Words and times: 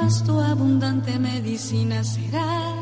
Pasto 0.00 0.40
abundante 0.40 1.18
medicina 1.18 2.02
será 2.02 2.74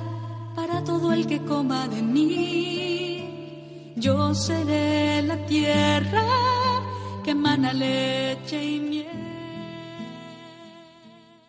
para 0.55 0.85
todo 0.85 1.13
el 1.13 1.27
que 1.27 1.45
coma 1.45 1.89
de 1.89 2.01
mí. 2.01 3.93
Yo 3.97 4.33
seré 4.37 5.23
la 5.23 5.45
tierra 5.45 6.25
que 7.25 7.33
emana 7.33 7.73
leche 7.73 8.63
y 8.63 8.79
miel. 8.79 9.29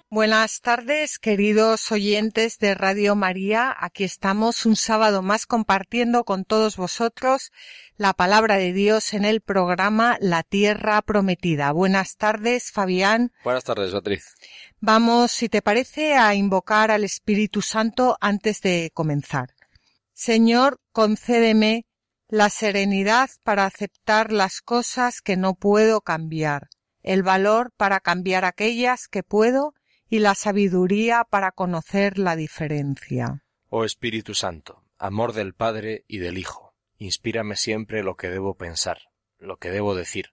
Buenas 0.09 0.61
tardes, 0.61 1.19
queridos 1.19 1.91
oyentes 1.91 2.57
de 2.57 2.73
Radio 2.73 3.15
María. 3.15 3.75
Aquí 3.79 4.03
estamos 4.03 4.65
un 4.65 4.75
sábado 4.75 5.21
más 5.21 5.45
compartiendo 5.45 6.23
con 6.23 6.45
todos 6.45 6.77
vosotros 6.77 7.51
la 7.95 8.13
palabra 8.13 8.55
de 8.55 8.73
Dios 8.73 9.13
en 9.13 9.23
el 9.23 9.41
programa 9.41 10.17
La 10.19 10.41
Tierra 10.41 10.99
Prometida. 11.03 11.71
Buenas 11.73 12.17
tardes, 12.17 12.71
Fabián. 12.71 13.31
Buenas 13.43 13.65
tardes, 13.65 13.91
Beatriz. 13.91 14.35
Vamos, 14.81 15.31
si 15.33 15.49
te 15.49 15.61
parece, 15.61 16.15
a 16.15 16.33
invocar 16.35 16.89
al 16.89 17.03
Espíritu 17.03 17.61
Santo 17.61 18.17
antes 18.21 18.61
de 18.61 18.91
comenzar. 18.93 19.53
Señor, 20.13 20.79
concédeme 20.93 21.85
la 22.29 22.49
serenidad 22.49 23.29
para 23.43 23.65
aceptar 23.65 24.31
las 24.31 24.61
cosas 24.61 25.21
que 25.21 25.35
no 25.35 25.55
puedo 25.55 25.99
cambiar, 25.99 26.69
el 27.01 27.23
valor 27.23 27.73
para 27.75 27.99
cambiar 27.99 28.45
aquellas 28.45 29.09
que 29.09 29.21
puedo 29.21 29.73
y 30.09 30.19
la 30.19 30.33
sabiduría 30.33 31.25
para 31.29 31.51
conocer 31.51 32.17
la 32.17 32.37
diferencia. 32.37 33.43
Oh 33.67 33.83
Espíritu 33.83 34.33
Santo, 34.33 34.83
amor 34.97 35.33
del 35.33 35.53
Padre 35.53 36.05
y 36.07 36.19
del 36.19 36.37
Hijo, 36.37 36.73
inspírame 36.97 37.57
siempre 37.57 38.01
lo 38.01 38.15
que 38.15 38.29
debo 38.29 38.55
pensar, 38.55 38.99
lo 39.39 39.57
que 39.57 39.71
debo 39.71 39.93
decir, 39.93 40.29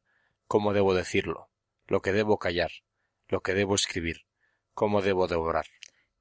cómo 0.46 0.72
debo 0.72 0.94
decirlo, 0.94 1.50
lo 1.88 2.00
que 2.00 2.12
debo 2.12 2.38
callar, 2.38 2.70
lo 3.28 3.40
que 3.40 3.54
debo 3.54 3.74
escribir, 3.74 4.26
cómo 4.76 5.02
debo 5.02 5.26
de 5.26 5.34
obrar. 5.34 5.66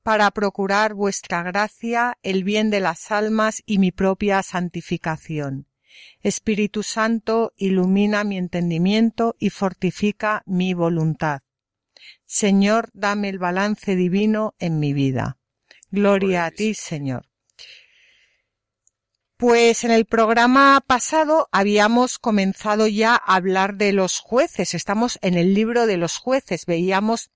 para 0.02 0.30
procurar 0.30 0.94
vuestra 0.94 1.42
gracia, 1.42 2.18
el 2.22 2.44
bien 2.44 2.70
de 2.70 2.80
las 2.80 3.12
almas 3.12 3.64
y 3.66 3.80
mi 3.80 3.92
propia 3.92 4.44
santificación. 4.44 5.68
Espíritu 6.22 6.84
Santo, 6.84 7.54
ilumina 7.56 8.24
mi 8.24 8.38
entendimiento 8.38 9.36
y 9.40 9.50
fortifica 9.50 10.44
mi 10.46 10.76
voluntad. 10.76 11.42
Señor, 12.26 12.92
dame 12.94 13.30
el 13.30 13.40
balance 13.40 13.96
divino 13.96 14.54
en 14.60 14.80
mi 14.80 14.94
vida. 14.94 15.38
Gloria 15.90 16.46
a 16.46 16.52
ti, 16.52 16.76
Señor. 16.76 17.26
Pues 19.38 19.84
en 19.84 19.92
el 19.92 20.06
programa 20.06 20.84
pasado 20.86 21.50
habíamos 21.52 22.20
comenzado 22.20 22.86
ya 22.88 23.16
a 23.16 23.36
hablar 23.36 23.76
de 23.76 23.92
los 23.92 24.20
jueces. 24.20 24.76
Estamos 24.76 25.18
en 25.24 25.34
el 25.34 25.56
libro 25.56 25.88
de 25.88 25.98
los 25.98 26.18
jueces. 26.18 26.66
Veíamos 26.68 27.32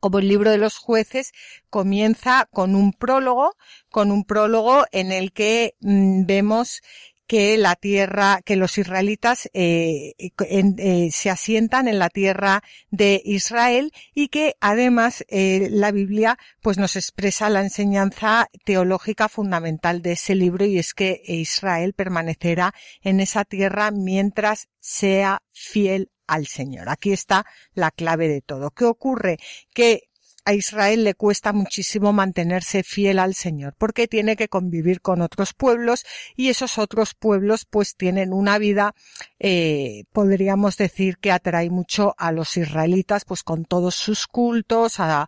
como 0.00 0.18
el 0.18 0.28
libro 0.28 0.50
de 0.50 0.58
los 0.58 0.78
jueces 0.78 1.32
comienza 1.70 2.48
con 2.52 2.74
un 2.74 2.92
prólogo, 2.92 3.56
con 3.90 4.10
un 4.10 4.24
prólogo 4.24 4.84
en 4.92 5.12
el 5.12 5.32
que 5.32 5.74
mm, 5.80 6.26
vemos 6.26 6.82
que 7.26 7.56
la 7.58 7.74
tierra, 7.74 8.40
que 8.44 8.56
los 8.56 8.78
israelitas 8.78 9.50
eh, 9.52 10.14
eh, 10.18 11.10
se 11.10 11.30
asientan 11.30 11.88
en 11.88 11.98
la 11.98 12.08
tierra 12.08 12.62
de 12.90 13.20
Israel 13.24 13.92
y 14.14 14.28
que 14.28 14.54
además 14.60 15.24
eh, 15.28 15.68
la 15.70 15.90
Biblia 15.90 16.38
pues 16.60 16.78
nos 16.78 16.96
expresa 16.96 17.50
la 17.50 17.62
enseñanza 17.62 18.48
teológica 18.64 19.28
fundamental 19.28 20.02
de 20.02 20.12
ese 20.12 20.34
libro 20.34 20.64
y 20.64 20.78
es 20.78 20.94
que 20.94 21.20
Israel 21.26 21.94
permanecerá 21.94 22.74
en 23.02 23.20
esa 23.20 23.44
tierra 23.44 23.90
mientras 23.90 24.68
sea 24.78 25.42
fiel 25.52 26.10
al 26.26 26.46
Señor. 26.46 26.88
Aquí 26.88 27.12
está 27.12 27.46
la 27.74 27.90
clave 27.90 28.28
de 28.28 28.40
todo. 28.40 28.70
¿Qué 28.70 28.84
ocurre? 28.84 29.38
Que 29.72 30.08
a 30.46 30.54
Israel 30.54 31.02
le 31.02 31.14
cuesta 31.14 31.52
muchísimo 31.52 32.12
mantenerse 32.12 32.84
fiel 32.84 33.18
al 33.18 33.34
Señor 33.34 33.74
porque 33.76 34.06
tiene 34.06 34.36
que 34.36 34.48
convivir 34.48 35.00
con 35.00 35.20
otros 35.20 35.52
pueblos 35.52 36.06
y 36.36 36.48
esos 36.48 36.78
otros 36.78 37.14
pueblos 37.14 37.66
pues 37.68 37.96
tienen 37.96 38.32
una 38.32 38.56
vida 38.58 38.94
eh, 39.40 40.04
podríamos 40.12 40.76
decir 40.76 41.18
que 41.18 41.32
atrae 41.32 41.68
mucho 41.68 42.14
a 42.16 42.30
los 42.30 42.56
israelitas 42.56 43.24
pues 43.24 43.42
con 43.42 43.64
todos 43.64 43.96
sus 43.96 44.28
cultos 44.28 45.00
a, 45.00 45.26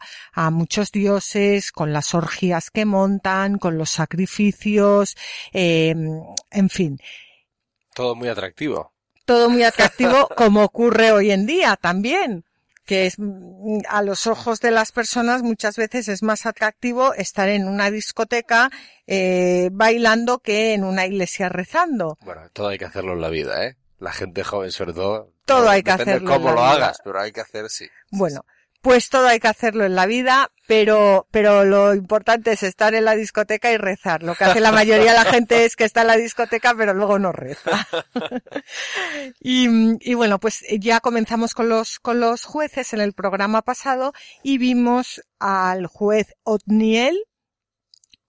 muchos 0.53 0.93
dioses 0.93 1.73
con 1.73 1.93
las 1.93 2.15
orgías 2.15 2.71
que 2.71 2.85
montan 2.85 3.59
con 3.59 3.77
los 3.77 3.91
sacrificios 3.91 5.17
eh, 5.53 5.97
en 6.51 6.71
fin 6.71 6.99
Todo 7.93 8.15
muy 8.15 8.29
atractivo. 8.29 8.98
Todo 9.29 9.51
muy 9.51 9.63
atractivo 9.63 10.27
como 10.37 10.65
ocurre 10.65 11.13
hoy 11.13 11.31
en 11.31 11.45
día 11.45 11.77
también 11.77 12.47
que 12.87 13.05
es 13.05 13.19
mm, 13.19 13.81
a 13.91 14.01
los 14.01 14.27
ojos 14.27 14.61
de 14.61 14.71
las 14.71 14.91
personas 14.91 15.43
muchas 15.43 15.77
veces 15.77 16.09
es 16.09 16.23
más 16.23 16.47
atractivo 16.47 17.13
estar 17.13 17.51
en 17.51 17.69
una 17.69 17.91
discoteca 17.91 18.71
eh, 19.07 19.69
bailando 19.71 20.39
que 20.39 20.73
en 20.73 20.85
una 20.85 21.05
iglesia 21.05 21.51
rezando. 21.51 22.17
Bueno, 22.23 22.49
todo 22.55 22.69
hay 22.69 22.79
que 22.79 22.87
hacerlo 22.87 23.13
en 23.13 23.21
la 23.21 23.29
vida, 23.29 23.67
¿eh? 23.67 23.77
La 23.99 24.13
gente 24.13 24.43
joven, 24.43 24.71
sobre 24.71 24.95
todo. 24.95 25.35
Todo 25.45 25.59
Bueno, 25.59 25.73
hay 25.73 25.83
que 25.83 25.91
depende 25.91 26.13
hacerlo 26.13 26.31
en 26.31 26.35
cómo 26.35 26.49
la 26.49 26.55
lo 26.55 26.61
vida. 26.63 26.73
hagas, 26.87 26.99
pero 27.05 27.21
hay 27.21 27.31
que 27.31 27.41
hacer 27.43 27.69
sí. 27.69 27.87
Bueno, 28.11 28.41
pues 28.81 29.09
todo 29.09 29.27
hay 29.27 29.41
que 29.41 29.49
hacerlo 29.49 29.85
en 29.85 29.95
la 29.95 30.07
vida, 30.07 30.51
pero, 30.67 31.27
pero 31.31 31.65
lo 31.65 31.95
importante 31.95 32.53
es 32.53 32.63
estar 32.63 32.95
en 32.95 33.05
la 33.05 33.17
discoteca 33.17 33.73
y 33.73 33.77
rezar. 33.77 34.23
Lo 34.23 34.35
que 34.35 34.45
hace 34.45 34.61
la 34.61 34.73
mayoría 34.73 35.13
de 35.13 35.19
la 35.19 35.25
gente 35.25 35.65
es 35.65 35.77
que 35.77 35.85
está 35.85 36.03
en 36.03 36.07
la 36.09 36.17
discoteca, 36.17 36.75
pero 36.77 36.95
luego 36.95 37.19
no 37.19 37.33
reza. 37.33 37.89
y, 39.41 39.69
y 40.01 40.15
bueno, 40.15 40.39
pues 40.39 40.65
ya 40.79 41.01
comenzamos 41.01 41.55
con 41.55 41.69
los, 41.69 41.99
con 41.99 42.21
los 42.21 42.45
jueces 42.45 42.93
en 42.93 43.01
el 43.01 43.15
programa 43.15 43.63
pasado 43.63 44.13
y 44.43 44.59
vimos 44.59 45.23
al 45.39 45.87
juez 45.87 46.35
Otniel. 46.45 47.25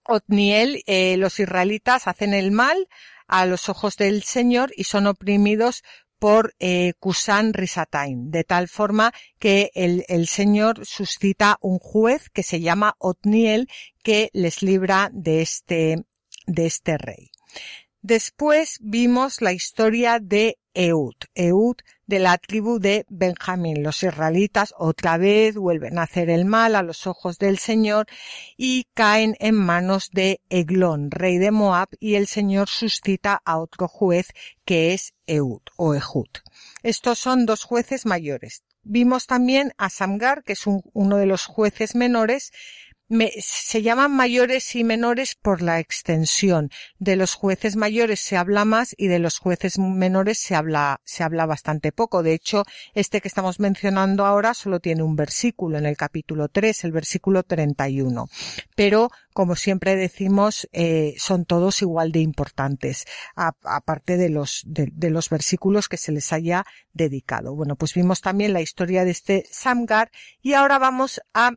Otniel, 0.02 0.82
eh, 0.86 1.16
los 1.16 1.38
israelitas 1.38 2.08
hacen 2.08 2.34
el 2.34 2.50
mal 2.50 2.88
a 3.28 3.46
los 3.46 3.68
ojos 3.68 3.96
del 3.96 4.24
Señor 4.24 4.72
y 4.76 4.84
son 4.84 5.06
oprimidos 5.06 5.84
por 6.20 6.54
eh, 6.60 6.92
Kusan 7.00 7.54
Risatain, 7.54 8.30
de 8.30 8.44
tal 8.44 8.68
forma 8.68 9.12
que 9.38 9.70
el, 9.74 10.04
el 10.08 10.28
Señor 10.28 10.86
suscita 10.86 11.56
un 11.62 11.78
juez 11.78 12.28
que 12.28 12.42
se 12.42 12.60
llama 12.60 12.94
Otniel 12.98 13.68
que 14.04 14.30
les 14.32 14.62
libra 14.62 15.10
de 15.12 15.40
este, 15.40 16.04
de 16.46 16.66
este 16.66 16.98
rey. 16.98 17.30
Después 18.02 18.78
vimos 18.80 19.42
la 19.42 19.52
historia 19.52 20.20
de 20.20 20.56
Eud, 20.72 21.16
Eud 21.34 21.76
de 22.06 22.18
la 22.18 22.38
tribu 22.38 22.78
de 22.78 23.04
Benjamín. 23.10 23.82
Los 23.82 24.02
israelitas 24.02 24.72
otra 24.78 25.18
vez 25.18 25.56
vuelven 25.56 25.98
a 25.98 26.04
hacer 26.04 26.30
el 26.30 26.46
mal 26.46 26.76
a 26.76 26.82
los 26.82 27.06
ojos 27.06 27.36
del 27.38 27.58
Señor 27.58 28.06
y 28.56 28.86
caen 28.94 29.36
en 29.38 29.54
manos 29.54 30.08
de 30.12 30.40
Eglón, 30.48 31.10
rey 31.10 31.36
de 31.36 31.50
Moab, 31.50 31.88
y 31.98 32.14
el 32.14 32.26
Señor 32.26 32.68
suscita 32.68 33.42
a 33.44 33.58
otro 33.58 33.86
juez 33.86 34.28
que 34.64 34.94
es 34.94 35.12
Eud 35.26 35.60
o 35.76 35.94
Ehud. 35.94 36.30
Estos 36.82 37.18
son 37.18 37.44
dos 37.44 37.64
jueces 37.64 38.06
mayores. 38.06 38.62
Vimos 38.82 39.26
también 39.26 39.72
a 39.76 39.90
Samgar, 39.90 40.42
que 40.42 40.54
es 40.54 40.66
un- 40.66 40.82
uno 40.94 41.18
de 41.18 41.26
los 41.26 41.44
jueces 41.44 41.94
menores, 41.94 42.50
se 43.40 43.82
llaman 43.82 44.14
mayores 44.14 44.76
y 44.76 44.84
menores 44.84 45.34
por 45.34 45.62
la 45.62 45.80
extensión. 45.80 46.70
De 46.98 47.16
los 47.16 47.34
jueces 47.34 47.74
mayores 47.74 48.20
se 48.20 48.36
habla 48.36 48.64
más 48.64 48.94
y 48.96 49.08
de 49.08 49.18
los 49.18 49.38
jueces 49.38 49.78
menores 49.78 50.38
se 50.38 50.54
habla, 50.54 51.00
se 51.04 51.24
habla 51.24 51.46
bastante 51.46 51.90
poco. 51.90 52.22
De 52.22 52.34
hecho, 52.34 52.64
este 52.94 53.20
que 53.20 53.28
estamos 53.28 53.58
mencionando 53.58 54.26
ahora 54.26 54.54
solo 54.54 54.78
tiene 54.78 55.02
un 55.02 55.16
versículo 55.16 55.76
en 55.76 55.86
el 55.86 55.96
capítulo 55.96 56.48
3, 56.48 56.84
el 56.84 56.92
versículo 56.92 57.42
31. 57.42 58.28
Pero, 58.76 59.10
como 59.32 59.56
siempre 59.56 59.96
decimos, 59.96 60.68
eh, 60.72 61.14
son 61.18 61.44
todos 61.46 61.82
igual 61.82 62.12
de 62.12 62.20
importantes, 62.20 63.06
aparte 63.34 64.16
de 64.18 64.28
los, 64.28 64.62
de, 64.66 65.10
los 65.10 65.28
versículos 65.30 65.88
que 65.88 65.96
se 65.96 66.12
les 66.12 66.32
haya 66.32 66.64
dedicado. 66.92 67.56
Bueno, 67.56 67.74
pues 67.74 67.94
vimos 67.94 68.20
también 68.20 68.52
la 68.52 68.60
historia 68.60 69.04
de 69.04 69.10
este 69.10 69.46
Samgar 69.50 70.10
y 70.42 70.52
ahora 70.52 70.78
vamos 70.78 71.20
a 71.34 71.52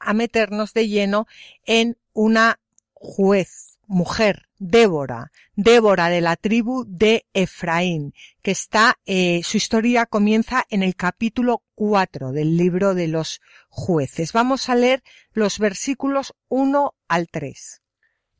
a 0.00 0.12
meternos 0.14 0.72
de 0.72 0.88
lleno 0.88 1.26
en 1.64 1.96
una 2.12 2.58
juez, 2.94 3.78
mujer, 3.86 4.48
Débora, 4.58 5.32
Débora 5.54 6.08
de 6.10 6.20
la 6.20 6.36
tribu 6.36 6.84
de 6.86 7.26
Efraín, 7.32 8.14
que 8.42 8.50
está, 8.50 8.98
eh, 9.06 9.40
su 9.42 9.56
historia 9.56 10.06
comienza 10.06 10.64
en 10.68 10.82
el 10.82 10.96
capítulo 10.96 11.62
4 11.74 12.32
del 12.32 12.56
libro 12.56 12.94
de 12.94 13.08
los 13.08 13.40
jueces. 13.68 14.32
Vamos 14.32 14.68
a 14.68 14.74
leer 14.74 15.02
los 15.32 15.58
versículos 15.58 16.34
1 16.48 16.94
al 17.08 17.28
3. 17.28 17.82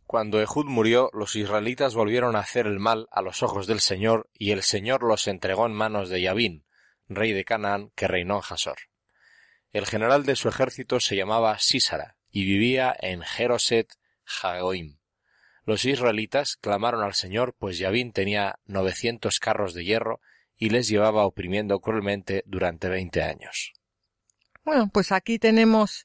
Cuando 0.06 0.40
Ehud 0.40 0.66
murió, 0.66 1.08
los 1.12 1.36
israelitas 1.36 1.94
volvieron 1.94 2.36
a 2.36 2.40
hacer 2.40 2.66
el 2.66 2.78
mal 2.78 3.08
a 3.10 3.22
los 3.22 3.42
ojos 3.42 3.66
del 3.66 3.80
Señor, 3.80 4.28
y 4.34 4.50
el 4.50 4.62
Señor 4.62 5.02
los 5.04 5.26
entregó 5.26 5.66
en 5.66 5.72
manos 5.72 6.08
de 6.08 6.20
Yabín, 6.20 6.66
rey 7.08 7.32
de 7.32 7.44
Canaán, 7.44 7.92
que 7.94 8.08
reinó 8.08 8.36
en 8.36 8.40
Jasor. 8.42 8.89
El 9.72 9.86
general 9.86 10.24
de 10.24 10.36
su 10.36 10.48
ejército 10.48 10.98
se 10.98 11.16
llamaba 11.16 11.58
Sísara 11.58 12.16
y 12.30 12.44
vivía 12.44 12.94
en 13.00 13.22
Jeroset 13.22 13.88
Jagoim. 14.24 14.98
Los 15.64 15.84
israelitas 15.84 16.56
clamaron 16.56 17.02
al 17.02 17.14
Señor, 17.14 17.54
pues 17.58 17.78
Yabín 17.78 18.12
tenía 18.12 18.58
novecientos 18.64 19.38
carros 19.38 19.74
de 19.74 19.84
hierro 19.84 20.20
y 20.56 20.70
les 20.70 20.88
llevaba 20.88 21.24
oprimiendo 21.24 21.80
cruelmente 21.80 22.42
durante 22.46 22.88
veinte 22.88 23.22
años. 23.22 23.72
Bueno, 24.64 24.90
pues 24.92 25.12
aquí 25.12 25.38
tenemos 25.38 26.04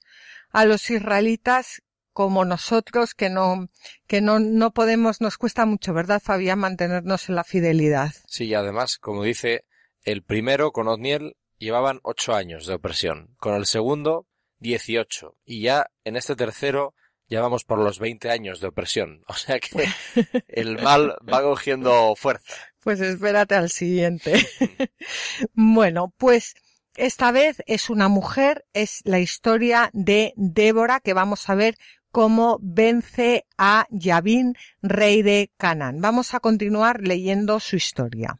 a 0.52 0.66
los 0.66 0.90
israelitas 0.90 1.82
como 2.14 2.46
nosotros 2.46 3.14
que 3.14 3.30
no 3.30 3.68
que 4.08 4.22
no 4.22 4.40
no 4.40 4.72
podemos 4.72 5.20
nos 5.20 5.38
cuesta 5.38 5.66
mucho, 5.66 5.94
¿verdad, 5.94 6.22
Fabián, 6.24 6.60
mantenernos 6.60 7.28
en 7.28 7.36
la 7.36 7.44
fidelidad? 7.44 8.14
Sí, 8.28 8.46
y 8.46 8.54
además, 8.54 8.98
como 8.98 9.24
dice, 9.24 9.66
el 10.04 10.24
primero 10.24 10.72
con 10.72 10.88
Otniel 10.88 11.36
llevaban 11.66 12.00
ocho 12.04 12.36
años 12.36 12.68
de 12.68 12.76
opresión, 12.76 13.36
con 13.38 13.56
el 13.56 13.66
segundo 13.66 14.28
dieciocho, 14.60 15.36
y 15.44 15.62
ya 15.62 15.88
en 16.04 16.16
este 16.16 16.36
tercero 16.36 16.94
ya 17.28 17.42
vamos 17.42 17.64
por 17.64 17.80
los 17.80 17.98
veinte 17.98 18.30
años 18.30 18.62
de 18.62 18.68
opresión, 18.68 19.24
o 19.28 19.34
sea 19.34 19.60
que 19.60 19.88
el 20.48 20.82
mal 20.82 21.16
va 21.32 21.42
cogiendo 21.42 22.16
fuerza. 22.16 22.54
Pues 22.82 23.02
espérate 23.02 23.56
al 23.56 23.72
siguiente. 23.72 24.48
bueno, 25.54 26.14
pues 26.18 26.54
esta 26.96 27.32
vez 27.32 27.64
es 27.66 27.90
una 27.90 28.10
mujer, 28.10 28.64
es 28.74 29.02
la 29.04 29.20
historia 29.20 29.90
de 29.94 30.34
Débora 30.36 31.00
que 31.00 31.14
vamos 31.14 31.50
a 31.50 31.56
ver 31.56 31.78
cómo 32.12 32.60
vence 32.62 33.46
a 33.58 33.88
Yavin, 33.90 34.56
rey 34.84 35.24
de 35.24 35.52
Canaán. 35.58 36.00
Vamos 36.00 36.36
a 36.36 36.40
continuar 36.40 37.02
leyendo 37.02 37.60
su 37.60 37.76
historia. 37.76 38.40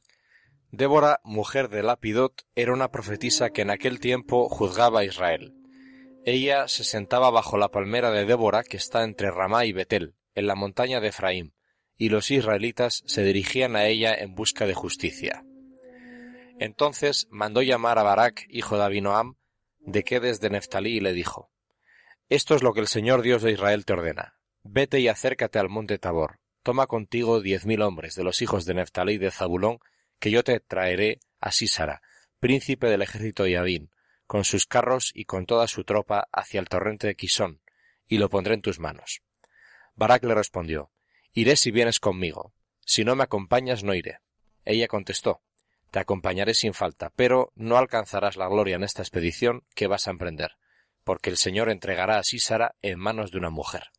Débora, 0.75 1.22
mujer 1.24 1.69
de 1.69 1.83
Lapidot, 1.83 2.45
era 2.54 2.74
una 2.74 2.92
profetisa 2.92 3.51
que 3.51 3.62
en 3.62 3.69
aquel 3.69 4.01
tiempo 4.01 4.50
juzgaba 4.50 5.00
a 5.00 5.06
Israel. 5.06 5.54
Ella 6.25 6.68
se 6.68 6.83
sentaba 6.83 7.30
bajo 7.30 7.57
la 7.57 7.72
palmera 7.72 8.12
de 8.12 8.25
Débora 8.25 8.62
que 8.62 8.75
está 8.75 9.06
entre 9.06 9.31
Ramá 9.31 9.66
y 9.66 9.72
Betel, 9.72 10.16
en 10.33 10.48
la 10.48 10.56
montaña 10.56 11.00
de 11.00 11.10
Efraín, 11.10 11.54
y 11.98 12.10
los 12.10 12.30
israelitas 12.30 13.04
se 13.06 13.24
dirigían 13.24 13.77
a 13.77 13.86
ella 13.86 14.13
en 14.13 14.36
busca 14.36 14.66
de 14.66 14.74
justicia. 14.74 15.45
Entonces 16.60 17.27
mandó 17.30 17.62
llamar 17.62 17.98
a 17.98 18.04
Barak, 18.04 18.45
hijo 18.50 18.77
de 18.77 18.83
Abinoam, 18.83 19.38
de 19.80 20.04
Quedes 20.04 20.42
de 20.42 20.50
Neftalí, 20.50 20.98
y 20.98 21.00
le 21.00 21.13
dijo, 21.13 21.51
Esto 22.27 22.54
es 22.54 22.63
lo 22.63 22.74
que 22.74 22.81
el 22.81 22.88
Señor 22.88 23.22
Dios 23.22 23.44
de 23.44 23.51
Israel 23.54 23.86
te 23.86 23.94
ordena. 23.94 24.36
Vete 24.63 25.00
y 25.00 25.07
acércate 25.07 25.57
al 25.57 25.69
monte 25.69 26.00
Tabor. 26.00 26.39
Toma 26.63 26.88
contigo 26.88 27.39
diez 27.39 27.66
mil 27.66 27.81
hombres 27.81 28.16
de 28.16 28.25
los 28.25 28.42
hijos 28.42 28.66
de 28.66 28.74
Neftalí 28.74 29.18
de 29.18 29.31
Zabulón, 29.31 29.80
que 30.19 30.31
yo 30.31 30.44
te 30.44 30.59
traeré 30.59 31.19
a 31.39 31.51
Sísara, 31.51 32.01
príncipe 32.39 32.88
del 32.88 33.01
ejército 33.01 33.44
de 33.44 33.51
Yabín, 33.51 33.91
con 34.27 34.44
sus 34.44 34.65
carros 34.65 35.12
y 35.13 35.25
con 35.25 35.45
toda 35.45 35.67
su 35.67 35.83
tropa 35.83 36.27
hacia 36.31 36.59
el 36.59 36.69
torrente 36.69 37.07
de 37.07 37.15
Quisón, 37.15 37.62
y 38.07 38.17
lo 38.17 38.29
pondré 38.29 38.53
en 38.53 38.62
tus 38.62 38.79
manos. 38.79 39.21
Barak 39.95 40.23
le 40.23 40.35
respondió, 40.35 40.91
Iré 41.33 41.56
si 41.56 41.71
vienes 41.71 42.00
conmigo. 42.00 42.53
Si 42.85 43.03
no 43.03 43.15
me 43.15 43.23
acompañas, 43.23 43.83
no 43.83 43.94
iré. 43.94 44.19
Ella 44.63 44.88
contestó, 44.88 45.41
Te 45.91 46.00
acompañaré 46.00 46.53
sin 46.53 46.73
falta, 46.73 47.12
pero 47.15 47.51
no 47.56 47.77
alcanzarás 47.77 48.38
la 48.38 48.47
gloria 48.47 48.75
en 48.75 48.83
esta 48.83 49.01
expedición 49.01 49.63
que 49.75 49.88
vas 49.88 50.07
a 50.07 50.12
emprender, 50.12 50.51
porque 51.03 51.29
el 51.29 51.38
Señor 51.38 51.69
entregará 51.69 52.17
a 52.17 52.23
Sísara 52.23 52.75
en 52.81 53.00
manos 53.00 53.31
de 53.31 53.38
una 53.38 53.50
mujer. 53.50 53.91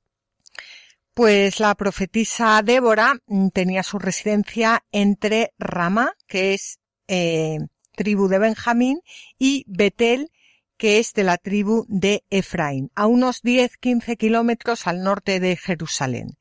Pues 1.16 1.60
la 1.60 1.74
profetisa 1.74 2.60
Débora 2.62 3.14
mm, 3.26 3.48
tenía 3.48 3.82
su 3.82 3.98
residencia 3.98 4.84
entre 4.92 5.54
Ramá, 5.58 6.12
que 6.26 6.52
es 6.52 6.78
eh, 7.08 7.56
tribu 7.92 8.28
de 8.28 8.38
Benjamín, 8.38 9.00
y 9.38 9.64
Betel, 9.66 10.30
que 10.76 10.98
es 10.98 11.14
de 11.14 11.24
la 11.24 11.38
tribu 11.38 11.86
de 11.88 12.22
Efraín, 12.28 12.90
a 12.94 13.06
unos 13.06 13.42
10-15 13.42 14.18
kilómetros 14.18 14.86
al 14.86 15.02
norte 15.02 15.40
de 15.40 15.56
Jerusalén. 15.56 16.36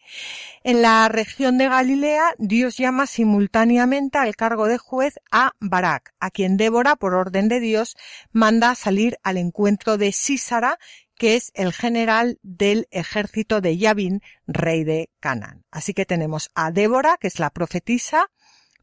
En 0.65 0.81
la 0.81 1.07
región 1.07 1.57
de 1.57 1.69
Galilea, 1.69 2.33
Dios 2.37 2.75
llama 2.75 3.07
simultáneamente 3.07 4.17
al 4.17 4.35
cargo 4.35 4.67
de 4.67 4.77
juez 4.77 5.19
a 5.31 5.53
Barak, 5.61 6.13
a 6.19 6.31
quien 6.31 6.57
Débora, 6.57 6.97
por 6.97 7.13
orden 7.13 7.47
de 7.47 7.61
Dios, 7.61 7.95
manda 8.33 8.75
salir 8.75 9.19
al 9.23 9.37
encuentro 9.37 9.97
de 9.97 10.11
Sísara, 10.11 10.79
que 11.17 11.35
es 11.35 11.51
el 11.53 11.73
general 11.73 12.39
del 12.41 12.87
ejército 12.91 13.61
de 13.61 13.77
Yavin, 13.77 14.21
rey 14.47 14.83
de 14.83 15.09
Canaán. 15.19 15.63
Así 15.71 15.93
que 15.93 16.05
tenemos 16.05 16.49
a 16.55 16.71
Débora, 16.71 17.17
que 17.19 17.27
es 17.27 17.39
la 17.39 17.49
profetisa, 17.49 18.29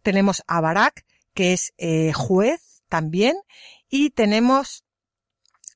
tenemos 0.02 0.43
a 0.46 0.61
Barak, 0.61 1.05
que 1.34 1.52
es 1.52 1.73
eh, 1.79 2.12
juez 2.12 2.82
también, 2.88 3.37
y 3.88 4.11
tenemos 4.11 4.84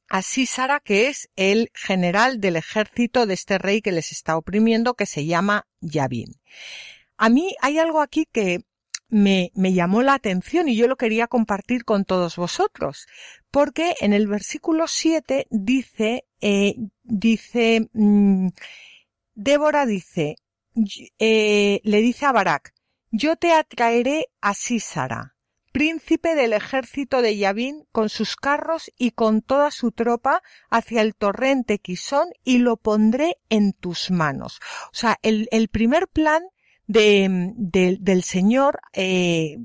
a 0.08 0.22
Sísara, 0.22 0.80
que 0.80 1.08
es 1.08 1.28
el 1.36 1.70
general 1.74 2.40
del 2.40 2.56
ejército 2.56 3.26
de 3.26 3.34
este 3.34 3.58
rey 3.58 3.82
que 3.82 3.92
les 3.92 4.12
está 4.12 4.36
oprimiendo, 4.36 4.94
que 4.94 5.06
se 5.06 5.26
llama 5.26 5.66
Yavin. 5.80 6.34
A 7.16 7.28
mí 7.28 7.54
hay 7.60 7.78
algo 7.78 8.00
aquí 8.00 8.26
que 8.30 8.64
me, 9.08 9.52
me 9.54 9.72
llamó 9.72 10.02
la 10.02 10.14
atención 10.14 10.68
y 10.68 10.76
yo 10.76 10.88
lo 10.88 10.96
quería 10.96 11.26
compartir 11.26 11.84
con 11.84 12.04
todos 12.04 12.36
vosotros, 12.36 13.06
porque 13.50 13.94
en 14.00 14.12
el 14.12 14.26
versículo 14.26 14.86
7 14.88 15.46
dice, 15.50 16.24
eh, 16.40 16.74
dice, 17.02 17.88
mm, 17.92 18.48
Débora 19.34 19.86
dice, 19.86 20.36
eh, 21.18 21.80
le 21.84 22.00
dice 22.00 22.26
a 22.26 22.32
Barak, 22.32 22.74
yo 23.10 23.36
te 23.36 23.52
atraeré 23.52 24.28
a 24.40 24.54
Sísara, 24.54 25.36
príncipe 25.72 26.34
del 26.34 26.52
ejército 26.52 27.22
de 27.22 27.36
Yavin, 27.36 27.84
con 27.92 28.08
sus 28.08 28.36
carros 28.36 28.90
y 28.98 29.12
con 29.12 29.42
toda 29.42 29.70
su 29.70 29.92
tropa 29.92 30.42
hacia 30.70 31.02
el 31.02 31.14
torrente 31.14 31.78
Quisón 31.78 32.28
y 32.44 32.58
lo 32.58 32.78
pondré 32.78 33.36
en 33.50 33.72
tus 33.72 34.10
manos. 34.10 34.60
O 34.86 34.94
sea, 34.94 35.18
el, 35.22 35.48
el 35.50 35.68
primer 35.68 36.08
plan 36.08 36.42
de, 36.86 37.96
del 38.00 38.22
Señor 38.22 38.80
eh, 38.92 39.58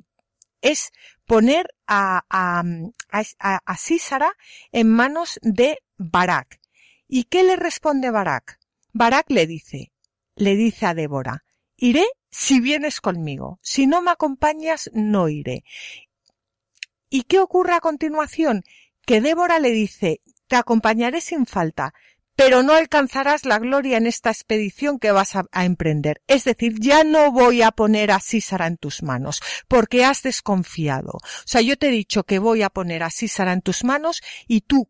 es 0.61 0.91
poner 1.25 1.67
a, 1.87 2.23
a, 2.29 2.63
a, 3.39 3.77
Sísara 3.77 4.33
en 4.71 4.89
manos 4.89 5.39
de 5.41 5.79
Barak. 5.97 6.59
¿Y 7.07 7.25
qué 7.25 7.43
le 7.43 7.55
responde 7.55 8.11
Barak? 8.11 8.59
Barak 8.93 9.29
le 9.29 9.47
dice, 9.47 9.91
le 10.35 10.55
dice 10.55 10.85
a 10.85 10.93
Débora, 10.93 11.43
iré 11.77 12.05
si 12.29 12.59
vienes 12.59 13.01
conmigo, 13.01 13.59
si 13.61 13.87
no 13.87 14.01
me 14.01 14.11
acompañas 14.11 14.89
no 14.93 15.29
iré. 15.29 15.63
¿Y 17.09 17.23
qué 17.23 17.39
ocurre 17.39 17.73
a 17.73 17.81
continuación? 17.81 18.63
Que 19.05 19.21
Débora 19.21 19.59
le 19.59 19.71
dice, 19.71 20.21
te 20.47 20.55
acompañaré 20.55 21.21
sin 21.21 21.45
falta, 21.45 21.93
pero 22.43 22.63
no 22.63 22.73
alcanzarás 22.73 23.45
la 23.45 23.59
gloria 23.59 23.97
en 23.97 24.07
esta 24.07 24.31
expedición 24.31 24.97
que 24.97 25.11
vas 25.11 25.35
a, 25.35 25.45
emprender. 25.63 26.23
Es 26.25 26.43
decir, 26.43 26.79
ya 26.79 27.03
no 27.03 27.31
voy 27.31 27.61
a 27.61 27.69
poner 27.69 28.09
a 28.09 28.19
Sísara 28.19 28.65
en 28.65 28.77
tus 28.77 29.03
manos, 29.03 29.43
porque 29.67 30.05
has 30.05 30.23
desconfiado. 30.23 31.11
O 31.11 31.45
sea, 31.45 31.61
yo 31.61 31.77
te 31.77 31.89
he 31.89 31.91
dicho 31.91 32.23
que 32.23 32.39
voy 32.39 32.63
a 32.63 32.71
poner 32.71 33.03
a 33.03 33.11
Sísara 33.11 33.53
en 33.53 33.61
tus 33.61 33.83
manos 33.83 34.21
y 34.47 34.61
tú, 34.61 34.89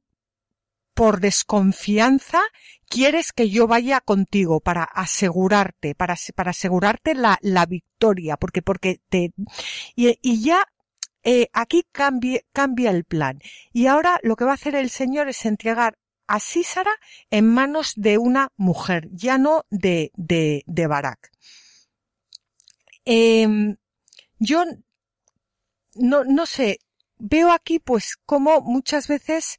por 0.93 1.20
desconfianza, 1.20 2.39
quieres 2.88 3.34
que 3.34 3.50
yo 3.50 3.67
vaya 3.67 4.00
contigo 4.00 4.62
para 4.62 4.84
asegurarte, 4.86 5.93
para, 5.93 6.15
para 6.34 6.51
asegurarte 6.51 7.15
la, 7.15 7.38
la 7.41 7.65
victoria, 7.65 8.38
porque, 8.38 8.62
porque 8.62 9.01
te, 9.10 9.34
y, 9.93 10.17
y 10.22 10.41
ya 10.41 10.65
eh, 11.24 11.50
aquí 11.51 11.84
cambia 11.91 12.91
el 12.91 13.03
plan. 13.03 13.39
Y 13.74 13.88
ahora 13.88 14.22
lo 14.24 14.38
que 14.38 14.46
va 14.46 14.51
a 14.51 14.53
hacer 14.55 14.75
el 14.75 14.89
Señor 14.89 15.27
es 15.27 15.46
entregar 15.46 15.98
a 16.32 16.40
Sísara 16.40 16.94
en 17.30 17.46
manos 17.46 17.92
de 17.98 18.18
una 18.18 18.54
mujer, 18.56 19.10
ya 19.12 19.38
no 19.38 19.66
de, 19.70 20.12
de, 20.16 20.64
de 20.66 20.88
Barak. 20.88 21.30
Em, 23.04 23.76
yo 24.40 24.64
no, 25.96 26.24
no 26.24 26.46
sé, 26.46 26.80
veo 27.18 27.52
aquí 27.52 27.80
pues 27.80 28.16
como 28.26 28.62
muchas 28.62 29.10
veces 29.10 29.58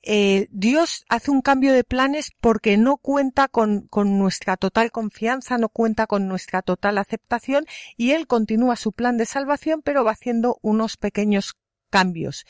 eh, 0.00 0.48
Dios 0.50 1.04
hace 1.10 1.30
un 1.30 1.42
cambio 1.42 1.74
de 1.74 1.84
planes 1.84 2.30
porque 2.40 2.78
no 2.78 2.96
cuenta 2.96 3.48
con, 3.48 3.86
con, 3.88 4.18
nuestra 4.18 4.56
total 4.56 4.92
confianza, 4.92 5.58
no 5.58 5.68
cuenta 5.68 6.06
con 6.06 6.28
nuestra 6.28 6.62
total 6.62 6.96
aceptación 6.96 7.66
y 7.98 8.12
Él 8.12 8.26
continúa 8.26 8.76
su 8.76 8.92
plan 8.92 9.18
de 9.18 9.26
salvación 9.26 9.82
pero 9.82 10.02
va 10.02 10.12
haciendo 10.12 10.58
unos 10.62 10.96
pequeños 10.96 11.56
cambios. 11.90 12.46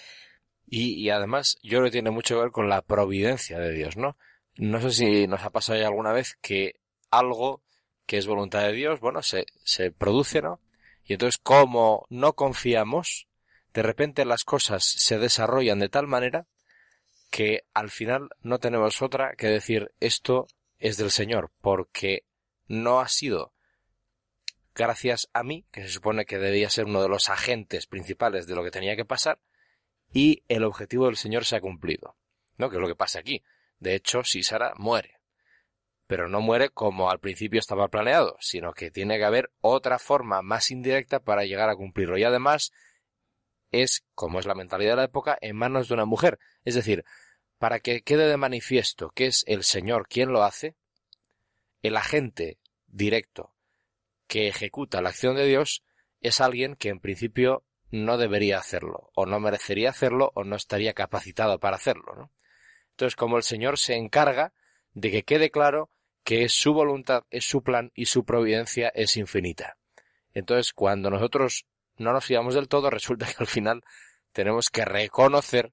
Y, 0.69 1.11
además 1.11 1.59
yo 1.63 1.79
creo 1.79 1.85
que 1.85 1.93
tiene 1.93 2.11
mucho 2.11 2.35
que 2.35 2.43
ver 2.43 2.51
con 2.51 2.69
la 2.69 2.83
providencia 2.83 3.59
de 3.59 3.73
Dios, 3.73 3.97
¿no? 3.97 4.17
No 4.57 4.81
sé 4.81 4.91
si 4.91 5.27
nos 5.29 5.45
ha 5.45 5.51
pasado 5.51 5.79
ya 5.79 5.87
alguna 5.87 6.13
vez 6.13 6.37
que 6.41 6.81
algo 7.11 7.63
que 8.05 8.19
es 8.19 8.27
voluntad 8.27 8.63
de 8.63 8.73
Dios, 8.73 9.01
bueno, 9.01 9.23
se, 9.23 9.47
se 9.65 9.93
produce, 9.93 10.43
¿no? 10.43 10.61
Y 11.05 11.13
entonces 11.13 11.39
como 11.39 12.07
no 12.11 12.33
confiamos, 12.35 13.29
de 13.75 13.83
repente 13.83 14.25
las 14.25 14.45
cosas 14.45 14.85
se 14.85 15.19
desarrollan 15.19 15.79
de 15.79 15.89
tal 15.89 16.09
manera 16.09 16.47
que 17.31 17.65
al 17.75 17.91
final 17.91 18.31
no 18.41 18.59
tenemos 18.59 19.03
otra 19.03 19.35
que 19.37 19.49
decir 19.49 19.93
esto 20.01 20.47
es 20.79 20.97
del 20.97 21.11
Señor, 21.11 21.53
porque 21.61 22.25
no 22.67 23.01
ha 23.01 23.09
sido 23.09 23.53
gracias 24.75 25.29
a 25.33 25.43
mí, 25.43 25.65
que 25.71 25.83
se 25.83 25.89
supone 25.89 26.27
que 26.27 26.39
debía 26.39 26.71
ser 26.71 26.85
uno 26.85 27.03
de 27.03 27.09
los 27.09 27.29
agentes 27.29 27.87
principales 27.87 28.47
de 28.47 28.55
lo 28.55 28.63
que 28.63 28.71
tenía 28.71 28.95
que 28.95 29.05
pasar, 29.05 29.39
y 30.13 30.43
el 30.49 30.65
objetivo 30.65 31.07
del 31.07 31.17
Señor 31.17 31.45
se 31.45 31.57
ha 31.57 31.61
cumplido. 31.61 32.17
¿No? 32.57 32.71
Que 32.71 32.77
es 32.77 32.83
lo 32.83 32.89
que 32.89 32.97
pasa 32.97 33.19
aquí. 33.19 33.43
De 33.79 33.95
hecho, 33.95 34.23
Sara 34.25 34.73
muere. 34.77 35.21
Pero 36.07 36.29
no 36.29 36.41
muere 36.41 36.71
como 36.71 37.11
al 37.11 37.19
principio 37.19 37.59
estaba 37.59 37.89
planeado, 37.89 38.37
sino 38.41 38.73
que 38.73 38.91
tiene 38.91 39.19
que 39.19 39.25
haber 39.25 39.51
otra 39.61 39.99
forma 39.99 40.41
más 40.41 40.71
indirecta 40.71 41.21
para 41.21 41.45
llegar 41.45 41.69
a 41.69 41.77
cumplirlo. 41.77 42.17
Y 42.17 42.25
además, 42.25 42.73
es, 43.73 44.05
como 44.15 44.39
es 44.39 44.47
la 44.47 44.55
mentalidad 44.55 44.93
de 44.93 44.97
la 44.97 45.05
época, 45.05 45.37
en 45.41 45.57
manos 45.57 45.89
de 45.89 45.95
una 45.95 46.05
mujer. 46.05 46.39
Es 46.65 46.75
decir, 46.75 47.05
para 47.59 47.81
que 47.81 48.03
quede 48.03 48.27
de 48.27 48.37
manifiesto 48.37 49.11
que 49.11 49.27
es 49.27 49.45
el 49.47 49.65
Señor 49.65 50.09
quien 50.09 50.33
lo 50.33 50.43
hace, 50.43 50.77
el 51.83 51.97
agente 51.97 52.59
directo 52.87 53.55
que 54.27 54.49
ejecuta 54.49 55.01
la 55.01 55.11
acción 55.11 55.37
de 55.37 55.47
Dios 55.47 55.83
es 56.21 56.41
alguien 56.41 56.77
que 56.77 56.89
en 56.89 57.01
principio 57.01 57.65
no 57.91 58.19
debería 58.19 58.59
hacerlo, 58.59 59.11
o 59.15 59.27
no 59.27 59.41
merecería 59.41 59.91
hacerlo, 59.91 60.33
o 60.35 60.45
no 60.45 60.57
estaría 60.57 60.95
capacitado 60.95 61.59
para 61.59 61.77
hacerlo. 61.77 62.15
¿no? 62.17 62.33
Entonces, 62.91 63.17
como 63.17 63.37
el 63.37 63.43
Señor 63.43 63.79
se 63.79 63.95
encarga 63.95 64.53
de 64.95 65.11
que 65.11 65.23
quede 65.23 65.51
claro 65.51 65.91
que 66.25 66.45
es 66.45 66.53
su 66.53 66.73
voluntad, 66.73 67.25
es 67.31 67.45
su 67.45 67.63
plan 67.63 67.93
y 67.95 68.07
su 68.07 68.25
providencia 68.25 68.89
es 68.89 69.17
infinita. 69.17 69.77
Entonces, 70.35 70.73
cuando 70.73 71.11
nosotros 71.11 71.67
no 71.99 72.13
nos 72.13 72.25
fiamos 72.25 72.55
del 72.55 72.69
todo, 72.69 72.91
resulta 72.91 73.27
que 73.27 73.37
al 73.39 73.47
final 73.47 73.85
tenemos 74.33 74.71
que 74.71 74.85
reconocer 74.85 75.73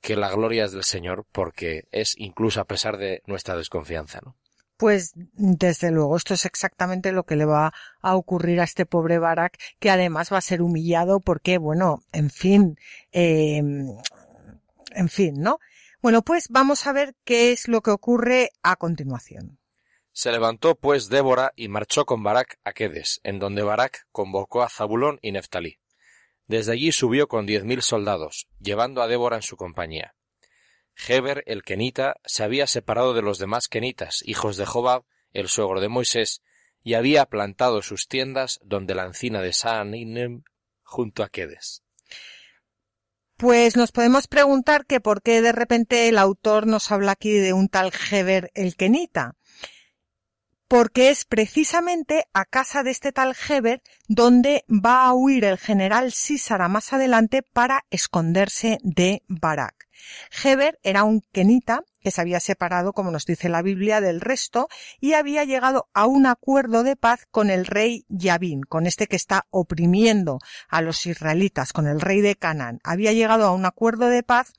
que 0.00 0.16
la 0.16 0.30
gloria 0.30 0.64
es 0.64 0.72
del 0.72 0.84
Señor 0.84 1.26
porque 1.30 1.86
es 1.90 2.14
incluso 2.16 2.60
a 2.60 2.64
pesar 2.64 2.96
de 2.96 3.22
nuestra 3.26 3.56
desconfianza, 3.56 4.20
¿no? 4.24 4.36
Pues 4.80 5.12
desde 5.14 5.90
luego, 5.90 6.16
esto 6.16 6.32
es 6.32 6.46
exactamente 6.46 7.12
lo 7.12 7.24
que 7.24 7.36
le 7.36 7.44
va 7.44 7.74
a 8.00 8.16
ocurrir 8.16 8.62
a 8.62 8.64
este 8.64 8.86
pobre 8.86 9.18
Barak, 9.18 9.58
que 9.78 9.90
además 9.90 10.32
va 10.32 10.38
a 10.38 10.40
ser 10.40 10.62
humillado 10.62 11.20
porque, 11.20 11.58
bueno, 11.58 12.02
en 12.12 12.30
fin, 12.30 12.78
eh, 13.12 13.58
en 13.58 15.08
fin, 15.10 15.34
¿no? 15.36 15.58
Bueno, 16.00 16.22
pues 16.22 16.48
vamos 16.48 16.86
a 16.86 16.94
ver 16.94 17.14
qué 17.24 17.52
es 17.52 17.68
lo 17.68 17.82
que 17.82 17.90
ocurre 17.90 18.52
a 18.62 18.76
continuación. 18.76 19.58
Se 20.12 20.32
levantó 20.32 20.76
pues 20.76 21.10
Débora 21.10 21.52
y 21.56 21.68
marchó 21.68 22.06
con 22.06 22.22
Barak 22.22 22.58
a 22.64 22.72
Quedes, 22.72 23.20
en 23.22 23.38
donde 23.38 23.62
Barak 23.62 24.06
convocó 24.12 24.62
a 24.62 24.70
Zabulón 24.70 25.18
y 25.20 25.32
Neftalí. 25.32 25.78
Desde 26.46 26.72
allí 26.72 26.90
subió 26.90 27.28
con 27.28 27.44
diez 27.44 27.64
mil 27.64 27.82
soldados, 27.82 28.48
llevando 28.58 29.02
a 29.02 29.08
Débora 29.08 29.36
en 29.36 29.42
su 29.42 29.58
compañía. 29.58 30.14
Heber 31.08 31.42
el 31.46 31.62
kenita 31.62 32.16
se 32.24 32.42
había 32.42 32.66
separado 32.66 33.14
de 33.14 33.22
los 33.22 33.38
demás 33.38 33.68
kenitas, 33.68 34.22
hijos 34.24 34.56
de 34.56 34.66
Jobab, 34.66 35.04
el 35.32 35.48
suegro 35.48 35.80
de 35.80 35.88
Moisés, 35.88 36.42
y 36.82 36.94
había 36.94 37.26
plantado 37.26 37.82
sus 37.82 38.08
tiendas 38.08 38.58
donde 38.62 38.94
la 38.94 39.04
encina 39.04 39.40
de 39.42 39.52
Saaninem 39.52 40.42
junto 40.82 41.22
a 41.22 41.28
Quedes. 41.28 41.82
Pues 43.36 43.76
nos 43.76 43.92
podemos 43.92 44.28
preguntar 44.28 44.86
que 44.86 45.00
por 45.00 45.22
qué 45.22 45.40
de 45.40 45.52
repente 45.52 46.08
el 46.08 46.18
autor 46.18 46.66
nos 46.66 46.90
habla 46.90 47.12
aquí 47.12 47.32
de 47.32 47.52
un 47.52 47.68
tal 47.68 47.92
Heber 48.10 48.50
el 48.54 48.76
kenita 48.76 49.36
porque 50.70 51.10
es 51.10 51.24
precisamente 51.24 52.26
a 52.32 52.44
casa 52.44 52.84
de 52.84 52.92
este 52.92 53.10
tal 53.10 53.34
Heber 53.34 53.82
donde 54.06 54.64
va 54.68 55.04
a 55.04 55.14
huir 55.14 55.44
el 55.44 55.58
general 55.58 56.12
Sísara 56.12 56.68
más 56.68 56.92
adelante 56.92 57.42
para 57.42 57.84
esconderse 57.90 58.78
de 58.84 59.24
Barak. 59.26 59.89
Heber 60.42 60.78
era 60.82 61.04
un 61.04 61.22
kenita 61.32 61.84
que 62.00 62.10
se 62.10 62.20
había 62.20 62.40
separado, 62.40 62.92
como 62.92 63.10
nos 63.10 63.26
dice 63.26 63.48
la 63.48 63.62
Biblia, 63.62 64.00
del 64.00 64.20
resto 64.20 64.68
y 65.00 65.12
había 65.12 65.44
llegado 65.44 65.88
a 65.92 66.06
un 66.06 66.26
acuerdo 66.26 66.82
de 66.82 66.96
paz 66.96 67.26
con 67.30 67.50
el 67.50 67.66
rey 67.66 68.04
Yavin, 68.08 68.62
con 68.62 68.86
este 68.86 69.06
que 69.06 69.16
está 69.16 69.46
oprimiendo 69.50 70.38
a 70.68 70.80
los 70.80 71.06
israelitas, 71.06 71.72
con 71.72 71.86
el 71.86 72.00
rey 72.00 72.20
de 72.20 72.36
Canaán. 72.36 72.80
Había 72.84 73.12
llegado 73.12 73.46
a 73.46 73.52
un 73.52 73.66
acuerdo 73.66 74.06
de 74.06 74.22
paz 74.22 74.52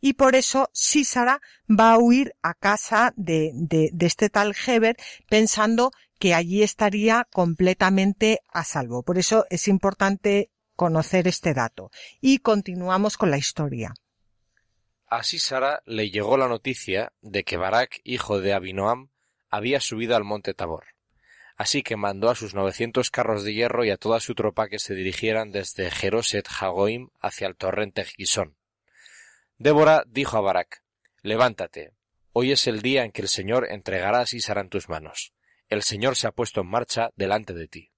y 0.00 0.14
por 0.14 0.36
eso 0.36 0.70
Sísara 0.72 1.40
va 1.68 1.92
a 1.92 1.98
huir 1.98 2.34
a 2.42 2.54
casa 2.54 3.12
de, 3.16 3.50
de, 3.54 3.90
de 3.92 4.06
este 4.06 4.30
tal 4.30 4.54
Heber 4.66 4.96
pensando 5.28 5.90
que 6.18 6.34
allí 6.34 6.62
estaría 6.62 7.26
completamente 7.32 8.40
a 8.52 8.64
salvo. 8.64 9.02
Por 9.02 9.18
eso 9.18 9.46
es 9.50 9.68
importante 9.68 10.50
conocer 10.76 11.28
este 11.28 11.54
dato. 11.54 11.90
Y 12.20 12.38
continuamos 12.38 13.16
con 13.16 13.30
la 13.30 13.38
historia. 13.38 13.94
Así 15.14 15.38
Sara 15.38 15.80
le 15.86 16.10
llegó 16.10 16.36
la 16.36 16.48
noticia 16.48 17.12
de 17.20 17.44
que 17.44 17.56
Barak, 17.56 18.00
hijo 18.02 18.40
de 18.40 18.52
Abinoam, 18.52 19.10
había 19.48 19.78
subido 19.80 20.16
al 20.16 20.24
monte 20.24 20.54
Tabor. 20.54 20.86
Así 21.54 21.84
que 21.84 21.94
mandó 21.94 22.30
a 22.30 22.34
sus 22.34 22.52
novecientos 22.52 23.12
carros 23.12 23.44
de 23.44 23.54
hierro 23.54 23.84
y 23.84 23.90
a 23.90 23.96
toda 23.96 24.18
su 24.18 24.34
tropa 24.34 24.68
que 24.68 24.80
se 24.80 24.92
dirigieran 24.96 25.52
desde 25.52 25.92
Jeroset 25.92 26.48
Jagoim 26.48 27.10
hacia 27.20 27.46
el 27.46 27.54
torrente 27.54 28.04
Gisón. 28.04 28.56
Débora 29.56 30.02
dijo 30.08 30.36
a 30.36 30.40
Barak, 30.40 30.82
Levántate, 31.22 31.92
hoy 32.32 32.50
es 32.50 32.66
el 32.66 32.82
día 32.82 33.04
en 33.04 33.12
que 33.12 33.22
el 33.22 33.28
Señor 33.28 33.68
entregará 33.70 34.18
a 34.18 34.26
Sisara 34.26 34.62
en 34.62 34.68
tus 34.68 34.88
manos. 34.88 35.32
El 35.68 35.84
Señor 35.84 36.16
se 36.16 36.26
ha 36.26 36.32
puesto 36.32 36.62
en 36.62 36.66
marcha 36.66 37.10
delante 37.14 37.54
de 37.54 37.68
ti. 37.68 37.92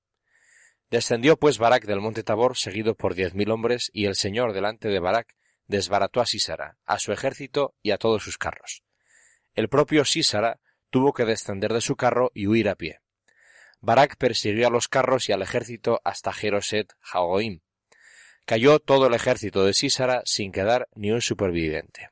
Descendió 0.90 1.38
pues 1.38 1.56
Barak 1.56 1.86
del 1.86 2.02
monte 2.02 2.22
Tabor 2.22 2.58
seguido 2.58 2.94
por 2.94 3.14
diez 3.14 3.32
mil 3.32 3.50
hombres 3.52 3.90
y 3.94 4.04
el 4.04 4.16
Señor 4.16 4.52
delante 4.52 4.88
de 4.88 5.00
Barak 5.00 5.35
desbarató 5.66 6.20
a 6.20 6.26
Sísara, 6.26 6.76
a 6.84 6.98
su 6.98 7.12
ejército 7.12 7.74
y 7.82 7.90
a 7.90 7.98
todos 7.98 8.22
sus 8.22 8.38
carros. 8.38 8.82
El 9.54 9.68
propio 9.68 10.04
Sísara 10.04 10.60
tuvo 10.90 11.12
que 11.12 11.24
descender 11.24 11.72
de 11.72 11.80
su 11.80 11.96
carro 11.96 12.30
y 12.34 12.46
huir 12.46 12.68
a 12.68 12.74
pie. 12.74 13.00
Barak 13.80 14.16
persiguió 14.16 14.66
a 14.66 14.70
los 14.70 14.88
carros 14.88 15.28
y 15.28 15.32
al 15.32 15.42
ejército 15.42 16.00
hasta 16.04 16.32
Jeroset 16.32 16.92
Jagoim. 17.00 17.60
Cayó 18.44 18.78
todo 18.78 19.06
el 19.06 19.14
ejército 19.14 19.64
de 19.64 19.74
Sísara 19.74 20.22
sin 20.24 20.52
quedar 20.52 20.88
ni 20.94 21.10
un 21.10 21.20
superviviente. 21.20 22.10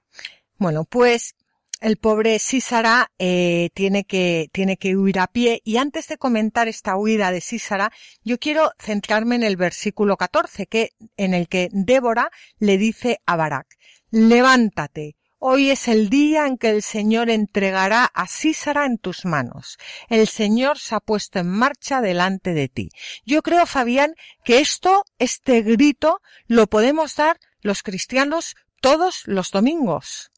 Bueno, 0.56 0.84
pues 0.84 1.36
el 1.80 1.96
pobre 1.96 2.38
Sísara 2.38 3.10
eh, 3.18 3.70
tiene 3.74 4.04
que 4.04 4.48
tiene 4.52 4.76
que 4.76 4.96
huir 4.96 5.18
a 5.18 5.26
pie 5.26 5.60
y 5.64 5.76
antes 5.76 6.08
de 6.08 6.18
comentar 6.18 6.68
esta 6.68 6.96
huida 6.96 7.30
de 7.30 7.40
Sísara, 7.40 7.92
yo 8.22 8.38
quiero 8.38 8.72
centrarme 8.78 9.36
en 9.36 9.42
el 9.42 9.56
versículo 9.56 10.16
14 10.16 10.66
que 10.66 10.90
en 11.16 11.34
el 11.34 11.48
que 11.48 11.68
Débora 11.72 12.30
le 12.58 12.78
dice 12.78 13.20
a 13.26 13.36
Barak: 13.36 13.66
"Levántate, 14.10 15.16
Hoy 15.46 15.68
es 15.68 15.88
el 15.88 16.08
día 16.08 16.46
en 16.46 16.56
que 16.56 16.70
el 16.70 16.80
Señor 16.80 17.28
entregará 17.28 18.06
a 18.06 18.26
Sísara 18.26 18.86
en 18.86 18.96
tus 18.96 19.26
manos. 19.26 19.76
El 20.08 20.26
Señor 20.26 20.78
se 20.78 20.94
ha 20.94 21.00
puesto 21.00 21.38
en 21.38 21.50
marcha 21.50 22.00
delante 22.00 22.54
de 22.54 22.70
ti. 22.70 22.88
Yo 23.26 23.42
creo, 23.42 23.66
Fabián, 23.66 24.14
que 24.42 24.60
esto, 24.60 25.04
este 25.18 25.60
grito, 25.60 26.22
lo 26.46 26.66
podemos 26.66 27.14
dar 27.16 27.38
los 27.60 27.82
cristianos 27.82 28.54
todos 28.80 29.24
los 29.26 29.50
domingos. 29.50 30.30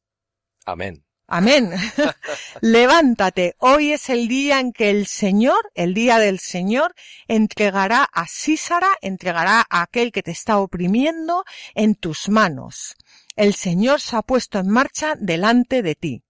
Amén. 0.64 1.05
Amén. 1.28 1.73
Levántate. 2.61 3.56
Hoy 3.59 3.92
es 3.92 4.11
el 4.11 4.28
día 4.28 4.61
en 4.61 4.73
que 4.73 4.90
el 4.90 5.06
Señor, 5.06 5.71
el 5.75 5.92
día 5.92 6.18
del 6.18 6.38
Señor, 6.38 6.95
entregará 7.26 8.04
a 8.04 8.28
Sísara, 8.28 8.90
entregará 9.02 9.66
a 9.68 9.83
aquel 9.83 10.12
que 10.12 10.23
te 10.23 10.30
está 10.30 10.59
oprimiendo 10.59 11.45
en 11.75 11.97
tus 11.97 12.28
manos. 12.28 12.97
El 13.35 13.54
Señor 13.54 14.00
se 14.00 14.16
ha 14.16 14.23
puesto 14.23 14.61
en 14.61 14.68
marcha 14.68 15.14
delante 15.18 15.83
de 15.83 15.95
ti. 15.97 16.23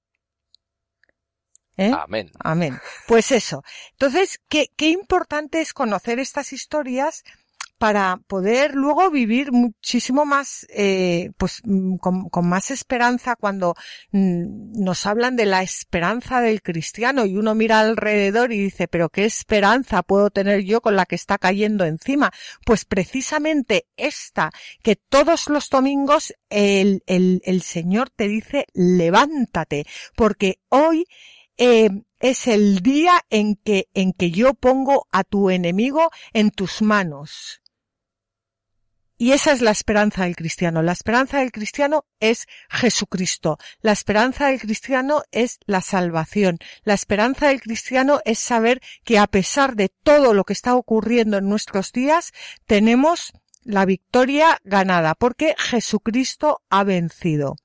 ¿Eh? 1.77 1.93
Amén. 1.95 2.31
Amén. 2.39 2.81
Pues 3.07 3.33
eso. 3.33 3.63
Entonces, 3.93 4.41
qué, 4.49 4.71
qué 4.77 4.89
importante 4.89 5.61
es 5.61 5.75
conocer 5.75 6.19
estas 6.19 6.55
historias 6.55 7.23
para 7.79 8.21
poder 8.27 8.75
luego 8.75 9.11
vivir 9.11 9.53
muchísimo 9.53 10.25
más, 10.25 10.67
eh, 10.71 11.31
pues 11.37 11.61
mm, 11.65 11.97
con, 11.97 12.29
con, 12.29 12.49
más 12.49 12.71
esperanza 12.71 13.37
cuando 13.37 13.75
mm, 14.13 14.83
nos 14.83 15.07
hablan 15.07 15.37
de 15.37 15.47
la 15.47 15.63
esperanza 15.63 16.41
del 16.41 16.63
cristiano 16.63 17.27
y 17.27 17.37
uno 17.37 17.55
mira 17.55 17.81
alrededor 17.81 18.53
y 18.53 18.59
dice, 18.59 18.89
pero 18.89 19.09
qué 19.09 19.25
esperanza 19.25 20.03
puedo 20.03 20.31
tener 20.31 20.65
yo 20.65 20.81
con 20.81 20.97
la 20.97 21.07
que 21.07 21.17
está 21.17 21.39
cayendo 21.39 21.85
encima. 21.85 22.33
Pues 22.65 22.85
precisamente 22.85 23.87
esta, 23.97 24.51
que 24.83 24.97
todos 24.97 25.49
los 25.49 25.69
domingos 25.69 26.35
el, 26.49 27.03
el, 27.07 27.43
el 27.45 27.63
Señor 27.63 28.11
te 28.11 28.29
dice, 28.29 28.67
levántate, 28.75 29.87
porque 30.15 30.61
hoy 30.69 31.07
eh, 31.59 31.89
es 32.21 32.47
el 32.47 32.81
día 32.81 33.25
en 33.31 33.57
que, 33.57 33.89
en 33.95 34.13
que 34.13 34.31
yo 34.31 34.55
pongo 34.55 35.07
a 35.11 35.25
tu 35.25 35.51
enemigo 35.51 36.11
en 36.33 36.51
tus 36.51 36.83
manos. 36.83 37.63
Y 39.19 39.33
esa 39.33 39.53
es 39.53 39.63
la 39.63 39.71
esperanza 39.71 40.25
del 40.25 40.37
cristiano. 40.37 40.83
La 40.83 40.93
esperanza 40.93 41.39
del 41.39 41.51
cristiano 41.51 42.05
es 42.21 42.47
Jesucristo. 42.69 43.57
La 43.81 43.93
esperanza 43.93 44.49
del 44.49 44.61
cristiano 44.61 45.23
es 45.31 45.59
la 45.65 45.81
salvación. 45.81 46.59
La 46.85 46.93
esperanza 46.93 47.49
del 47.49 47.63
cristiano 47.63 48.21
es 48.27 48.39
saber 48.39 48.83
que 49.05 49.19
a 49.19 49.27
pesar 49.27 49.75
de 49.75 49.89
todo 49.89 50.35
lo 50.35 50.45
que 50.45 50.53
está 50.53 50.75
ocurriendo 50.75 51.39
en 51.39 51.49
nuestros 51.49 51.93
días, 51.93 52.33
tenemos 52.67 53.33
la 53.63 53.87
victoria 53.87 54.61
ganada, 54.65 55.15
porque 55.15 55.55
Jesucristo 55.59 56.63
ha 56.69 56.85
vencido. 56.85 57.57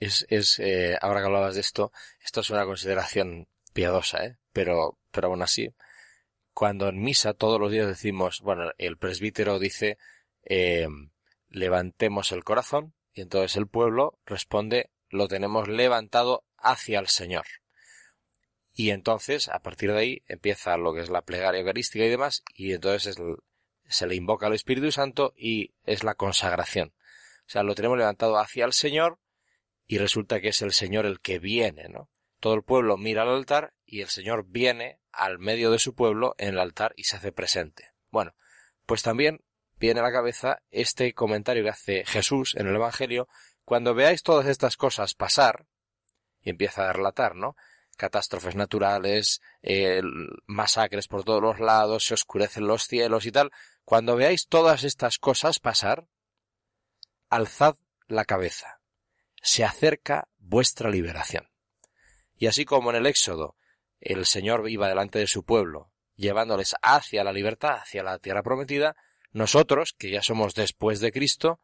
Es, 0.00 0.26
es 0.30 0.58
eh, 0.58 0.96
ahora 1.00 1.20
que 1.20 1.26
hablabas 1.26 1.54
de 1.54 1.60
esto, 1.60 1.92
esto 2.24 2.40
es 2.40 2.50
una 2.50 2.64
consideración 2.64 3.46
piadosa, 3.72 4.24
¿eh? 4.24 4.36
Pero, 4.52 4.98
pero 5.10 5.28
aún 5.28 5.42
así, 5.42 5.68
cuando 6.52 6.88
en 6.88 7.00
misa 7.02 7.34
todos 7.34 7.60
los 7.60 7.70
días 7.70 7.86
decimos, 7.86 8.40
bueno, 8.40 8.72
el 8.78 8.96
presbítero 8.96 9.58
dice, 9.58 9.98
eh, 10.46 10.88
levantemos 11.48 12.32
el 12.32 12.44
corazón, 12.44 12.94
y 13.12 13.20
entonces 13.20 13.56
el 13.56 13.66
pueblo 13.66 14.18
responde, 14.24 14.90
lo 15.08 15.28
tenemos 15.28 15.68
levantado 15.68 16.44
hacia 16.56 16.98
el 16.98 17.08
Señor. 17.08 17.46
Y 18.72 18.90
entonces, 18.90 19.48
a 19.48 19.60
partir 19.60 19.92
de 19.92 19.98
ahí, 19.98 20.22
empieza 20.26 20.76
lo 20.76 20.92
que 20.92 21.00
es 21.00 21.10
la 21.10 21.22
plegaria 21.22 21.60
eucarística 21.60 22.04
y 22.04 22.10
demás, 22.10 22.42
y 22.54 22.72
entonces 22.72 23.16
se 23.88 24.06
le 24.06 24.14
invoca 24.14 24.46
al 24.46 24.54
Espíritu 24.54 24.92
Santo 24.92 25.32
y 25.36 25.74
es 25.84 26.04
la 26.04 26.14
consagración. 26.14 26.92
O 27.46 27.48
sea, 27.48 27.62
lo 27.62 27.74
tenemos 27.74 27.96
levantado 27.96 28.38
hacia 28.38 28.64
el 28.64 28.72
Señor 28.72 29.18
y 29.86 29.98
resulta 29.98 30.40
que 30.40 30.48
es 30.48 30.62
el 30.62 30.72
Señor 30.72 31.06
el 31.06 31.20
que 31.20 31.38
viene, 31.38 31.88
¿no? 31.88 32.10
Todo 32.40 32.54
el 32.54 32.62
pueblo 32.62 32.96
mira 32.96 33.22
al 33.22 33.30
altar 33.30 33.74
y 33.84 34.02
el 34.02 34.08
Señor 34.08 34.44
viene 34.46 35.00
al 35.10 35.38
medio 35.38 35.70
de 35.70 35.78
su 35.78 35.94
pueblo 35.94 36.34
en 36.38 36.50
el 36.50 36.58
altar 36.58 36.92
y 36.96 37.04
se 37.04 37.16
hace 37.16 37.32
presente. 37.32 37.92
Bueno, 38.10 38.34
pues 38.84 39.02
también 39.02 39.42
viene 39.78 40.00
a 40.00 40.02
la 40.02 40.12
cabeza 40.12 40.62
este 40.70 41.12
comentario 41.14 41.62
que 41.62 41.70
hace 41.70 42.04
Jesús 42.04 42.54
en 42.56 42.66
el 42.66 42.76
Evangelio, 42.76 43.28
cuando 43.64 43.94
veáis 43.94 44.22
todas 44.22 44.46
estas 44.46 44.76
cosas 44.76 45.14
pasar, 45.14 45.66
y 46.40 46.50
empieza 46.50 46.88
a 46.88 46.92
relatar, 46.92 47.34
¿no? 47.34 47.56
Catástrofes 47.96 48.54
naturales, 48.54 49.40
masacres 50.46 51.08
por 51.08 51.24
todos 51.24 51.42
los 51.42 51.60
lados, 51.60 52.04
se 52.04 52.14
oscurecen 52.14 52.66
los 52.66 52.86
cielos 52.86 53.26
y 53.26 53.32
tal. 53.32 53.50
Cuando 53.84 54.16
veáis 54.16 54.46
todas 54.48 54.84
estas 54.84 55.18
cosas 55.18 55.58
pasar, 55.58 56.06
alzad 57.30 57.76
la 58.06 58.24
cabeza. 58.24 58.80
Se 59.42 59.64
acerca 59.64 60.28
vuestra 60.38 60.90
liberación. 60.90 61.48
Y 62.36 62.46
así 62.46 62.64
como 62.64 62.90
en 62.90 62.96
el 62.96 63.06
Éxodo 63.06 63.56
el 64.00 64.26
Señor 64.26 64.68
iba 64.68 64.88
delante 64.88 65.18
de 65.18 65.26
su 65.26 65.44
pueblo, 65.44 65.90
llevándoles 66.14 66.76
hacia 66.82 67.24
la 67.24 67.32
libertad, 67.32 67.78
hacia 67.80 68.02
la 68.02 68.18
tierra 68.18 68.42
prometida, 68.42 68.94
nosotros, 69.36 69.94
que 69.98 70.10
ya 70.10 70.22
somos 70.22 70.54
después 70.54 71.00
de 71.00 71.12
Cristo, 71.12 71.60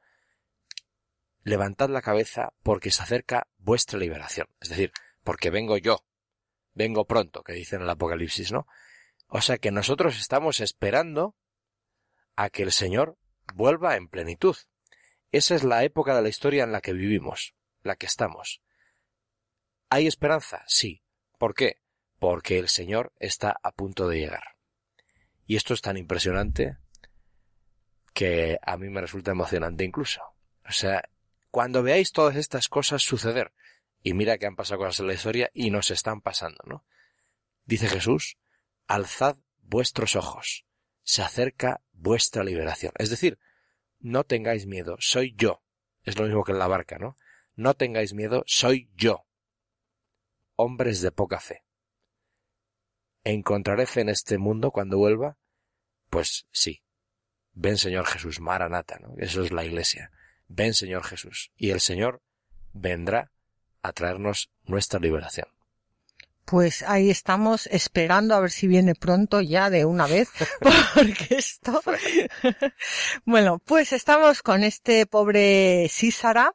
levantad 1.43 1.89
la 1.89 2.03
cabeza 2.03 2.53
porque 2.63 2.91
se 2.91 3.03
acerca 3.03 3.49
vuestra 3.57 3.99
liberación. 3.99 4.47
Es 4.61 4.69
decir, 4.69 4.93
porque 5.25 5.49
vengo 5.49 5.79
yo, 5.79 6.05
vengo 6.75 7.07
pronto, 7.07 7.43
que 7.43 7.55
dice 7.55 7.77
en 7.77 7.83
el 7.83 7.89
Apocalipsis, 7.89 8.53
¿no? 8.53 8.67
O 9.27 9.41
sea 9.41 9.57
que 9.57 9.71
nosotros 9.71 10.21
estamos 10.21 10.61
esperando 10.61 11.35
a 12.37 12.51
que 12.51 12.63
el 12.63 12.73
Señor 12.73 13.17
vuelva 13.55 13.97
en 13.97 14.09
plenitud. 14.09 14.57
Esa 15.31 15.55
es 15.55 15.65
la 15.65 15.83
época 15.83 16.15
de 16.15 16.21
la 16.21 16.29
historia 16.29 16.65
en 16.65 16.73
la 16.73 16.83
que 16.83 16.93
vivimos, 16.93 17.55
la 17.83 17.97
que 17.97 18.05
estamos. 18.05 18.61
¿Hay 19.89 20.07
esperanza? 20.07 20.63
Sí. 20.67 21.03
¿Por 21.39 21.55
qué? 21.55 21.81
Porque 22.19 22.59
el 22.59 22.69
Señor 22.69 23.15
está 23.19 23.57
a 23.63 23.73
punto 23.73 24.09
de 24.09 24.19
llegar. 24.19 24.59
Y 25.47 25.57
esto 25.57 25.73
es 25.73 25.81
tan 25.81 25.97
impresionante 25.97 26.77
que 28.13 28.59
a 28.63 28.77
mí 28.77 28.89
me 28.89 29.01
resulta 29.01 29.31
emocionante 29.31 29.85
incluso. 29.85 30.23
O 30.67 30.73
sea, 30.73 31.03
cuando 31.51 31.83
veáis 31.83 32.13
todas 32.13 32.37
estas 32.37 32.69
cosas 32.69 33.03
suceder, 33.03 33.53
y 34.03 34.15
mira 34.15 34.39
que 34.39 34.47
han 34.47 34.57
pasado 34.57 34.81
cosas 34.81 35.01
en 35.01 35.07
la 35.07 35.15
historia 35.15 35.51
y 35.55 35.71
nos 35.71 35.91
están 35.91 36.21
pasando, 36.21 36.59
¿no? 36.65 36.85
Dice 37.65 37.89
Jesús, 37.89 38.37
alzad 38.87 39.37
vuestros 39.61 40.17
ojos, 40.17 40.67
se 41.03 41.23
acerca 41.23 41.81
vuestra 41.93 42.45
liberación. 42.45 42.93
Es 42.99 43.11
decir, 43.11 43.39
no 44.01 44.25
tengáis 44.25 44.67
miedo, 44.67 44.97
soy 44.99 45.35
yo. 45.37 45.63
Es 46.03 46.19
lo 46.19 46.25
mismo 46.25 46.43
que 46.43 46.53
en 46.53 46.59
la 46.59 46.67
barca, 46.67 46.99
¿no? 46.99 47.17
No 47.55 47.75
tengáis 47.75 48.15
miedo, 48.15 48.43
soy 48.47 48.91
yo. 48.97 49.25
Hombres 50.57 51.01
de 51.01 51.13
poca 51.13 51.39
fe. 51.39 51.65
¿Encontraré 53.25 53.87
fe 53.87 54.01
en 54.01 54.09
este 54.09 54.39
mundo 54.39 54.73
cuando 54.73 54.99
vuelva? 54.99 55.39
Pues 56.11 56.47
sí, 56.51 56.82
Ven 57.55 57.79
Señor 57.79 58.07
Jesús, 58.07 58.41
Maranata, 58.41 58.99
¿no? 59.01 59.15
Eso 59.19 59.43
es 59.43 59.53
la 59.53 59.65
iglesia. 59.65 60.11
Ven 60.49 60.75
Señor 60.75 61.05
Jesús. 61.05 61.53
Y 61.57 61.71
el 61.71 61.81
Señor 61.81 62.23
vendrá 62.73 63.31
a 63.83 63.93
traernos 63.93 64.51
nuestra 64.65 65.01
liberación. 65.01 65.49
Pues 66.45 66.83
ahí 66.83 67.09
estamos 67.09 67.67
esperando 67.69 68.35
a 68.35 68.41
ver 68.41 68.51
si 68.51 68.67
viene 68.67 68.95
pronto 68.95 69.41
ya 69.41 69.71
de 69.71 69.85
una 69.85 70.07
vez, 70.07 70.29
porque 70.95 71.37
esto... 71.37 71.81
bueno, 73.25 73.61
pues 73.65 73.93
estamos 73.93 74.43
con 74.43 74.65
este 74.65 75.07
pobre 75.07 75.89
Sísara. 75.89 76.55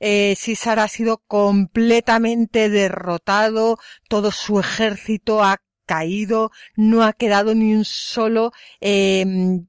Eh, 0.00 0.34
Sísara 0.38 0.84
ha 0.84 0.88
sido 0.88 1.18
completamente 1.18 2.70
derrotado, 2.70 3.78
todo 4.08 4.32
su 4.32 4.58
ejército 4.58 5.44
ha 5.44 5.58
caído, 5.86 6.50
no 6.74 7.02
ha 7.04 7.12
quedado 7.12 7.54
ni 7.54 7.74
un 7.74 7.84
solo 7.84 8.52
eh, 8.80 9.24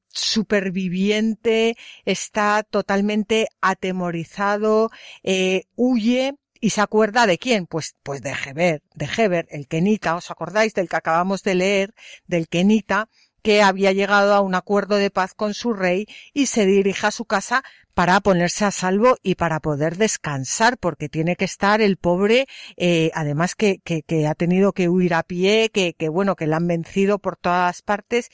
superviviente, 0.09 1.77
está 2.05 2.63
totalmente 2.63 3.47
atemorizado, 3.61 4.89
eh, 5.23 5.63
huye 5.75 6.33
y 6.59 6.71
se 6.71 6.81
acuerda 6.81 7.27
de 7.27 7.37
quién, 7.37 7.67
pues, 7.67 7.95
pues 8.03 8.21
de 8.21 8.31
Heber, 8.31 8.81
de 8.95 9.07
Heber, 9.15 9.47
el 9.51 9.67
Kenita, 9.67 10.15
¿os 10.15 10.31
acordáis 10.31 10.73
del 10.73 10.89
que 10.89 10.95
acabamos 10.95 11.43
de 11.43 11.55
leer, 11.55 11.93
del 12.25 12.47
Kenita, 12.47 13.09
que 13.41 13.61
había 13.61 13.91
llegado 13.91 14.33
a 14.33 14.41
un 14.41 14.55
acuerdo 14.55 14.95
de 14.95 15.09
paz 15.09 15.33
con 15.33 15.53
su 15.53 15.73
rey 15.73 16.07
y 16.33 16.47
se 16.47 16.65
dirige 16.65 17.07
a 17.07 17.11
su 17.11 17.25
casa 17.25 17.63
para 17.93 18.19
ponerse 18.19 18.63
a 18.63 18.69
salvo 18.69 19.17
y 19.23 19.35
para 19.35 19.59
poder 19.59 19.97
descansar, 19.97 20.77
porque 20.77 21.09
tiene 21.09 21.35
que 21.35 21.45
estar 21.45 21.81
el 21.81 21.97
pobre, 21.97 22.47
eh, 22.75 23.09
además 23.15 23.55
que, 23.55 23.79
que, 23.79 24.03
que, 24.03 24.27
ha 24.27 24.35
tenido 24.35 24.71
que 24.73 24.87
huir 24.87 25.15
a 25.15 25.23
pie, 25.23 25.71
que, 25.73 25.93
que 25.93 26.07
bueno, 26.07 26.35
que 26.35 26.45
le 26.45 26.55
han 26.55 26.67
vencido 26.67 27.17
por 27.17 27.37
todas 27.37 27.81
partes. 27.81 28.29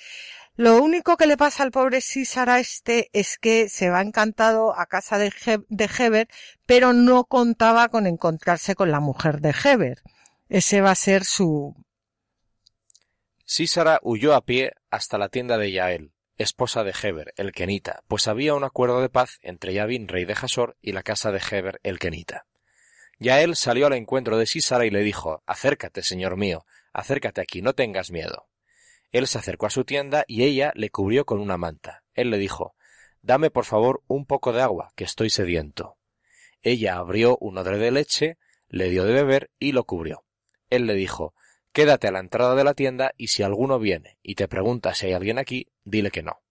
Lo 0.56 0.84
único 0.84 1.18
que 1.18 1.26
le 1.26 1.38
pasa 1.38 1.64
al 1.64 1.72
pobre 1.72 2.02
Císara 2.02 2.60
este 2.60 3.10
es 3.14 3.40
que 3.40 3.70
se 3.70 3.90
va 3.90 4.02
encantado 4.02 4.78
a 4.78 4.86
casa 4.86 5.18
de, 5.18 5.32
de 5.70 5.90
Heber, 5.98 6.28
pero 6.66 6.94
no 6.94 7.24
contaba 7.24 7.90
con 7.90 8.06
encontrarse 8.06 8.76
con 8.76 8.92
la 8.92 9.00
mujer 9.00 9.42
de 9.42 9.56
Heber. 9.64 10.04
Ese 10.50 10.82
va 10.82 10.92
a 10.92 10.96
ser 10.96 11.24
su... 11.26 11.74
Císara 13.56 14.00
huyó 14.02 14.34
a 14.34 14.44
pie 14.44 14.72
hasta 14.90 15.20
la 15.20 15.30
tienda 15.30 15.60
de 15.60 15.72
Yael, 15.72 16.12
esposa 16.38 16.84
de 16.84 16.92
Heber, 17.00 17.36
el 17.38 17.52
Kenita, 17.52 18.02
pues 18.08 18.28
había 18.28 18.56
un 18.56 18.64
acuerdo 18.64 19.00
de 19.00 19.10
paz 19.10 19.38
entre 19.44 19.76
Yavin, 19.76 20.08
rey 20.08 20.26
de 20.26 20.34
Jasor, 20.34 20.76
y 20.82 20.92
la 20.92 21.04
casa 21.04 21.32
de 21.32 21.40
Heber, 21.40 21.80
el 21.84 22.00
Kenita. 22.00 22.48
Yael 23.20 23.56
salió 23.56 23.86
al 23.86 23.94
encuentro 23.94 24.40
de 24.40 24.48
Sísara 24.48 24.88
y 24.88 24.90
le 24.90 25.02
dijo 25.02 25.44
Acércate, 25.46 26.02
señor 26.02 26.36
mío, 26.36 26.66
acércate 26.94 27.42
aquí, 27.42 27.62
no 27.62 27.74
tengas 27.74 28.10
miedo. 28.10 28.48
Él 29.12 29.28
se 29.28 29.38
acercó 29.38 29.68
a 29.68 29.70
su 29.70 29.84
tienda 29.84 30.26
y 30.28 30.46
ella 30.46 30.72
le 30.74 30.90
cubrió 30.90 31.24
con 31.24 31.40
una 31.40 31.58
manta. 31.58 32.02
Él 32.16 32.32
le 32.32 32.40
dijo 32.40 32.74
Dame 33.22 33.52
por 33.52 33.66
favor 33.66 34.02
un 34.08 34.26
poco 34.26 34.52
de 34.52 34.64
agua, 34.64 34.94
que 34.96 35.04
estoy 35.04 35.30
sediento. 35.30 35.96
Ella 36.64 36.96
abrió 36.96 37.38
un 37.40 37.60
odre 37.60 37.78
de 37.78 37.92
leche, 37.92 38.40
le 38.68 38.90
dio 38.90 39.04
de 39.04 39.14
beber 39.14 39.52
y 39.60 39.74
lo 39.74 39.84
cubrió. 39.84 40.26
Él 40.72 40.88
le 40.88 40.96
dijo 40.96 41.36
Quédate 41.74 42.08
a 42.08 42.12
la 42.12 42.20
entrada 42.20 42.54
de 42.54 42.64
la 42.64 42.76
tienda 42.76 43.14
y 43.18 43.30
si 43.30 43.42
alguno 43.42 43.80
viene 43.80 44.20
y 44.22 44.36
te 44.36 44.48
pregunta 44.48 44.94
si 44.94 45.08
hay 45.08 45.14
alguien 45.14 45.40
aquí, 45.40 45.72
dile 45.84 46.12
que 46.12 46.22
no. 46.22 46.44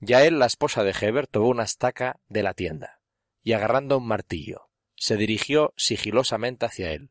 Ya 0.00 0.24
él, 0.24 0.38
la 0.38 0.46
esposa 0.46 0.82
de 0.82 0.94
Heber, 0.98 1.26
tomó 1.26 1.48
una 1.48 1.64
estaca 1.64 2.18
de 2.28 2.42
la 2.42 2.54
tienda 2.54 3.02
y 3.42 3.52
agarrando 3.52 3.98
un 3.98 4.06
martillo, 4.06 4.70
se 4.96 5.16
dirigió 5.16 5.74
sigilosamente 5.76 6.64
hacia 6.64 6.92
él, 6.92 7.10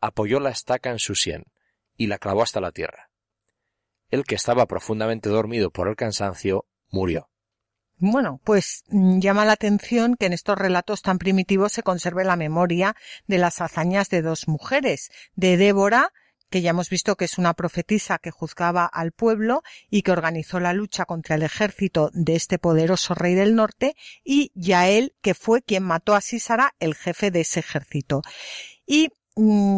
apoyó 0.00 0.40
la 0.40 0.50
estaca 0.50 0.90
en 0.90 0.98
su 0.98 1.14
sien 1.14 1.46
y 1.96 2.06
la 2.06 2.18
clavó 2.18 2.42
hasta 2.42 2.60
la 2.60 2.70
tierra. 2.70 3.10
El 4.10 4.24
que 4.24 4.34
estaba 4.34 4.66
profundamente 4.66 5.30
dormido 5.30 5.70
por 5.70 5.88
el 5.88 5.96
cansancio 5.96 6.66
murió. 6.90 7.30
Bueno, 7.96 8.40
pues 8.44 8.84
mm, 8.88 9.20
llama 9.20 9.44
la 9.44 9.52
atención 9.52 10.16
que 10.16 10.26
en 10.26 10.32
estos 10.34 10.58
relatos 10.58 11.00
tan 11.00 11.18
primitivos 11.18 11.72
se 11.72 11.82
conserve 11.82 12.24
la 12.24 12.36
memoria 12.36 12.94
de 13.26 13.38
las 13.38 13.60
hazañas 13.60 14.10
de 14.10 14.22
dos 14.22 14.46
mujeres, 14.46 15.10
de 15.34 15.56
Débora, 15.56 16.12
que 16.50 16.62
ya 16.62 16.70
hemos 16.70 16.88
visto 16.90 17.16
que 17.16 17.24
es 17.24 17.38
una 17.38 17.54
profetisa 17.54 18.18
que 18.18 18.30
juzgaba 18.30 18.86
al 18.86 19.12
pueblo 19.12 19.62
y 19.90 20.02
que 20.02 20.12
organizó 20.12 20.60
la 20.60 20.72
lucha 20.72 21.04
contra 21.04 21.36
el 21.36 21.42
ejército 21.42 22.10
de 22.12 22.36
este 22.36 22.58
poderoso 22.58 23.14
rey 23.14 23.34
del 23.34 23.54
norte, 23.54 23.94
y 24.24 24.52
Yael, 24.54 25.14
que 25.22 25.34
fue 25.34 25.62
quien 25.62 25.84
mató 25.84 26.14
a 26.14 26.20
Sísara, 26.20 26.74
el 26.80 26.94
jefe 26.94 27.30
de 27.30 27.40
ese 27.40 27.60
ejército. 27.60 28.22
Y 28.86 29.10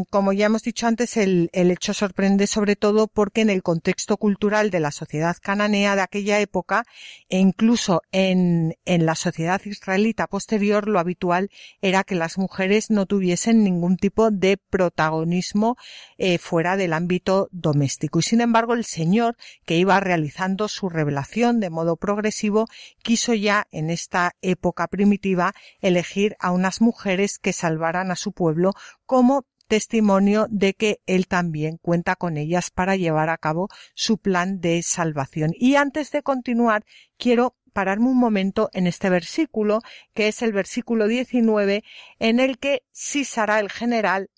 como 0.08 0.32
ya 0.32 0.46
hemos 0.46 0.62
dicho 0.62 0.86
antes, 0.86 1.18
el, 1.18 1.50
hecho 1.52 1.92
sorprende 1.92 2.46
sobre 2.46 2.76
todo 2.76 3.08
porque 3.08 3.42
en 3.42 3.50
el 3.50 3.62
contexto 3.62 4.16
cultural 4.16 4.70
de 4.70 4.80
la 4.80 4.90
sociedad 4.90 5.36
cananea 5.40 5.96
de 5.96 6.00
aquella 6.00 6.40
época 6.40 6.84
e 7.28 7.38
incluso 7.38 8.00
en, 8.10 8.74
la 8.86 9.14
sociedad 9.14 9.60
israelita 9.66 10.28
posterior 10.28 10.88
lo 10.88 10.98
habitual 10.98 11.50
era 11.82 12.04
que 12.04 12.14
las 12.14 12.38
mujeres 12.38 12.88
no 12.88 13.04
tuviesen 13.04 13.62
ningún 13.62 13.98
tipo 13.98 14.30
de 14.30 14.56
protagonismo 14.56 15.76
eh, 16.16 16.38
fuera 16.38 16.78
del 16.78 16.94
ámbito 16.94 17.48
doméstico. 17.52 18.20
Y 18.20 18.22
sin 18.22 18.40
embargo, 18.40 18.72
el 18.72 18.86
Señor, 18.86 19.36
que 19.66 19.76
iba 19.76 20.00
realizando 20.00 20.68
su 20.68 20.88
revelación 20.88 21.60
de 21.60 21.68
modo 21.68 21.96
progresivo, 21.96 22.66
quiso 23.02 23.34
ya 23.34 23.66
en 23.72 23.90
esta 23.90 24.32
época 24.40 24.88
primitiva 24.88 25.52
elegir 25.80 26.36
a 26.40 26.50
unas 26.50 26.80
mujeres 26.80 27.38
que 27.38 27.52
salvaran 27.52 28.10
a 28.10 28.16
su 28.16 28.32
pueblo 28.32 28.72
como 29.04 29.44
testimonio 29.70 30.48
de 30.50 30.74
que 30.74 31.00
él 31.06 31.28
también 31.28 31.78
cuenta 31.80 32.16
con 32.16 32.36
ellas 32.36 32.70
para 32.70 32.96
llevar 32.96 33.30
a 33.30 33.38
cabo 33.38 33.68
su 33.94 34.18
plan 34.18 34.60
de 34.60 34.82
salvación. 34.82 35.52
Y 35.54 35.76
antes 35.76 36.10
de 36.10 36.24
continuar, 36.24 36.84
quiero 37.16 37.54
pararme 37.72 38.08
un 38.08 38.18
momento 38.18 38.68
en 38.72 38.88
este 38.88 39.10
versículo, 39.10 39.80
que 40.12 40.26
es 40.26 40.42
el 40.42 40.52
versículo 40.52 41.06
19, 41.06 41.84
en 42.18 42.40
el 42.40 42.58
que 42.58 42.82
Sísara, 42.90 43.60
el 43.60 43.70
general, 43.70 44.28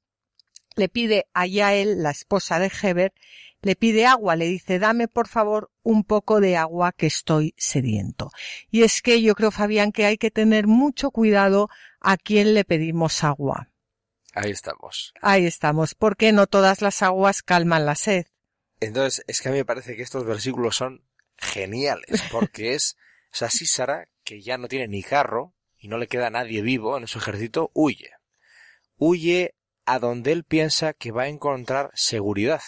le 0.76 0.90
pide 0.90 1.26
a 1.32 1.46
Yael, 1.46 2.02
la 2.02 2.10
esposa 2.10 2.58
de 2.58 2.70
Heber, 2.70 3.14
le 3.62 3.74
pide 3.74 4.04
agua, 4.04 4.36
le 4.36 4.48
dice, 4.48 4.78
dame 4.78 5.08
por 5.08 5.28
favor 5.28 5.70
un 5.82 6.04
poco 6.04 6.40
de 6.40 6.58
agua 6.58 6.92
que 6.92 7.06
estoy 7.06 7.54
sediento. 7.56 8.30
Y 8.70 8.82
es 8.82 9.00
que 9.00 9.22
yo 9.22 9.34
creo, 9.34 9.50
Fabián, 9.50 9.92
que 9.92 10.04
hay 10.04 10.18
que 10.18 10.30
tener 10.30 10.66
mucho 10.66 11.10
cuidado 11.10 11.70
a 12.00 12.18
quien 12.18 12.52
le 12.52 12.64
pedimos 12.64 13.24
agua. 13.24 13.71
Ahí 14.34 14.50
estamos. 14.50 15.12
Ahí 15.20 15.46
estamos, 15.46 15.94
porque 15.94 16.32
no 16.32 16.46
todas 16.46 16.80
las 16.80 17.02
aguas 17.02 17.42
calman 17.42 17.84
la 17.84 17.94
sed. 17.94 18.26
Entonces, 18.80 19.24
es 19.28 19.40
que 19.40 19.48
a 19.48 19.52
mí 19.52 19.58
me 19.58 19.64
parece 19.64 19.94
que 19.94 20.02
estos 20.02 20.24
versículos 20.24 20.76
son 20.76 21.04
geniales, 21.36 22.22
porque 22.32 22.74
es, 22.74 22.96
o 23.32 23.36
sea, 23.36 23.50
Sísara, 23.50 24.08
que 24.24 24.40
ya 24.40 24.58
no 24.58 24.68
tiene 24.68 24.88
ni 24.88 25.02
carro, 25.02 25.54
y 25.76 25.88
no 25.88 25.98
le 25.98 26.08
queda 26.08 26.30
nadie 26.30 26.62
vivo 26.62 26.96
en 26.96 27.06
su 27.06 27.18
ejército, 27.18 27.70
huye. 27.74 28.10
Huye 28.96 29.54
a 29.84 29.98
donde 29.98 30.32
él 30.32 30.44
piensa 30.44 30.94
que 30.94 31.10
va 31.10 31.24
a 31.24 31.28
encontrar 31.28 31.90
seguridad, 31.94 32.62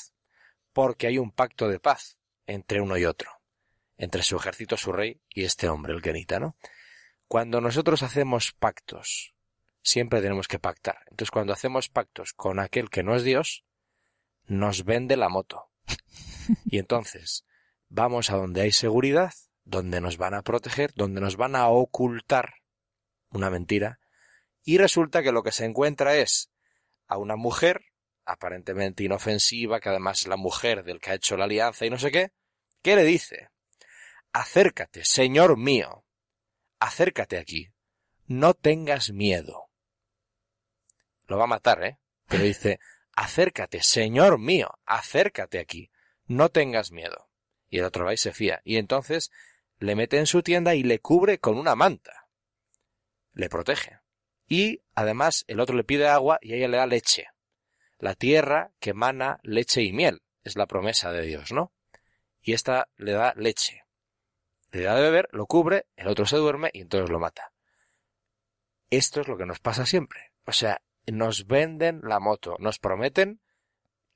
porque 0.72 1.06
hay 1.06 1.18
un 1.18 1.30
pacto 1.30 1.68
de 1.68 1.80
paz 1.80 2.18
entre 2.46 2.80
uno 2.80 2.98
y 2.98 3.06
otro, 3.06 3.30
entre 3.96 4.22
su 4.22 4.36
ejército, 4.36 4.76
su 4.76 4.92
rey, 4.92 5.20
y 5.30 5.44
este 5.44 5.68
hombre, 5.68 5.94
el 5.94 6.02
Kenita, 6.02 6.40
¿no? 6.40 6.56
Cuando 7.26 7.60
nosotros 7.60 8.02
hacemos 8.02 8.52
pactos 8.52 9.33
siempre 9.84 10.20
tenemos 10.20 10.48
que 10.48 10.58
pactar. 10.58 10.98
Entonces, 11.10 11.30
cuando 11.30 11.52
hacemos 11.52 11.88
pactos 11.88 12.32
con 12.32 12.58
aquel 12.58 12.90
que 12.90 13.04
no 13.04 13.14
es 13.14 13.22
Dios, 13.22 13.64
nos 14.46 14.84
vende 14.84 15.16
la 15.16 15.28
moto. 15.28 15.70
Y 16.66 16.78
entonces, 16.78 17.46
vamos 17.88 18.28
a 18.28 18.36
donde 18.36 18.60
hay 18.60 18.72
seguridad, 18.72 19.32
donde 19.64 20.02
nos 20.02 20.18
van 20.18 20.34
a 20.34 20.42
proteger, 20.42 20.92
donde 20.94 21.22
nos 21.22 21.36
van 21.36 21.56
a 21.56 21.68
ocultar 21.68 22.56
una 23.30 23.48
mentira, 23.48 23.98
y 24.62 24.76
resulta 24.76 25.22
que 25.22 25.32
lo 25.32 25.42
que 25.42 25.52
se 25.52 25.64
encuentra 25.64 26.16
es 26.16 26.50
a 27.06 27.16
una 27.16 27.36
mujer, 27.36 27.80
aparentemente 28.26 29.04
inofensiva, 29.04 29.80
que 29.80 29.88
además 29.88 30.20
es 30.20 30.26
la 30.26 30.36
mujer 30.36 30.84
del 30.84 31.00
que 31.00 31.12
ha 31.12 31.14
hecho 31.14 31.36
la 31.38 31.44
alianza 31.44 31.86
y 31.86 31.90
no 31.90 31.98
sé 31.98 32.10
qué, 32.10 32.32
¿qué 32.82 32.94
le 32.94 33.04
dice? 33.04 33.48
Acércate, 34.32 35.04
Señor 35.04 35.56
mío, 35.56 36.04
acércate 36.78 37.38
aquí, 37.38 37.70
no 38.26 38.52
tengas 38.52 39.12
miedo 39.12 39.63
lo 41.26 41.38
va 41.38 41.44
a 41.44 41.48
matar, 41.48 41.84
¿eh? 41.84 41.98
Pero 42.28 42.44
dice, 42.44 42.80
acércate, 43.14 43.82
Señor 43.82 44.38
mío, 44.38 44.78
acércate 44.84 45.58
aquí, 45.58 45.90
no 46.26 46.48
tengas 46.48 46.90
miedo. 46.92 47.28
Y 47.68 47.78
el 47.78 47.84
otro 47.84 48.04
va 48.04 48.14
y 48.14 48.16
se 48.16 48.32
fía. 48.32 48.60
Y 48.64 48.76
entonces 48.76 49.30
le 49.78 49.96
mete 49.96 50.18
en 50.18 50.26
su 50.26 50.42
tienda 50.42 50.74
y 50.74 50.82
le 50.82 51.00
cubre 51.00 51.38
con 51.38 51.58
una 51.58 51.74
manta. 51.74 52.28
Le 53.32 53.48
protege. 53.48 53.98
Y 54.46 54.82
además 54.94 55.44
el 55.48 55.60
otro 55.60 55.76
le 55.76 55.84
pide 55.84 56.08
agua 56.08 56.38
y 56.40 56.54
ella 56.54 56.68
le 56.68 56.76
da 56.76 56.86
leche. 56.86 57.26
La 57.98 58.14
tierra 58.14 58.72
que 58.80 58.90
emana 58.90 59.40
leche 59.42 59.82
y 59.82 59.92
miel. 59.92 60.22
Es 60.42 60.56
la 60.56 60.66
promesa 60.66 61.10
de 61.10 61.22
Dios, 61.22 61.52
¿no? 61.52 61.72
Y 62.42 62.52
esta 62.52 62.88
le 62.96 63.12
da 63.12 63.32
leche. 63.36 63.84
Le 64.70 64.82
da 64.82 64.94
de 64.94 65.02
beber, 65.02 65.28
lo 65.32 65.46
cubre, 65.46 65.86
el 65.96 66.08
otro 66.08 66.26
se 66.26 66.36
duerme 66.36 66.70
y 66.72 66.82
entonces 66.82 67.08
lo 67.08 67.18
mata. 67.18 67.52
Esto 68.90 69.22
es 69.22 69.28
lo 69.28 69.38
que 69.38 69.46
nos 69.46 69.60
pasa 69.60 69.86
siempre. 69.86 70.32
O 70.44 70.52
sea, 70.52 70.82
nos 71.06 71.46
venden 71.46 72.00
la 72.02 72.20
moto, 72.20 72.56
nos 72.58 72.78
prometen 72.78 73.40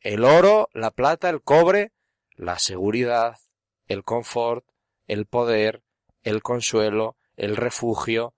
el 0.00 0.24
oro, 0.24 0.68
la 0.72 0.90
plata, 0.90 1.28
el 1.28 1.42
cobre, 1.42 1.92
la 2.34 2.58
seguridad, 2.58 3.38
el 3.86 4.04
confort, 4.04 4.64
el 5.06 5.26
poder, 5.26 5.82
el 6.22 6.42
consuelo, 6.42 7.16
el 7.36 7.56
refugio, 7.56 8.34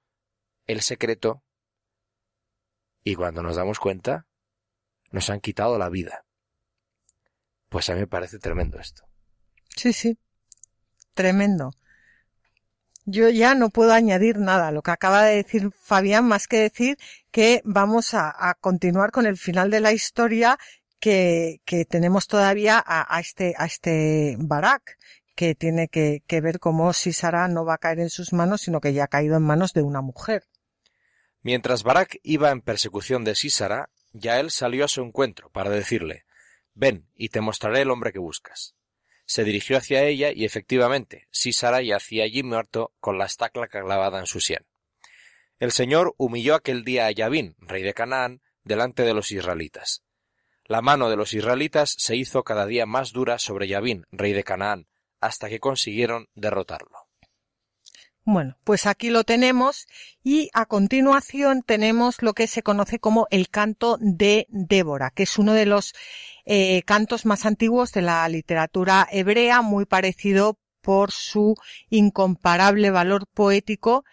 el 0.66 0.80
secreto. 0.80 1.42
Y 3.04 3.14
cuando 3.14 3.42
nos 3.42 3.56
damos 3.56 3.78
cuenta, 3.78 4.26
nos 5.10 5.30
han 5.30 5.40
quitado 5.40 5.78
la 5.78 5.88
vida. 5.88 6.24
Pues 7.68 7.88
a 7.90 7.94
mí 7.94 8.00
me 8.00 8.06
parece 8.06 8.38
tremendo 8.38 8.78
esto. 8.78 9.04
Sí, 9.76 9.92
sí. 9.92 10.18
Tremendo. 11.14 11.72
Yo 13.10 13.28
ya 13.28 13.54
no 13.54 13.70
puedo 13.70 13.92
añadir 13.92 14.38
nada. 14.38 14.70
Lo 14.70 14.82
que 14.82 14.92
acaba 14.92 15.24
de 15.24 15.36
decir 15.36 15.72
Fabián, 15.72 16.26
más 16.26 16.46
que 16.46 16.60
decir 16.60 16.96
que 17.32 17.60
vamos 17.64 18.14
a, 18.14 18.56
continuar 18.60 19.10
con 19.10 19.26
el 19.26 19.36
final 19.36 19.70
de 19.70 19.80
la 19.80 19.92
historia 19.92 20.58
que, 21.00 21.60
que 21.64 21.84
tenemos 21.84 22.28
todavía 22.28 22.82
a, 22.86 23.18
este, 23.18 23.54
a 23.58 23.66
este 23.66 24.36
Barak, 24.38 24.96
que 25.34 25.56
tiene 25.56 25.88
que, 25.88 26.22
ver 26.28 26.60
cómo 26.60 26.92
Sisara 26.92 27.48
no 27.48 27.64
va 27.64 27.74
a 27.74 27.78
caer 27.78 27.98
en 27.98 28.10
sus 28.10 28.32
manos, 28.32 28.60
sino 28.60 28.80
que 28.80 28.92
ya 28.92 29.04
ha 29.04 29.08
caído 29.08 29.36
en 29.36 29.42
manos 29.42 29.72
de 29.72 29.82
una 29.82 30.02
mujer. 30.02 30.44
Mientras 31.42 31.82
Barak 31.82 32.20
iba 32.22 32.50
en 32.50 32.60
persecución 32.60 33.24
de 33.24 33.34
Sísara, 33.34 33.90
él 34.12 34.50
salió 34.50 34.84
a 34.84 34.88
su 34.88 35.02
encuentro 35.02 35.50
para 35.50 35.70
decirle 35.70 36.26
Ven 36.74 37.08
y 37.16 37.30
te 37.30 37.40
mostraré 37.40 37.82
el 37.82 37.90
hombre 37.90 38.12
que 38.12 38.18
buscas 38.18 38.74
se 39.30 39.44
dirigió 39.44 39.76
hacia 39.76 40.02
ella 40.02 40.32
y 40.34 40.44
efectivamente, 40.44 41.28
Sísara 41.30 41.80
yacía 41.82 42.24
allí 42.24 42.42
muerto 42.42 42.92
con 42.98 43.16
la 43.16 43.26
estacla 43.26 43.68
clavada 43.68 44.18
en 44.18 44.26
su 44.26 44.40
sien. 44.40 44.66
El 45.60 45.70
Señor 45.70 46.16
humilló 46.16 46.56
aquel 46.56 46.82
día 46.82 47.06
a 47.06 47.12
Yabín, 47.12 47.54
rey 47.60 47.84
de 47.84 47.94
Canaán, 47.94 48.42
delante 48.64 49.04
de 49.04 49.14
los 49.14 49.30
israelitas. 49.30 50.02
La 50.64 50.82
mano 50.82 51.08
de 51.10 51.16
los 51.16 51.32
israelitas 51.32 51.94
se 51.96 52.16
hizo 52.16 52.42
cada 52.42 52.66
día 52.66 52.86
más 52.86 53.12
dura 53.12 53.38
sobre 53.38 53.68
Yabín, 53.68 54.04
rey 54.10 54.32
de 54.32 54.42
Canaán, 54.42 54.88
hasta 55.20 55.48
que 55.48 55.60
consiguieron 55.60 56.28
derrotarlo. 56.34 56.98
Bueno, 58.24 58.56
pues 58.64 58.86
aquí 58.86 59.10
lo 59.10 59.24
tenemos 59.24 59.86
y 60.22 60.50
a 60.52 60.66
continuación 60.66 61.62
tenemos 61.62 62.20
lo 62.20 62.34
que 62.34 62.46
se 62.48 62.62
conoce 62.62 62.98
como 62.98 63.26
el 63.30 63.48
canto 63.48 63.96
de 64.00 64.46
Débora, 64.50 65.10
que 65.10 65.22
es 65.22 65.38
uno 65.38 65.52
de 65.54 65.66
los 65.66 65.94
eh, 66.52 66.82
cantos 66.84 67.26
más 67.26 67.46
antiguos 67.46 67.92
de 67.92 68.02
la 68.02 68.28
literatura 68.28 69.06
hebrea, 69.12 69.62
muy 69.62 69.84
parecido 69.84 70.58
por 70.80 71.12
su 71.12 71.54
incomparable 71.90 72.90
valor 72.90 73.28
poético, 73.32 74.04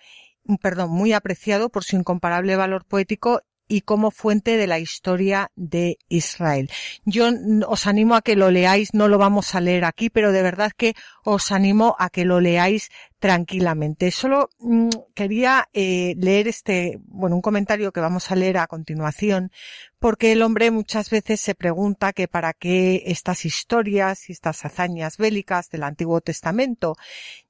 perdón, 0.61 0.91
muy 0.91 1.13
apreciado 1.13 1.69
por 1.69 1.83
su 1.83 1.95
incomparable 1.95 2.55
valor 2.55 2.85
poético 2.85 3.41
y 3.67 3.81
como 3.81 4.11
fuente 4.11 4.55
de 4.55 4.67
la 4.67 4.77
historia 4.77 5.49
de 5.55 5.97
Israel. 6.09 6.69
Yo 7.05 7.27
os 7.67 7.87
animo 7.87 8.13
a 8.13 8.21
que 8.21 8.35
lo 8.35 8.51
leáis, 8.51 8.93
no 8.93 9.07
lo 9.07 9.17
vamos 9.17 9.55
a 9.55 9.59
leer 9.59 9.83
aquí, 9.83 10.11
pero 10.11 10.31
de 10.31 10.43
verdad 10.43 10.71
que 10.77 10.93
os 11.29 11.51
animo 11.51 11.97
a 11.99 12.09
que 12.09 12.23
lo 12.23 12.39
leáis 12.39 12.89
tranquilamente. 13.19 14.11
Solo 14.11 14.49
mm, 14.59 14.87
quería 15.13 15.67
eh, 15.73 16.15
leer 16.17 16.47
este, 16.47 16.99
bueno, 17.03 17.35
un 17.35 17.41
comentario 17.41 17.91
que 17.91 17.99
vamos 17.99 18.31
a 18.31 18.35
leer 18.35 18.57
a 18.57 18.67
continuación, 18.67 19.51
porque 19.99 20.31
el 20.31 20.41
hombre 20.41 20.71
muchas 20.71 21.09
veces 21.09 21.41
se 21.41 21.53
pregunta 21.53 22.13
que 22.13 22.29
para 22.29 22.53
qué 22.53 23.03
estas 23.07 23.43
historias 23.43 24.29
y 24.29 24.31
estas 24.31 24.63
hazañas 24.63 25.17
bélicas 25.17 25.69
del 25.69 25.83
Antiguo 25.83 26.21
Testamento, 26.21 26.95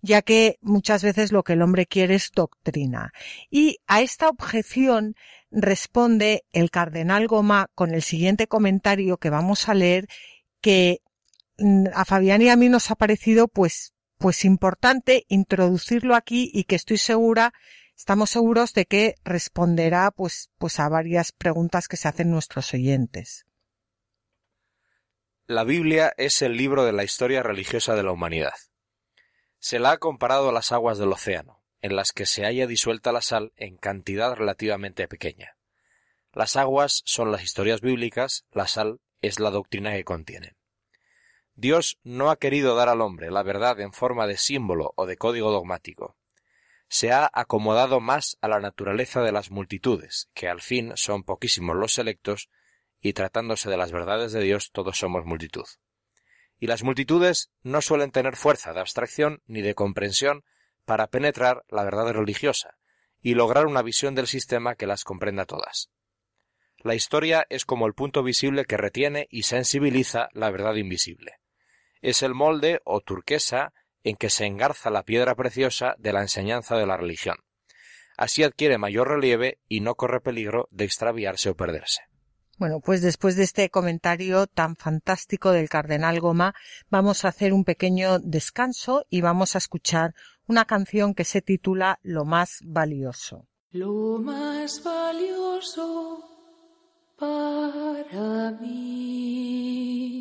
ya 0.02 0.24
que 0.24 0.58
muchas 0.62 1.04
veces 1.04 1.32
lo 1.32 1.44
que 1.44 1.54
el 1.54 1.62
hombre 1.62 1.86
quiere 1.86 2.16
es 2.16 2.32
doctrina. 2.34 3.14
Y 3.52 3.78
a 3.86 4.02
esta 4.02 4.28
objeción 4.28 5.14
responde 5.52 6.46
el 6.52 6.72
cardenal 6.72 7.28
Goma 7.28 7.70
con 7.76 7.94
el 7.94 8.02
siguiente 8.02 8.48
comentario 8.48 9.18
que 9.18 9.30
vamos 9.30 9.70
a 9.70 9.76
leer 9.76 10.08
que 10.62 11.02
a 11.94 12.06
Fabián 12.06 12.42
y 12.42 12.50
a 12.50 12.56
mí 12.56 12.70
nos 12.70 12.92
ha 12.92 12.96
parecido 12.96 13.48
pues 13.48 13.94
pues 14.18 14.46
importante 14.46 15.26
introducirlo 15.28 16.16
aquí 16.16 16.50
y 16.54 16.64
que 16.64 16.76
estoy 16.76 16.98
segura, 16.98 17.54
estamos 17.96 18.30
seguros 18.30 18.74
de 18.74 18.86
que 18.86 19.16
responderá 19.24 20.12
pues, 20.12 20.50
pues 20.58 20.80
a 20.80 20.90
varias 20.90 21.32
preguntas 21.32 21.88
que 21.88 21.98
se 21.98 22.08
hacen 22.08 22.32
nuestros 22.32 22.74
oyentes. 22.74 23.46
La 25.46 25.64
Biblia 25.64 26.14
es 26.18 26.42
el 26.42 26.58
libro 26.58 26.84
de 26.84 26.92
la 26.92 27.04
historia 27.04 27.42
religiosa 27.42 27.96
de 27.96 28.04
la 28.04 28.12
humanidad. 28.12 28.54
Se 29.60 29.80
la 29.80 29.92
ha 29.92 29.98
comparado 29.98 30.50
a 30.50 30.52
las 30.52 30.72
aguas 30.72 30.98
del 30.98 31.12
océano, 31.12 31.64
en 31.82 31.96
las 31.96 32.12
que 32.12 32.26
se 32.26 32.44
halla 32.44 32.68
disuelta 32.68 33.12
la 33.12 33.22
sal 33.22 33.54
en 33.56 33.78
cantidad 33.78 34.36
relativamente 34.36 35.08
pequeña. 35.08 35.58
Las 36.34 36.58
aguas 36.58 37.02
son 37.06 37.32
las 37.32 37.44
historias 37.44 37.82
bíblicas, 37.82 38.46
la 38.52 38.68
sal 38.68 39.00
es 39.22 39.40
la 39.40 39.50
doctrina 39.50 39.94
que 39.94 40.04
contienen. 40.04 40.57
Dios 41.60 41.98
no 42.04 42.30
ha 42.30 42.36
querido 42.36 42.76
dar 42.76 42.88
al 42.88 43.02
hombre 43.02 43.32
la 43.32 43.42
verdad 43.42 43.80
en 43.80 43.92
forma 43.92 44.28
de 44.28 44.38
símbolo 44.38 44.94
o 44.96 45.08
de 45.08 45.18
código 45.18 45.50
dogmático. 45.50 46.16
Se 46.88 47.12
ha 47.12 47.32
acomodado 47.34 48.00
más 48.00 48.38
a 48.42 48.48
la 48.48 48.60
naturaleza 48.60 49.24
de 49.24 49.32
las 49.32 49.50
multitudes, 49.50 50.30
que 50.36 50.48
al 50.48 50.62
fin 50.62 50.92
son 50.96 51.24
poquísimos 51.24 51.76
los 51.76 51.94
selectos, 51.94 52.52
y 53.02 53.14
tratándose 53.14 53.72
de 53.72 53.78
las 53.78 53.92
verdades 53.92 54.34
de 54.34 54.42
Dios 54.42 54.70
todos 54.72 55.00
somos 55.00 55.26
multitud. 55.26 55.66
Y 56.60 56.68
las 56.68 56.84
multitudes 56.84 57.50
no 57.64 57.82
suelen 57.82 58.12
tener 58.12 58.36
fuerza 58.36 58.72
de 58.74 58.80
abstracción 58.80 59.42
ni 59.48 59.64
de 59.64 59.74
comprensión 59.74 60.44
para 60.86 61.08
penetrar 61.08 61.66
la 61.70 61.84
verdad 61.84 62.14
religiosa 62.14 62.78
y 63.20 63.34
lograr 63.34 63.66
una 63.66 63.82
visión 63.82 64.14
del 64.14 64.28
sistema 64.28 64.76
que 64.76 64.86
las 64.86 65.04
comprenda 65.04 65.46
todas. 65.46 65.90
La 66.78 66.94
historia 66.94 67.48
es 67.50 67.66
como 67.66 67.88
el 67.88 67.96
punto 67.96 68.22
visible 68.22 68.66
que 68.66 68.78
retiene 68.78 69.26
y 69.32 69.42
sensibiliza 69.42 70.30
la 70.34 70.52
verdad 70.52 70.76
invisible 70.76 71.40
es 72.02 72.24
el 72.24 72.34
molde 72.34 72.82
o 72.86 73.02
turquesa 73.02 73.74
en 74.04 74.16
que 74.16 74.30
se 74.30 74.46
engarza 74.46 74.90
la 74.90 75.04
piedra 75.04 75.36
preciosa 75.36 75.96
de 75.98 76.14
la 76.14 76.22
enseñanza 76.22 76.78
de 76.78 76.86
la 76.86 76.98
religión. 76.98 77.38
Así 78.18 78.44
adquiere 78.44 78.78
mayor 78.78 79.10
relieve 79.10 79.60
y 79.68 79.82
no 79.82 79.96
corre 79.96 80.22
peligro 80.22 80.68
de 80.72 80.86
extraviarse 80.86 81.50
o 81.50 81.56
perderse. 81.56 82.02
Bueno, 82.58 82.80
pues 82.80 83.02
después 83.04 83.36
de 83.36 83.44
este 83.44 83.70
comentario 83.70 84.48
tan 84.48 84.76
fantástico 84.76 85.52
del 85.52 85.70
cardenal 85.70 86.20
Goma, 86.20 86.56
vamos 86.90 87.24
a 87.24 87.28
hacer 87.28 87.54
un 87.54 87.64
pequeño 87.64 88.18
descanso 88.18 89.06
y 89.12 89.22
vamos 89.22 89.54
a 89.54 89.60
escuchar 89.60 90.16
una 90.48 90.66
canción 90.66 91.14
que 91.14 91.24
se 91.24 91.44
titula 91.44 92.00
Lo 92.02 92.26
más 92.26 92.60
valioso. 92.64 93.46
Lo 93.70 94.18
más 94.18 94.82
valioso 94.84 96.24
para 97.20 98.52
mí 98.60 100.17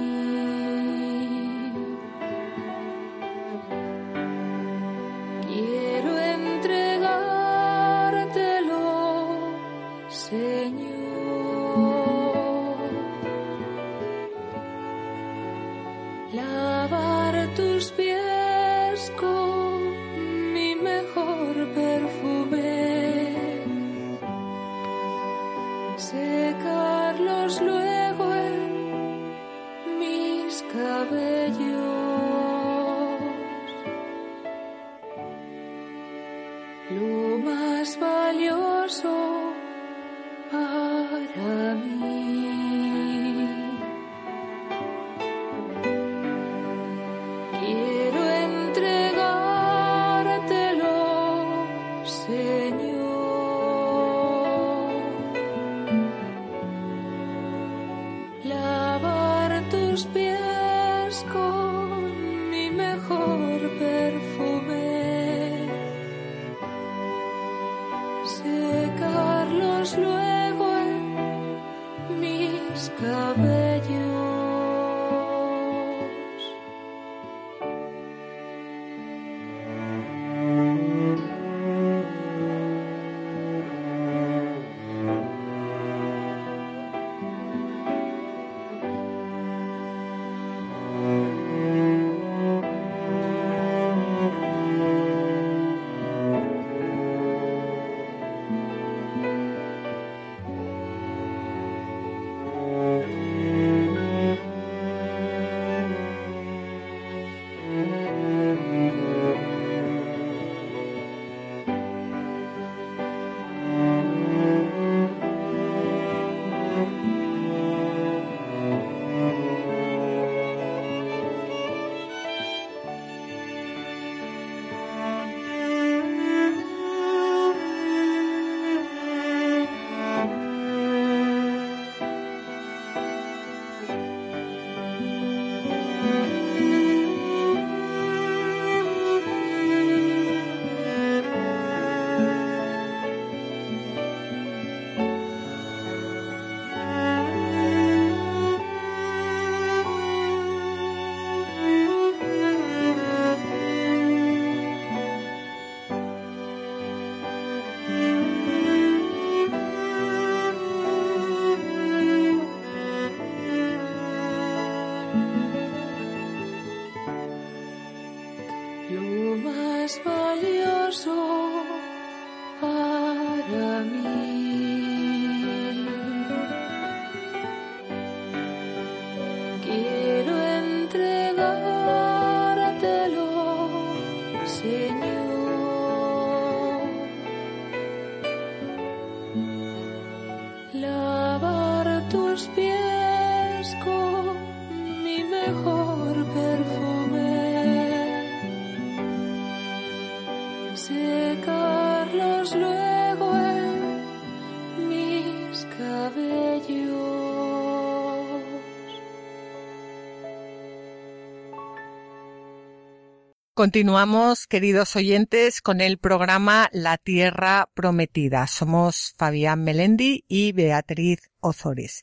Continuamos, 213.62 214.48
queridos 214.48 214.96
oyentes, 214.96 215.62
con 215.62 215.81
el 215.81 215.98
programa 215.98 216.68
La 216.72 216.98
Tierra 216.98 217.68
Prometida. 217.75 218.48
Somos 218.48 219.14
Fabián 219.16 219.62
Melendi 219.62 220.25
y 220.27 220.51
Beatriz 220.51 221.31
Ozores. 221.38 222.03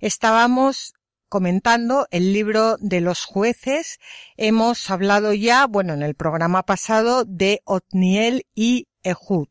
Estábamos 0.00 0.94
comentando 1.28 2.06
el 2.10 2.32
libro 2.32 2.78
de 2.80 3.02
los 3.02 3.26
jueces. 3.26 3.98
Hemos 4.38 4.90
hablado 4.90 5.34
ya, 5.34 5.66
bueno, 5.66 5.92
en 5.92 6.02
el 6.02 6.14
programa 6.14 6.62
pasado 6.62 7.26
de 7.26 7.60
Otniel 7.66 8.46
y 8.54 8.88
Ehud. 9.02 9.48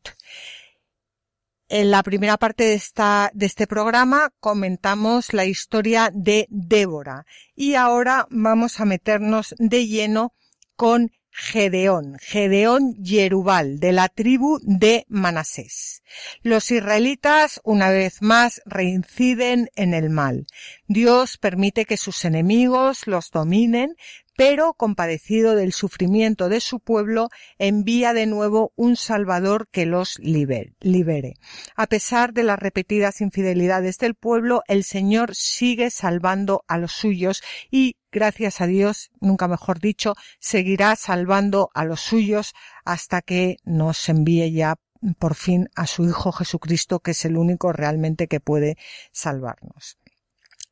En 1.68 1.92
la 1.92 2.02
primera 2.02 2.38
parte 2.38 2.64
de, 2.64 2.74
esta, 2.74 3.30
de 3.34 3.46
este 3.46 3.68
programa 3.68 4.32
comentamos 4.40 5.32
la 5.32 5.44
historia 5.44 6.10
de 6.12 6.48
Débora 6.50 7.24
y 7.54 7.76
ahora 7.76 8.26
vamos 8.30 8.80
a 8.80 8.84
meternos 8.84 9.54
de 9.58 9.86
lleno 9.86 10.32
con 10.74 11.12
Gedeón, 11.38 12.16
Gedeón 12.18 12.94
Yerubal, 12.94 13.78
de 13.78 13.92
la 13.92 14.08
tribu 14.08 14.58
de 14.62 15.04
Manasés. 15.10 16.02
Los 16.40 16.70
israelitas, 16.70 17.60
una 17.62 17.90
vez 17.90 18.22
más, 18.22 18.62
reinciden 18.64 19.68
en 19.76 19.92
el 19.92 20.08
mal. 20.08 20.46
Dios 20.88 21.36
permite 21.36 21.84
que 21.84 21.98
sus 21.98 22.24
enemigos 22.24 23.06
los 23.06 23.30
dominen, 23.30 23.96
pero 24.34 24.72
compadecido 24.72 25.56
del 25.56 25.74
sufrimiento 25.74 26.48
de 26.48 26.60
su 26.60 26.80
pueblo, 26.80 27.28
envía 27.58 28.14
de 28.14 28.26
nuevo 28.26 28.72
un 28.74 28.96
Salvador 28.96 29.68
que 29.70 29.84
los 29.84 30.18
libere. 30.18 31.34
A 31.74 31.86
pesar 31.86 32.32
de 32.32 32.44
las 32.44 32.58
repetidas 32.58 33.20
infidelidades 33.20 33.98
del 33.98 34.14
pueblo, 34.14 34.62
el 34.68 34.84
Señor 34.84 35.34
sigue 35.34 35.90
salvando 35.90 36.64
a 36.66 36.78
los 36.78 36.92
suyos 36.92 37.42
y, 37.70 37.96
gracias 38.16 38.62
a 38.62 38.66
Dios, 38.66 39.10
nunca 39.20 39.46
mejor 39.46 39.78
dicho, 39.78 40.14
seguirá 40.40 40.96
salvando 40.96 41.68
a 41.74 41.84
los 41.84 42.00
suyos 42.00 42.54
hasta 42.86 43.20
que 43.20 43.58
nos 43.66 44.08
envíe 44.08 44.50
ya 44.52 44.76
por 45.18 45.34
fin 45.34 45.68
a 45.76 45.86
su 45.86 46.06
Hijo 46.06 46.32
Jesucristo, 46.32 47.00
que 47.00 47.10
es 47.10 47.26
el 47.26 47.36
único 47.36 47.74
realmente 47.74 48.26
que 48.26 48.40
puede 48.40 48.78
salvarnos. 49.12 49.98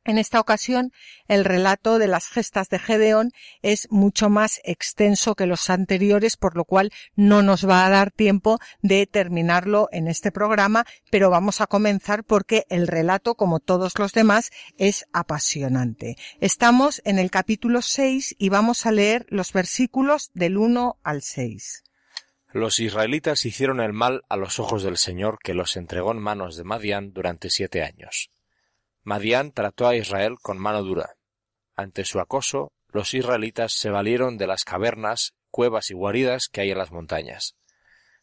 En 0.05 0.19
esta 0.19 0.39
ocasión, 0.39 0.91
el 1.27 1.43
relato 1.43 1.97
de 1.97 2.07
las 2.07 2.27
gestas 2.27 2.69
de 2.69 2.77
Gedeón 2.77 3.31
es 3.63 3.87
mucho 3.89 4.29
más 4.29 4.61
extenso 4.63 5.33
que 5.33 5.47
los 5.47 5.71
anteriores, 5.71 6.37
por 6.37 6.55
lo 6.55 6.63
cual 6.63 6.91
no 7.15 7.41
nos 7.41 7.67
va 7.67 7.87
a 7.87 7.89
dar 7.89 8.11
tiempo 8.11 8.59
de 8.83 9.07
terminarlo 9.07 9.89
en 9.91 10.07
este 10.07 10.31
programa, 10.31 10.85
pero 11.09 11.31
vamos 11.31 11.59
a 11.59 11.65
comenzar 11.65 12.23
porque 12.23 12.67
el 12.69 12.85
relato, 12.85 13.33
como 13.33 13.59
todos 13.59 13.97
los 13.97 14.13
demás, 14.13 14.51
es 14.77 15.07
apasionante. 15.11 16.17
Estamos 16.39 17.01
en 17.03 17.17
el 17.17 17.31
capítulo 17.31 17.81
6 17.81 18.35
y 18.37 18.49
vamos 18.49 18.85
a 18.85 18.91
leer 18.91 19.25
los 19.29 19.53
versículos 19.53 20.29
del 20.35 20.57
1 20.57 20.99
al 21.01 21.23
6. 21.23 21.83
Los 22.53 22.79
israelitas 22.79 23.43
hicieron 23.45 23.81
el 23.81 23.91
mal 23.91 24.21
a 24.29 24.37
los 24.37 24.59
ojos 24.59 24.83
del 24.83 24.97
Señor 24.97 25.39
que 25.43 25.55
los 25.55 25.75
entregó 25.75 26.11
en 26.11 26.19
manos 26.19 26.57
de 26.57 26.63
Madián 26.63 27.11
durante 27.11 27.49
siete 27.49 27.81
años. 27.81 28.29
Madián 29.05 29.51
trató 29.51 29.87
a 29.87 29.95
Israel 29.95 30.37
con 30.41 30.57
mano 30.57 30.81
dura. 30.81 31.15
Ante 31.75 32.05
su 32.05 32.19
acoso, 32.19 32.73
los 32.87 33.13
israelitas 33.13 33.71
se 33.71 33.91
valieron 33.91 34.35
de 34.39 34.47
las 34.47 34.63
cavernas, 34.63 35.35
cuevas 35.51 35.91
y 35.91 35.93
guaridas 35.93 36.49
que 36.49 36.61
hay 36.61 36.71
en 36.71 36.79
las 36.79 36.91
montañas. 36.91 37.55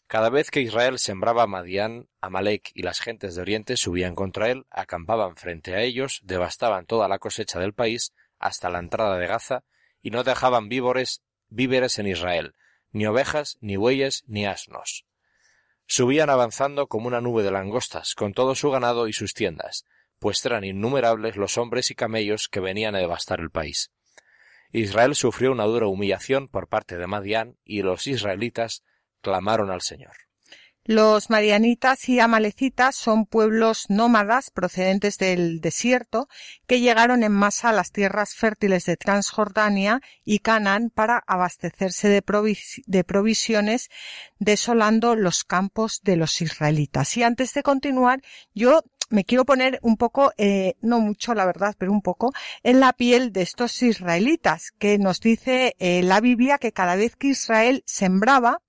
Cada 0.08 0.28
vez 0.28 0.50
que 0.50 0.60
Israel 0.60 0.98
sembraba 0.98 1.44
a 1.44 1.46
Madián, 1.46 2.08
Amalek 2.20 2.72
y 2.74 2.82
las 2.82 2.98
gentes 2.98 3.36
de 3.36 3.42
Oriente 3.42 3.76
subían 3.76 4.16
contra 4.16 4.50
él, 4.50 4.66
acampaban 4.70 5.36
frente 5.36 5.76
a 5.76 5.82
ellos, 5.82 6.20
devastaban 6.24 6.84
toda 6.84 7.06
la 7.06 7.20
cosecha 7.20 7.60
del 7.60 7.74
país 7.74 8.12
hasta 8.40 8.68
la 8.68 8.80
entrada 8.80 9.18
de 9.18 9.28
Gaza 9.28 9.62
y 10.02 10.10
no 10.10 10.24
dejaban 10.24 10.68
víveres, 10.68 11.22
víveres 11.48 12.00
en 12.00 12.08
Israel, 12.08 12.56
ni 12.90 13.06
ovejas, 13.06 13.56
ni 13.60 13.76
bueyes, 13.76 14.24
ni 14.26 14.46
asnos. 14.46 15.06
Subían 15.86 16.28
avanzando 16.28 16.88
como 16.88 17.06
una 17.06 17.20
nube 17.20 17.44
de 17.44 17.52
langostas, 17.52 18.16
con 18.16 18.34
todo 18.34 18.56
su 18.56 18.68
ganado 18.72 19.06
y 19.06 19.12
sus 19.12 19.32
tiendas, 19.32 19.86
pues 20.22 20.46
eran 20.46 20.62
innumerables 20.62 21.36
los 21.36 21.58
hombres 21.58 21.90
y 21.90 21.96
camellos 21.96 22.48
que 22.48 22.60
venían 22.60 22.94
a 22.94 23.00
devastar 23.00 23.40
el 23.40 23.50
país. 23.50 23.90
Israel 24.70 25.16
sufrió 25.16 25.50
una 25.50 25.64
dura 25.64 25.88
humillación 25.88 26.46
por 26.46 26.68
parte 26.68 26.96
de 26.96 27.08
Madián 27.08 27.58
y 27.64 27.82
los 27.82 28.06
israelitas 28.06 28.84
clamaron 29.20 29.72
al 29.72 29.82
Señor. 29.82 30.12
Los 30.84 31.30
marianitas 31.30 32.08
y 32.08 32.18
amalecitas 32.18 32.96
son 32.96 33.24
pueblos 33.24 33.86
nómadas 33.88 34.50
procedentes 34.50 35.16
del 35.16 35.60
desierto 35.60 36.28
que 36.66 36.80
llegaron 36.80 37.22
en 37.22 37.30
masa 37.30 37.68
a 37.68 37.72
las 37.72 37.92
tierras 37.92 38.34
fértiles 38.34 38.84
de 38.86 38.96
Transjordania 38.96 40.00
y 40.24 40.40
Canaán 40.40 40.90
para 40.90 41.22
abastecerse 41.24 42.08
de, 42.08 43.04
provisiones, 43.04 43.90
desolando 44.40 45.14
los 45.14 45.44
campos 45.44 46.00
de 46.02 46.16
los 46.16 46.40
israelitas. 46.40 47.16
Y 47.16 47.22
antes 47.22 47.54
de 47.54 47.62
continuar, 47.62 48.20
yo 48.52 48.82
me 49.12 49.24
quiero 49.24 49.44
poner 49.44 49.78
un 49.82 49.96
poco, 49.96 50.32
eh, 50.38 50.74
no 50.80 50.98
mucho 51.00 51.34
la 51.34 51.44
verdad, 51.44 51.74
pero 51.78 51.92
un 51.92 52.02
poco, 52.02 52.32
en 52.62 52.80
la 52.80 52.92
piel 52.92 53.32
de 53.32 53.42
estos 53.42 53.82
israelitas, 53.82 54.72
que 54.78 54.98
nos 54.98 55.20
dice 55.20 55.76
eh, 55.78 56.02
la 56.02 56.20
Biblia 56.20 56.58
que 56.58 56.72
cada 56.72 56.96
vez 56.96 57.14
que 57.16 57.28
Israel 57.28 57.82
sembraba, 57.86 58.60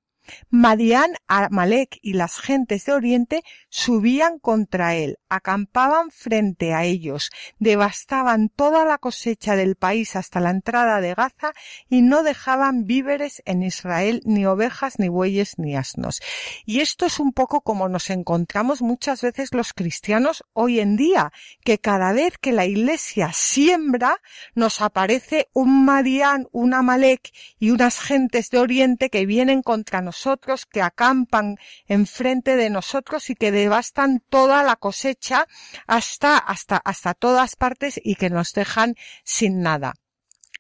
Madián, 0.50 1.16
Amalek 1.28 2.00
y 2.02 2.14
las 2.14 2.40
gentes 2.40 2.86
de 2.86 2.94
Oriente 2.94 3.44
subían 3.70 4.40
contra 4.40 4.96
él, 4.96 5.20
acampaban 5.30 6.12
frente 6.12 6.74
a 6.74 6.84
ellos, 6.86 7.32
devastaban 7.60 8.50
toda 8.50 8.86
la 8.86 8.98
cosecha 8.98 9.56
del 9.56 9.76
país 9.76 10.16
hasta 10.16 10.40
la 10.40 10.52
entrada 10.52 11.02
de 11.02 11.14
Gaza 11.14 11.54
y 11.90 12.02
no 12.02 12.24
dejaban 12.24 12.86
víveres 12.86 13.42
en 13.46 13.64
Israel 13.64 14.22
ni 14.26 14.46
ovejas, 14.46 15.00
ni 15.00 15.10
bueyes, 15.10 15.58
ni 15.58 15.76
asnos. 15.76 16.22
Y 16.66 16.80
esto 16.80 17.06
es 17.06 17.20
un 17.20 17.34
poco 17.34 17.62
como 17.62 17.90
nos 17.90 18.10
encontramos 18.10 18.82
muchas 18.82 19.22
veces 19.22 19.54
los 19.54 19.74
cristianos 19.74 20.44
hoy 20.54 20.80
en 20.80 20.96
día, 20.96 21.32
que 21.64 21.80
cada 21.80 22.14
vez 22.14 22.38
que 22.38 22.52
la 22.52 22.66
iglesia 22.66 23.32
siembra, 23.34 24.22
nos 24.56 24.82
aparece 24.82 25.50
un 25.54 25.86
Madián, 25.86 26.48
un 26.52 26.74
Amalek 26.74 27.32
y 27.60 27.72
unas 27.72 28.00
gentes 28.00 28.50
de 28.50 28.60
Oriente 28.60 29.10
que 29.10 29.26
vienen 29.26 29.62
contra 29.62 30.02
nosotros 30.02 30.13
nosotros, 30.14 30.68
que 30.68 30.84
acampan 30.84 31.58
enfrente 31.88 32.56
de 32.56 32.70
nosotros 32.70 33.32
y 33.32 33.36
que 33.36 33.52
devastan 33.52 34.22
toda 34.30 34.62
la 34.62 34.76
cosecha 34.76 35.48
hasta, 35.88 36.38
hasta, 36.38 36.78
hasta 36.78 37.16
todas 37.16 37.56
partes 37.56 38.00
y 38.04 38.14
que 38.14 38.30
nos 38.30 38.54
dejan 38.54 38.94
sin 39.24 39.62
nada. 39.62 39.94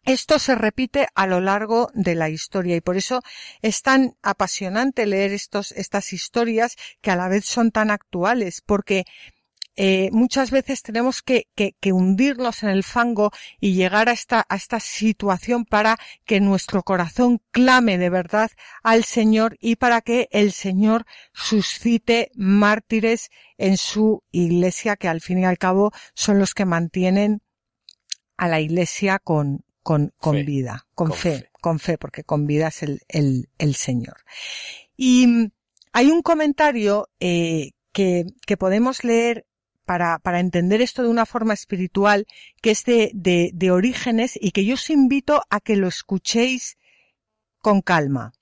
Esto 0.05 0.39
se 0.39 0.55
repite 0.55 1.07
a 1.13 1.27
lo 1.27 1.39
largo 1.39 1.89
de 1.93 2.15
la 2.15 2.29
historia 2.29 2.75
y 2.75 2.81
por 2.81 2.97
eso 2.97 3.21
es 3.61 3.83
tan 3.83 4.15
apasionante 4.23 5.05
leer 5.05 5.31
estos, 5.31 5.71
estas 5.71 6.11
historias 6.11 6.75
que 7.01 7.11
a 7.11 7.15
la 7.15 7.29
vez 7.29 7.45
son 7.45 7.71
tan 7.71 7.91
actuales, 7.91 8.61
porque 8.65 9.05
eh, 9.75 10.09
muchas 10.11 10.51
veces 10.51 10.83
tenemos 10.83 11.23
que, 11.23 11.47
que, 11.55 11.75
que, 11.79 11.93
hundirnos 11.93 12.61
en 12.61 12.69
el 12.69 12.83
fango 12.83 13.31
y 13.59 13.73
llegar 13.73 14.07
a 14.07 14.11
esta, 14.11 14.45
a 14.47 14.55
esta 14.55 14.79
situación 14.79 15.65
para 15.65 15.97
que 16.25 16.39
nuestro 16.39 16.83
corazón 16.83 17.41
clame 17.49 17.97
de 17.97 18.09
verdad 18.11 18.51
al 18.83 19.03
Señor 19.03 19.57
y 19.59 19.77
para 19.77 20.01
que 20.01 20.29
el 20.31 20.51
Señor 20.51 21.05
suscite 21.33 22.31
mártires 22.35 23.31
en 23.57 23.77
su 23.77 24.23
iglesia, 24.31 24.95
que 24.95 25.07
al 25.07 25.21
fin 25.21 25.39
y 25.39 25.45
al 25.45 25.57
cabo 25.57 25.91
son 26.13 26.37
los 26.37 26.53
que 26.53 26.65
mantienen 26.65 27.41
a 28.37 28.47
la 28.47 28.59
iglesia 28.59 29.17
con, 29.17 29.63
con, 29.81 30.13
con 30.17 30.45
vida, 30.45 30.85
con, 30.93 31.11
fe, 31.13 31.49
con 31.61 31.79
fe, 31.79 31.97
porque 31.97 32.23
con 32.23 32.45
vida 32.45 32.67
es 32.67 32.83
el, 32.83 33.01
el, 33.07 33.49
el 33.57 33.73
Señor. 33.73 34.17
Y 34.95 35.51
hay 35.93 36.11
un 36.11 36.21
comentario 36.21 37.09
eh, 37.19 37.71
que, 37.91 38.25
que 38.45 38.57
podemos 38.57 39.03
leer 39.03 39.47
para, 39.85 40.19
para 40.19 40.39
entender 40.39 40.81
esto 40.81 41.03
de 41.03 41.09
una 41.09 41.25
forma 41.25 41.53
espiritual 41.53 42.25
que 42.61 42.71
es 42.71 42.83
de, 42.85 43.11
de, 43.13 43.51
de 43.53 43.71
orígenes 43.71 44.37
y 44.39 44.51
que 44.51 44.65
yo 44.65 44.75
os 44.75 44.89
invito 44.89 45.43
a 45.49 45.59
que 45.59 45.75
lo 45.75 45.87
escuchéis 45.87 46.77
con 47.59 47.81
calma. 47.81 48.33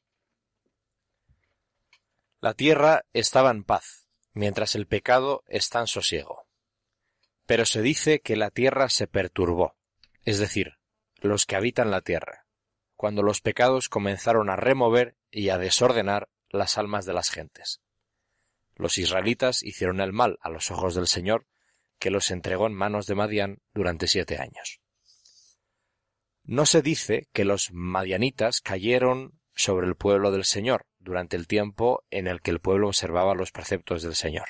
La 2.40 2.56
tierra 2.56 3.06
estaba 3.14 3.52
en 3.52 3.64
paz, 3.64 4.08
mientras 4.34 4.76
el 4.76 4.88
pecado 4.88 5.44
está 5.48 5.80
en 5.80 5.88
sosiego. 5.88 6.48
Pero 7.46 7.66
se 7.66 7.82
dice 7.82 8.22
que 8.22 8.36
la 8.36 8.50
tierra 8.50 8.90
se 8.90 9.08
perturbó, 9.08 9.76
es 10.26 10.40
decir, 10.40 10.80
los 11.18 11.46
que 11.46 11.56
habitan 11.56 11.92
la 11.92 12.02
tierra, 12.02 12.48
cuando 12.96 13.22
los 13.22 13.42
pecados 13.42 13.90
comenzaron 13.90 14.50
a 14.50 14.56
remover 14.56 15.16
y 15.30 15.50
a 15.50 15.58
desordenar 15.58 16.30
las 16.50 16.78
almas 16.78 17.06
de 17.06 17.14
las 17.14 17.30
gentes. 17.30 17.82
Los 18.82 18.98
israelitas 18.98 19.62
hicieron 19.62 20.02
el 20.02 20.12
mal 20.12 20.40
a 20.42 20.50
los 20.50 20.72
ojos 20.72 20.96
del 20.96 21.06
Señor, 21.06 21.46
que 22.00 22.10
los 22.10 22.32
entregó 22.32 22.66
en 22.66 22.74
manos 22.74 23.06
de 23.06 23.14
Madián 23.14 23.60
durante 23.76 24.08
siete 24.08 24.40
años. 24.40 24.82
No 26.44 26.66
se 26.66 26.82
dice 26.82 27.28
que 27.32 27.46
los 27.46 27.72
madianitas 27.74 28.60
cayeron 28.60 29.40
sobre 29.54 29.86
el 29.86 29.96
pueblo 29.96 30.32
del 30.32 30.46
Señor, 30.46 30.88
durante 30.98 31.38
el 31.38 31.46
tiempo 31.46 32.04
en 32.10 32.26
el 32.26 32.42
que 32.42 32.50
el 32.50 32.60
pueblo 32.60 32.88
observaba 32.88 33.36
los 33.36 33.52
preceptos 33.52 34.02
del 34.02 34.16
Señor. 34.16 34.48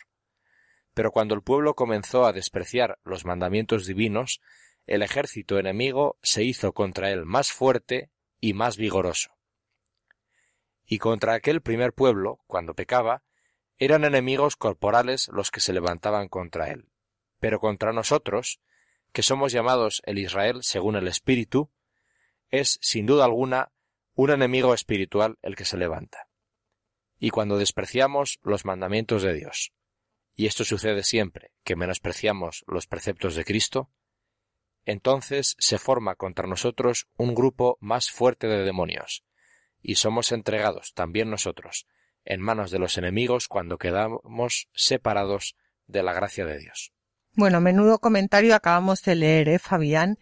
Pero 0.94 1.12
cuando 1.12 1.36
el 1.36 1.42
pueblo 1.42 1.76
comenzó 1.76 2.26
a 2.26 2.32
despreciar 2.32 3.00
los 3.04 3.26
mandamientos 3.26 3.86
divinos, 3.86 4.40
el 4.88 5.02
ejército 5.02 5.60
enemigo 5.60 6.18
se 6.22 6.46
hizo 6.46 6.72
contra 6.72 7.12
él 7.12 7.26
más 7.26 7.52
fuerte 7.52 8.12
y 8.40 8.54
más 8.54 8.78
vigoroso. 8.78 9.32
Y 10.86 11.00
contra 11.00 11.34
aquel 11.34 11.62
primer 11.62 11.92
pueblo, 11.92 12.40
cuando 12.48 12.74
pecaba, 12.74 13.24
eran 13.82 14.06
enemigos 14.06 14.58
corporales 14.58 15.28
los 15.34 15.50
que 15.50 15.60
se 15.60 15.74
levantaban 15.74 16.30
contra 16.30 16.70
él. 16.70 16.92
Pero 17.40 17.60
contra 17.60 17.92
nosotros, 17.92 18.62
que 19.12 19.24
somos 19.24 19.52
llamados 19.52 20.04
el 20.06 20.20
Israel 20.20 20.60
según 20.62 20.96
el 20.96 21.08
Espíritu, 21.08 21.72
es, 22.52 22.78
sin 22.84 23.08
duda 23.08 23.26
alguna, 23.26 23.72
un 24.14 24.30
enemigo 24.30 24.76
espiritual 24.76 25.40
el 25.42 25.56
que 25.56 25.66
se 25.66 25.78
levanta. 25.78 26.30
Y 27.18 27.32
cuando 27.32 27.58
despreciamos 27.58 28.38
los 28.44 28.66
mandamientos 28.66 29.24
de 29.24 29.34
Dios, 29.34 29.74
y 30.36 30.46
esto 30.46 30.64
sucede 30.64 31.02
siempre 31.02 31.52
que 31.64 31.76
menospreciamos 31.76 32.64
los 32.68 32.86
preceptos 32.86 33.34
de 33.34 33.46
Cristo, 33.46 33.90
entonces 34.86 35.56
se 35.58 35.80
forma 35.80 36.14
contra 36.14 36.48
nosotros 36.48 37.08
un 37.18 37.34
grupo 37.34 37.80
más 37.82 38.12
fuerte 38.12 38.46
de 38.46 38.64
demonios, 38.64 39.24
y 39.82 39.96
somos 39.96 40.32
entregados 40.32 40.94
también 40.94 41.32
nosotros 41.32 41.88
en 42.26 42.42
manos 42.42 42.72
de 42.72 42.80
los 42.80 42.98
enemigos 42.98 43.48
cuando 43.48 43.78
quedamos 43.78 44.68
separados 44.74 45.56
de 45.88 46.04
la 46.04 46.14
gracia 46.14 46.46
de 46.46 46.60
Dios. 46.60 46.92
Bueno, 47.34 47.62
menudo 47.62 48.00
comentario 48.00 48.56
acabamos 48.56 49.04
de 49.04 49.16
leer, 49.16 49.50
¿eh, 49.50 49.60
Fabián? 49.60 50.18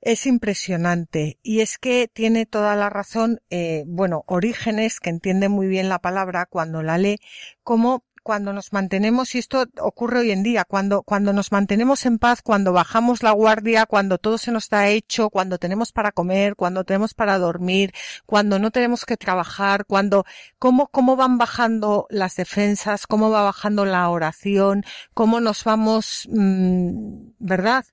Es 0.00 0.26
impresionante 0.26 1.38
y 1.42 1.60
es 1.60 1.76
que 1.76 2.08
tiene 2.08 2.46
toda 2.46 2.76
la 2.76 2.88
razón, 2.88 3.40
eh, 3.50 3.82
bueno, 3.86 4.24
Orígenes, 4.26 5.00
que 5.00 5.10
entiende 5.10 5.48
muy 5.48 5.66
bien 5.66 5.88
la 5.88 5.98
palabra 5.98 6.46
cuando 6.46 6.82
la 6.82 6.98
lee, 6.98 7.18
como 7.62 8.04
cuando 8.28 8.52
nos 8.52 8.74
mantenemos, 8.74 9.34
y 9.34 9.38
esto 9.38 9.64
ocurre 9.80 10.18
hoy 10.18 10.32
en 10.32 10.42
día, 10.42 10.66
cuando, 10.66 11.02
cuando 11.02 11.32
nos 11.32 11.50
mantenemos 11.50 12.04
en 12.04 12.18
paz, 12.18 12.42
cuando 12.42 12.74
bajamos 12.74 13.22
la 13.22 13.30
guardia, 13.30 13.86
cuando 13.86 14.18
todo 14.18 14.36
se 14.36 14.52
nos 14.52 14.64
está 14.64 14.90
hecho, 14.90 15.30
cuando 15.30 15.56
tenemos 15.56 15.92
para 15.92 16.12
comer, 16.12 16.54
cuando 16.54 16.84
tenemos 16.84 17.14
para 17.14 17.38
dormir, 17.38 17.94
cuando 18.26 18.58
no 18.58 18.70
tenemos 18.70 19.06
que 19.06 19.16
trabajar, 19.16 19.86
cuando, 19.86 20.26
cómo, 20.58 20.88
cómo 20.88 21.16
van 21.16 21.38
bajando 21.38 22.06
las 22.10 22.36
defensas, 22.36 23.06
cómo 23.06 23.30
va 23.30 23.44
bajando 23.44 23.86
la 23.86 24.06
oración, 24.10 24.84
cómo 25.14 25.40
nos 25.40 25.64
vamos, 25.64 26.28
mmm, 26.30 27.30
¿verdad? 27.38 27.86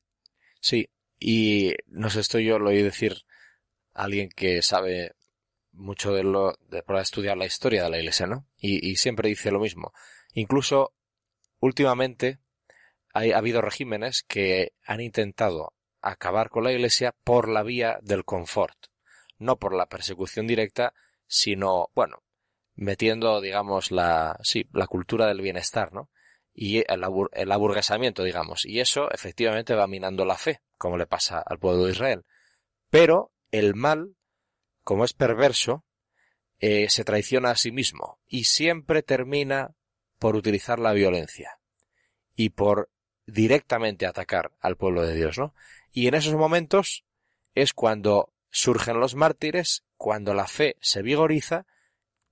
Sí, 0.59 0.89
y 1.17 1.75
no 1.88 2.09
sé, 2.09 2.19
esto 2.19 2.39
yo 2.39 2.59
lo 2.59 2.71
oí 2.71 2.81
decir 2.81 3.21
a 3.93 4.03
alguien 4.03 4.27
que 4.36 4.61
sabe 4.61 5.13
mucho 5.71 6.11
de 6.11 6.23
lo, 6.23 6.57
de 6.69 6.83
para 6.83 6.99
estudiar 6.99 7.38
la 7.38 7.45
historia 7.45 7.86
de 7.86 7.89
la 7.89 7.99
iglesia, 7.99 8.27
¿no? 8.27 8.45
Y, 8.57 8.86
y 8.86 8.97
siempre 8.97 9.29
dice 9.29 9.49
lo 9.49 9.61
mismo. 9.61 9.93
Incluso 10.36 10.93
últimamente 11.59 12.39
ha 13.13 13.21
habido 13.21 13.61
regímenes 13.61 14.23
que 14.27 14.73
han 14.86 14.99
intentado 14.99 15.73
acabar 16.01 16.49
con 16.49 16.65
la 16.65 16.73
Iglesia 16.73 17.15
por 17.23 17.47
la 17.47 17.63
vía 17.63 17.99
del 18.01 18.25
confort, 18.25 18.77
no 19.39 19.57
por 19.57 19.73
la 19.73 19.88
persecución 19.88 20.45
directa, 20.45 20.93
sino, 21.25 21.89
bueno, 21.95 22.21
metiendo, 22.75 23.39
digamos, 23.39 23.91
la, 23.91 24.38
sí, 24.43 24.67
la 24.73 24.88
cultura 24.88 25.27
del 25.27 25.39
bienestar, 25.39 25.93
¿no? 25.93 26.09
Y 26.53 26.79
el, 26.79 27.05
el 27.31 27.51
aburguesamiento, 27.51 28.23
digamos. 28.23 28.65
Y 28.65 28.81
eso 28.81 29.09
efectivamente 29.11 29.73
va 29.73 29.88
minando 29.88 30.25
la 30.25 30.38
fe, 30.38 30.61
como 30.77 30.97
le 30.97 31.07
pasa 31.07 31.39
al 31.39 31.59
pueblo 31.59 31.86
de 31.86 31.93
Israel. 31.93 32.25
Pero 32.89 33.31
el 33.51 33.73
mal, 33.73 34.17
como 34.83 35.05
es 35.05 35.13
perverso, 35.13 35.86
eh, 36.59 36.89
se 36.89 37.05
traiciona 37.05 37.51
a 37.51 37.55
sí 37.55 37.71
mismo 37.71 38.19
y 38.27 38.43
siempre 38.43 39.01
termina 39.01 39.75
por 40.26 40.36
utilizar 40.36 40.80
la 40.80 40.91
violencia 40.93 41.59
y 42.36 42.49
por 42.49 42.89
directamente 43.28 44.07
atacar 44.07 44.53
al 44.59 44.76
pueblo 44.76 45.03
de 45.03 45.13
Dios, 45.13 45.38
¿no? 45.38 45.53
Y 45.91 46.07
en 46.07 46.15
esos 46.15 46.34
momentos 46.34 47.05
es 47.53 47.73
cuando 47.73 48.34
surgen 48.49 48.99
los 48.99 49.13
mártires, 49.13 49.84
cuando 49.97 50.34
la 50.34 50.47
fe 50.47 50.78
se 50.82 51.03
vigoriza 51.03 51.67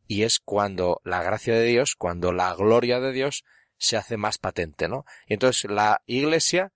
y 0.08 0.24
es 0.24 0.40
cuando 0.40 1.02
la 1.04 1.22
gracia 1.22 1.54
de 1.54 1.66
Dios, 1.66 1.94
cuando 1.96 2.32
la 2.34 2.56
gloria 2.56 3.00
de 3.00 3.12
Dios 3.12 3.46
se 3.78 3.96
hace 3.96 4.18
más 4.18 4.40
patente, 4.40 4.88
¿no? 4.88 5.06
Y 5.28 5.36
entonces 5.36 5.70
la 5.70 6.02
iglesia 6.08 6.74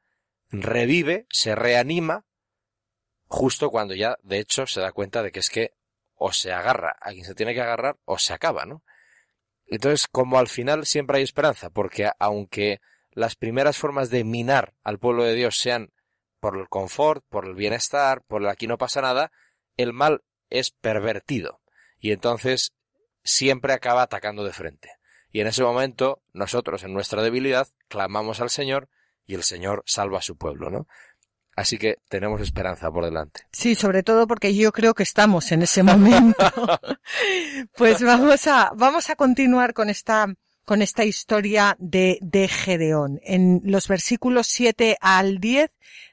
revive, 0.51 1.25
se 1.31 1.55
reanima 1.55 2.27
justo 3.25 3.71
cuando 3.71 3.95
ya 3.95 4.19
de 4.21 4.37
hecho 4.37 4.67
se 4.67 4.81
da 4.81 4.91
cuenta 4.91 5.23
de 5.23 5.31
que 5.31 5.39
es 5.39 5.49
que 5.49 5.73
o 6.13 6.31
se 6.31 6.53
agarra 6.53 6.95
a 7.01 7.09
quien 7.09 7.25
se 7.25 7.33
tiene 7.33 7.55
que 7.55 7.61
agarrar 7.61 7.97
o 8.05 8.19
se 8.19 8.33
acaba, 8.33 8.65
¿no? 8.65 8.83
Entonces, 9.67 10.07
como 10.07 10.39
al 10.39 10.47
final 10.47 10.85
siempre 10.85 11.17
hay 11.17 11.23
esperanza, 11.23 11.69
porque 11.69 12.09
aunque 12.19 12.79
las 13.11 13.35
primeras 13.35 13.77
formas 13.77 14.09
de 14.09 14.23
minar 14.23 14.73
al 14.83 14.99
pueblo 14.99 15.23
de 15.23 15.33
Dios 15.35 15.57
sean 15.57 15.91
por 16.39 16.57
el 16.57 16.69
confort, 16.69 17.25
por 17.29 17.45
el 17.45 17.55
bienestar, 17.55 18.21
por 18.23 18.41
el 18.41 18.47
aquí 18.47 18.67
no 18.67 18.77
pasa 18.77 19.01
nada, 19.01 19.31
el 19.75 19.93
mal 19.93 20.23
es 20.49 20.71
pervertido 20.71 21.61
y 21.99 22.11
entonces 22.11 22.73
siempre 23.23 23.73
acaba 23.73 24.03
atacando 24.03 24.43
de 24.43 24.53
frente. 24.53 24.91
Y 25.31 25.41
en 25.41 25.47
ese 25.47 25.63
momento, 25.63 26.21
nosotros 26.31 26.83
en 26.83 26.93
nuestra 26.93 27.21
debilidad 27.21 27.67
clamamos 27.89 28.39
al 28.39 28.49
Señor 28.49 28.89
y 29.25 29.35
el 29.35 29.43
Señor 29.43 29.83
salva 29.85 30.19
a 30.19 30.21
su 30.21 30.37
pueblo, 30.37 30.69
¿no? 30.69 30.87
Así 31.57 31.79
que 31.79 31.97
tenemos 32.07 32.39
esperanza 32.39 32.91
por 32.91 33.03
delante. 33.03 33.41
Sí, 33.51 33.73
sobre 33.73 34.03
todo 34.03 34.27
porque 34.27 34.53
yo 34.53 34.71
creo 34.71 34.93
que 34.93 35.01
estamos 35.01 35.51
en 35.51 35.63
ese 35.63 35.81
momento. 35.81 36.37
pues 37.75 38.03
vamos 38.03 38.45
a, 38.45 38.71
vamos 38.75 39.09
a 39.09 39.15
continuar 39.15 39.73
con 39.73 39.89
esta, 39.89 40.31
con 40.65 40.83
esta 40.83 41.03
historia 41.03 41.75
de, 41.79 42.19
de 42.21 42.47
Gedeón 42.47 43.19
en 43.23 43.61
los 43.63 43.87
versículos 43.87 44.45
7 44.45 44.97
al 45.01 45.39
10 45.39 45.71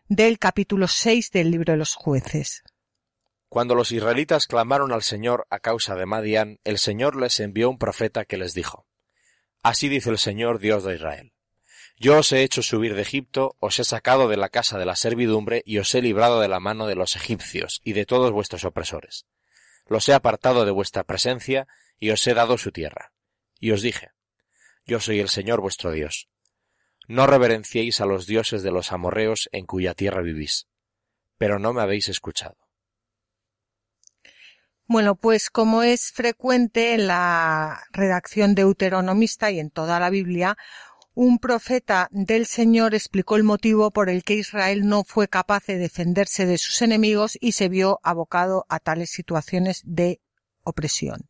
del 0.09 0.38
capítulo 0.38 0.88
6 0.88 1.30
del 1.30 1.51
libro 1.51 1.74
de 1.74 1.78
los 1.78 1.95
jueces. 1.95 2.62
Cuando 3.51 3.74
los 3.74 3.92
israelitas 3.92 4.47
clamaron 4.47 4.92
al 4.92 5.03
Señor 5.03 5.47
a 5.51 5.59
causa 5.59 5.95
de 5.95 6.07
Madián, 6.07 6.59
el 6.64 6.78
Señor 6.78 7.16
les 7.16 7.38
envió 7.38 7.68
un 7.68 7.76
profeta 7.76 8.24
que 8.24 8.38
les 8.38 8.55
dijo, 8.55 8.86
Así 9.62 9.90
dice 9.90 10.09
el 10.09 10.18
Señor 10.18 10.59
Dios 10.59 10.84
de 10.84 10.95
Israel. 10.95 11.34
Yo 12.05 12.18
os 12.18 12.30
he 12.32 12.42
hecho 12.42 12.61
subir 12.61 12.94
de 12.94 13.00
Egipto, 13.00 13.57
os 13.61 13.78
he 13.78 13.84
sacado 13.84 14.28
de 14.28 14.36
la 14.36 14.50
casa 14.50 14.76
de 14.76 14.84
la 14.84 14.94
servidumbre 14.94 15.62
y 15.64 15.78
os 15.78 15.94
he 15.94 16.02
librado 16.02 16.38
de 16.38 16.48
la 16.48 16.61
mano 16.61 16.86
de 16.86 16.94
los 16.94 17.16
egipcios 17.16 17.80
y 17.82 17.94
de 17.94 18.05
todos 18.05 18.30
vuestros 18.30 18.66
opresores. 18.66 19.24
Los 19.86 20.07
he 20.11 20.12
apartado 20.12 20.66
de 20.66 20.70
vuestra 20.70 21.05
presencia 21.05 21.66
y 21.98 22.11
os 22.11 22.26
he 22.26 22.34
dado 22.34 22.59
su 22.59 22.72
tierra. 22.72 23.14
Y 23.59 23.70
os 23.70 23.80
dije, 23.80 24.11
Yo 24.84 25.00
soy 25.00 25.18
el 25.18 25.30
Señor 25.30 25.62
vuestro 25.62 25.92
Dios. 25.92 26.28
No 27.09 27.26
reverenciéis 27.26 28.02
a 28.02 28.05
los 28.05 28.26
dioses 28.26 28.62
de 28.62 28.70
los 28.70 28.92
amorreos 28.92 29.48
en 29.50 29.64
cuya 29.64 29.94
tierra 29.94 30.20
vivís. 30.20 30.66
Pero 31.38 31.59
no 31.59 31.72
me 31.72 31.80
habéis 31.80 32.11
escuchado. 32.11 32.59
Bueno, 34.86 35.14
pues 35.14 35.48
como 35.48 35.82
es 35.82 36.12
frecuente 36.12 36.92
en 36.92 37.07
la 37.07 37.82
redacción 37.92 38.55
deuteronomista 38.55 39.50
y 39.50 39.59
en 39.59 39.70
toda 39.70 39.98
la 39.98 40.11
Biblia, 40.11 40.59
un 41.14 41.38
profeta 41.38 42.08
del 42.10 42.44
Señor 42.46 42.94
explicó 42.94 43.36
el 43.36 43.44
motivo 43.44 43.92
por 43.92 44.10
el 44.10 44.24
que 44.24 44.34
Israel 44.34 44.86
no 44.86 45.04
fue 45.04 45.28
capaz 45.28 45.64
de 45.66 45.78
defenderse 45.78 46.44
de 46.44 46.58
sus 46.58 46.82
enemigos 46.82 47.38
y 47.40 47.52
se 47.52 47.68
vio 47.68 48.00
abocado 48.02 48.66
a 48.68 48.80
tales 48.80 49.10
situaciones 49.10 49.82
de 49.84 50.20
opresión. 50.64 51.28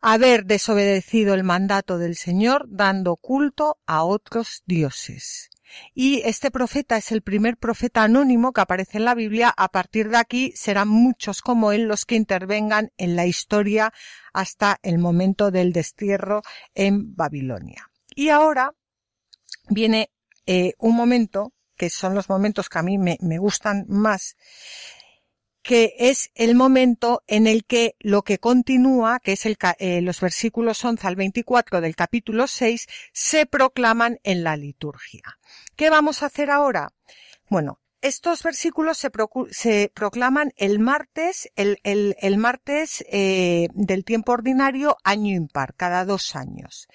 Haber 0.00 0.46
desobedecido 0.46 1.34
el 1.34 1.44
mandato 1.44 1.98
del 1.98 2.16
Señor 2.16 2.64
dando 2.68 3.16
culto 3.16 3.78
a 3.86 4.04
otros 4.04 4.62
dioses. 4.66 5.50
Y 5.94 6.22
este 6.24 6.50
profeta 6.50 6.96
es 6.96 7.12
el 7.12 7.22
primer 7.22 7.56
profeta 7.56 8.02
anónimo 8.02 8.52
que 8.52 8.62
aparece 8.62 8.98
en 8.98 9.04
la 9.04 9.14
Biblia. 9.14 9.52
A 9.56 9.68
partir 9.68 10.08
de 10.08 10.16
aquí 10.16 10.52
serán 10.56 10.88
muchos 10.88 11.40
como 11.40 11.72
él 11.72 11.84
los 11.84 12.04
que 12.04 12.16
intervengan 12.16 12.90
en 12.96 13.16
la 13.16 13.26
historia 13.26 13.92
hasta 14.32 14.78
el 14.82 14.98
momento 14.98 15.50
del 15.50 15.72
destierro 15.72 16.42
en 16.74 17.14
Babilonia. 17.14 17.91
Y 18.14 18.28
ahora 18.28 18.74
viene 19.68 20.10
eh, 20.46 20.74
un 20.78 20.96
momento, 20.96 21.52
que 21.76 21.90
son 21.90 22.14
los 22.14 22.28
momentos 22.28 22.68
que 22.68 22.78
a 22.78 22.82
mí 22.82 22.98
me, 22.98 23.16
gustan 23.38 23.84
más, 23.88 24.36
que 25.62 25.94
es 25.98 26.30
el 26.34 26.54
momento 26.54 27.22
en 27.26 27.46
el 27.46 27.64
que 27.64 27.94
lo 28.00 28.22
que 28.22 28.38
continúa, 28.38 29.20
que 29.20 29.32
es 29.32 29.46
el, 29.46 29.56
eh, 29.78 30.00
los 30.02 30.20
versículos 30.20 30.84
11 30.84 31.06
al 31.06 31.16
24 31.16 31.80
del 31.80 31.94
capítulo 31.94 32.46
6, 32.46 32.86
se 33.12 33.46
proclaman 33.46 34.18
en 34.24 34.42
la 34.42 34.56
liturgia. 34.56 35.38
¿Qué 35.76 35.90
vamos 35.90 36.22
a 36.22 36.26
hacer 36.26 36.50
ahora? 36.50 36.92
Bueno, 37.48 37.81
estos 38.02 38.42
versículos 38.42 38.98
se, 38.98 39.90
proclaman 39.94 40.52
el 40.56 40.78
martes, 40.78 41.48
el 41.56 42.38
martes 42.38 43.04
eh, 43.10 43.68
del 43.74 44.04
tiempo 44.04 44.32
ordinario, 44.32 44.96
año 45.04 45.34
impar, 45.34 45.74
cada 45.74 46.04
dos 46.04 46.36
años. 46.36 46.88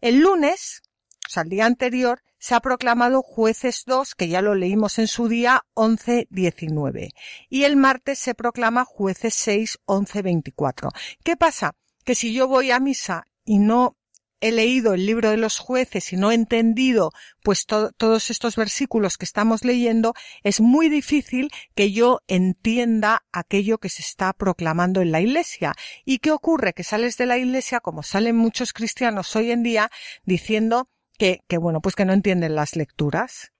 El 0.00 0.20
lunes 0.20 0.82
o 1.26 1.30
sea, 1.30 1.42
el 1.42 1.48
día 1.48 1.66
anterior, 1.66 2.22
se 2.38 2.54
ha 2.54 2.60
proclamado 2.60 3.22
jueces 3.22 3.84
2, 3.86 4.14
que 4.14 4.28
ya 4.28 4.42
lo 4.42 4.54
leímos 4.54 4.98
en 4.98 5.08
su 5.08 5.28
día, 5.28 5.62
11-19. 5.74 7.10
Y 7.48 7.64
el 7.64 7.76
martes 7.76 8.18
se 8.18 8.34
proclama 8.34 8.84
jueces 8.84 9.34
6, 9.34 9.78
11-24. 9.86 10.90
¿Qué 11.24 11.36
pasa? 11.36 11.74
Que 12.04 12.14
si 12.14 12.34
yo 12.34 12.46
voy 12.46 12.70
a 12.70 12.80
misa 12.80 13.26
y 13.44 13.58
no 13.58 13.96
he 14.44 14.52
leído 14.52 14.92
el 14.92 15.06
libro 15.06 15.30
de 15.30 15.38
los 15.38 15.58
jueces 15.58 16.12
y 16.12 16.16
no 16.16 16.30
he 16.30 16.34
entendido 16.34 17.12
pues 17.42 17.64
todos 17.64 18.30
estos 18.30 18.56
versículos 18.56 19.16
que 19.16 19.24
estamos 19.24 19.64
leyendo, 19.64 20.12
es 20.42 20.60
muy 20.60 20.90
difícil 20.90 21.50
que 21.74 21.92
yo 21.92 22.20
entienda 22.28 23.24
aquello 23.32 23.78
que 23.78 23.88
se 23.88 24.02
está 24.02 24.34
proclamando 24.34 25.00
en 25.00 25.12
la 25.12 25.22
iglesia. 25.22 25.72
¿Y 26.04 26.18
qué 26.18 26.30
ocurre? 26.30 26.74
Que 26.74 26.84
sales 26.84 27.16
de 27.16 27.24
la 27.24 27.38
iglesia, 27.38 27.80
como 27.80 28.02
salen 28.02 28.36
muchos 28.36 28.74
cristianos 28.74 29.34
hoy 29.34 29.50
en 29.50 29.62
día, 29.62 29.90
diciendo 30.24 30.90
que, 31.16 31.40
que 31.48 31.56
bueno, 31.56 31.80
pues 31.80 31.96
que 31.96 32.04
no 32.04 32.12
entienden 32.12 32.54
las 32.54 32.76
lecturas. 32.76 33.53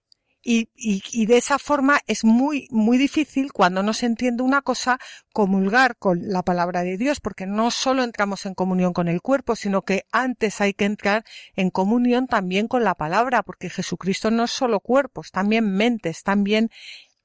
Y, 0.47 0.69
y, 0.75 1.01
y, 1.11 1.25
de 1.25 1.37
esa 1.37 1.57
forma 1.57 2.01
es 2.05 2.23
muy, 2.23 2.67
muy 2.69 2.99
difícil 2.99 3.51
cuando 3.51 3.81
no 3.81 3.93
se 3.93 4.05
entiende 4.05 4.43
una 4.43 4.61
cosa 4.61 4.99
comulgar 5.33 5.97
con 5.97 6.29
la 6.29 6.43
palabra 6.43 6.83
de 6.83 6.97
Dios, 6.97 7.19
porque 7.19 7.47
no 7.47 7.71
solo 7.71 8.03
entramos 8.03 8.45
en 8.45 8.53
comunión 8.53 8.93
con 8.93 9.07
el 9.07 9.23
cuerpo, 9.23 9.55
sino 9.55 9.81
que 9.81 10.05
antes 10.11 10.61
hay 10.61 10.75
que 10.75 10.85
entrar 10.85 11.25
en 11.55 11.71
comunión 11.71 12.27
también 12.27 12.67
con 12.67 12.83
la 12.83 12.93
palabra, 12.93 13.41
porque 13.41 13.71
Jesucristo 13.71 14.29
no 14.29 14.43
es 14.43 14.51
solo 14.51 14.81
cuerpos, 14.81 15.31
también 15.31 15.73
mentes, 15.73 16.21
también 16.21 16.69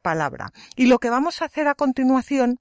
palabra. 0.01 0.55
Y 0.75 0.87
lo 0.87 0.99
que 0.99 1.11
vamos 1.11 1.43
a 1.43 1.45
hacer 1.45 1.69
a 1.69 1.75
continuación 1.75 2.59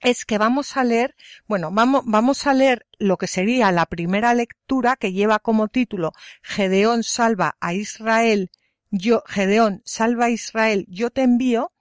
es 0.00 0.26
que 0.26 0.36
vamos 0.36 0.76
a 0.76 0.84
leer, 0.84 1.16
bueno, 1.46 1.70
vamos, 1.72 2.02
vamos 2.04 2.46
a 2.46 2.52
leer 2.52 2.86
lo 2.98 3.16
que 3.16 3.26
sería 3.26 3.72
la 3.72 3.86
primera 3.86 4.34
lectura 4.34 4.96
que 4.96 5.14
lleva 5.14 5.38
como 5.38 5.68
título 5.68 6.12
Gedeón 6.42 7.04
salva 7.04 7.56
a 7.58 7.72
Israel 7.72 8.50
yo, 8.90 9.22
Gedeón, 9.26 9.82
salva 9.84 10.26
a 10.26 10.30
Israel, 10.30 10.86
yo 10.88 11.10
te 11.10 11.22
envío, 11.22 11.72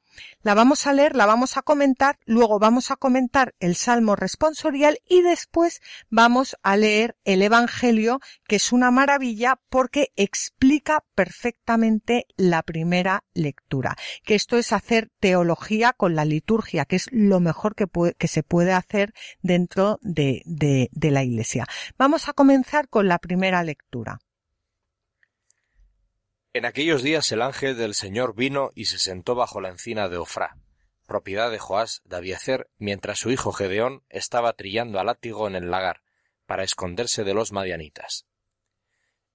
la 0.41 0.53
vamos 0.53 0.87
a 0.87 0.93
leer, 0.93 1.15
la 1.15 1.25
vamos 1.25 1.57
a 1.57 1.61
comentar, 1.61 2.19
luego 2.25 2.59
vamos 2.59 2.91
a 2.91 2.95
comentar 2.95 3.53
el 3.59 3.75
Salmo 3.75 4.15
responsorial 4.15 4.99
y 5.07 5.21
después 5.21 5.81
vamos 6.09 6.55
a 6.63 6.77
leer 6.77 7.17
el 7.25 7.41
Evangelio, 7.41 8.19
que 8.47 8.55
es 8.55 8.71
una 8.71 8.91
maravilla 8.91 9.59
porque 9.69 10.11
explica 10.15 11.03
perfectamente 11.15 12.25
la 12.35 12.63
primera 12.63 13.23
lectura. 13.33 13.95
Que 14.23 14.35
esto 14.35 14.57
es 14.57 14.73
hacer 14.73 15.09
teología 15.19 15.93
con 15.93 16.15
la 16.15 16.25
liturgia, 16.25 16.85
que 16.85 16.95
es 16.95 17.07
lo 17.11 17.39
mejor 17.39 17.75
que, 17.75 17.87
se 18.27 18.43
puede 18.43 18.73
hacer 18.73 19.13
dentro 19.41 19.99
de, 20.01 20.41
de, 20.45 20.89
de 20.91 21.11
la 21.11 21.23
Iglesia. 21.23 21.65
Vamos 21.97 22.29
a 22.29 22.33
comenzar 22.33 22.89
con 22.89 23.07
la 23.07 23.19
primera 23.19 23.63
lectura. 23.63 24.19
En 26.57 26.65
aquellos 26.65 27.03
días 27.03 27.31
el 27.31 27.43
ángel 27.43 27.77
del 27.77 27.93
Señor 27.93 28.33
vino 28.33 28.71
y 28.73 28.85
se 28.85 28.97
sentó 28.97 29.35
bajo 29.35 29.61
la 29.61 29.69
encina 29.69 30.09
de 30.09 30.17
Ofrá, 30.17 30.57
propiedad 31.05 31.51
de 31.51 31.59
Joás 31.59 32.01
de 32.03 32.15
Abiezer, 32.15 32.67
mientras 32.79 33.19
su 33.19 33.29
hijo 33.29 33.51
Gedeón 33.51 34.03
estaba 34.09 34.53
trillando 34.53 34.99
a 34.99 35.03
látigo 35.03 35.47
en 35.47 35.55
el 35.55 35.69
lagar, 35.69 36.01
para 36.47 36.63
esconderse 36.63 37.23
de 37.23 37.35
los 37.35 37.51
madianitas. 37.51 38.25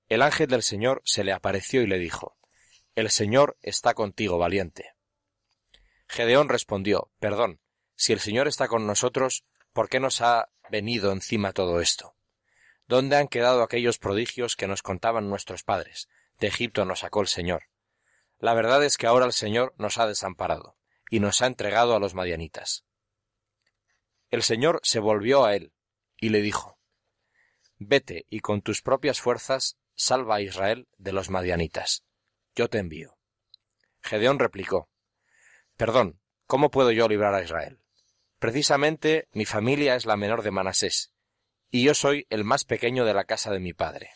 El 0.08 0.20
ángel 0.20 0.48
del 0.48 0.64
Señor 0.64 1.00
se 1.04 1.22
le 1.22 1.32
apareció 1.32 1.82
y 1.82 1.86
le 1.86 2.00
dijo, 2.00 2.36
El 2.96 3.08
Señor 3.08 3.56
está 3.62 3.94
contigo, 3.94 4.36
valiente. 4.36 4.96
Gedeón 6.08 6.48
respondió, 6.48 7.12
Perdón, 7.20 7.60
si 7.94 8.12
el 8.12 8.18
Señor 8.18 8.48
está 8.48 8.66
con 8.66 8.84
nosotros, 8.84 9.44
¿por 9.72 9.88
qué 9.88 10.00
nos 10.00 10.22
ha 10.22 10.50
venido 10.72 11.12
encima 11.12 11.52
todo 11.52 11.80
esto? 11.80 12.16
¿Dónde 12.88 13.14
han 13.14 13.28
quedado 13.28 13.62
aquellos 13.62 13.98
prodigios 13.98 14.56
que 14.56 14.66
nos 14.66 14.82
contaban 14.82 15.28
nuestros 15.28 15.62
padres, 15.62 16.08
de 16.42 16.48
Egipto 16.48 16.84
nos 16.84 16.98
sacó 16.98 17.20
el 17.20 17.28
Señor. 17.28 17.68
La 18.38 18.52
verdad 18.52 18.84
es 18.84 18.96
que 18.96 19.06
ahora 19.06 19.26
el 19.26 19.32
Señor 19.32 19.74
nos 19.78 19.98
ha 19.98 20.08
desamparado 20.08 20.76
y 21.08 21.20
nos 21.20 21.40
ha 21.40 21.46
entregado 21.46 21.94
a 21.94 22.00
los 22.00 22.14
madianitas. 22.14 22.84
El 24.28 24.42
Señor 24.42 24.80
se 24.82 24.98
volvió 24.98 25.44
a 25.44 25.54
él 25.54 25.72
y 26.16 26.30
le 26.30 26.42
dijo 26.42 26.80
Vete 27.78 28.26
y 28.28 28.40
con 28.40 28.60
tus 28.60 28.82
propias 28.82 29.20
fuerzas 29.20 29.78
salva 29.94 30.36
a 30.36 30.40
Israel 30.40 30.88
de 30.98 31.12
los 31.12 31.30
madianitas. 31.30 32.04
Yo 32.56 32.68
te 32.68 32.78
envío. 32.78 33.16
Gedeón 34.02 34.40
replicó 34.40 34.90
Perdón, 35.76 36.20
¿cómo 36.46 36.72
puedo 36.72 36.90
yo 36.90 37.06
librar 37.06 37.34
a 37.34 37.42
Israel? 37.42 37.78
Precisamente 38.40 39.28
mi 39.32 39.44
familia 39.44 39.94
es 39.94 40.06
la 40.06 40.16
menor 40.16 40.42
de 40.42 40.50
Manasés, 40.50 41.12
y 41.70 41.84
yo 41.84 41.94
soy 41.94 42.26
el 42.30 42.42
más 42.42 42.64
pequeño 42.64 43.04
de 43.04 43.14
la 43.14 43.26
casa 43.26 43.52
de 43.52 43.60
mi 43.60 43.74
padre. 43.74 44.10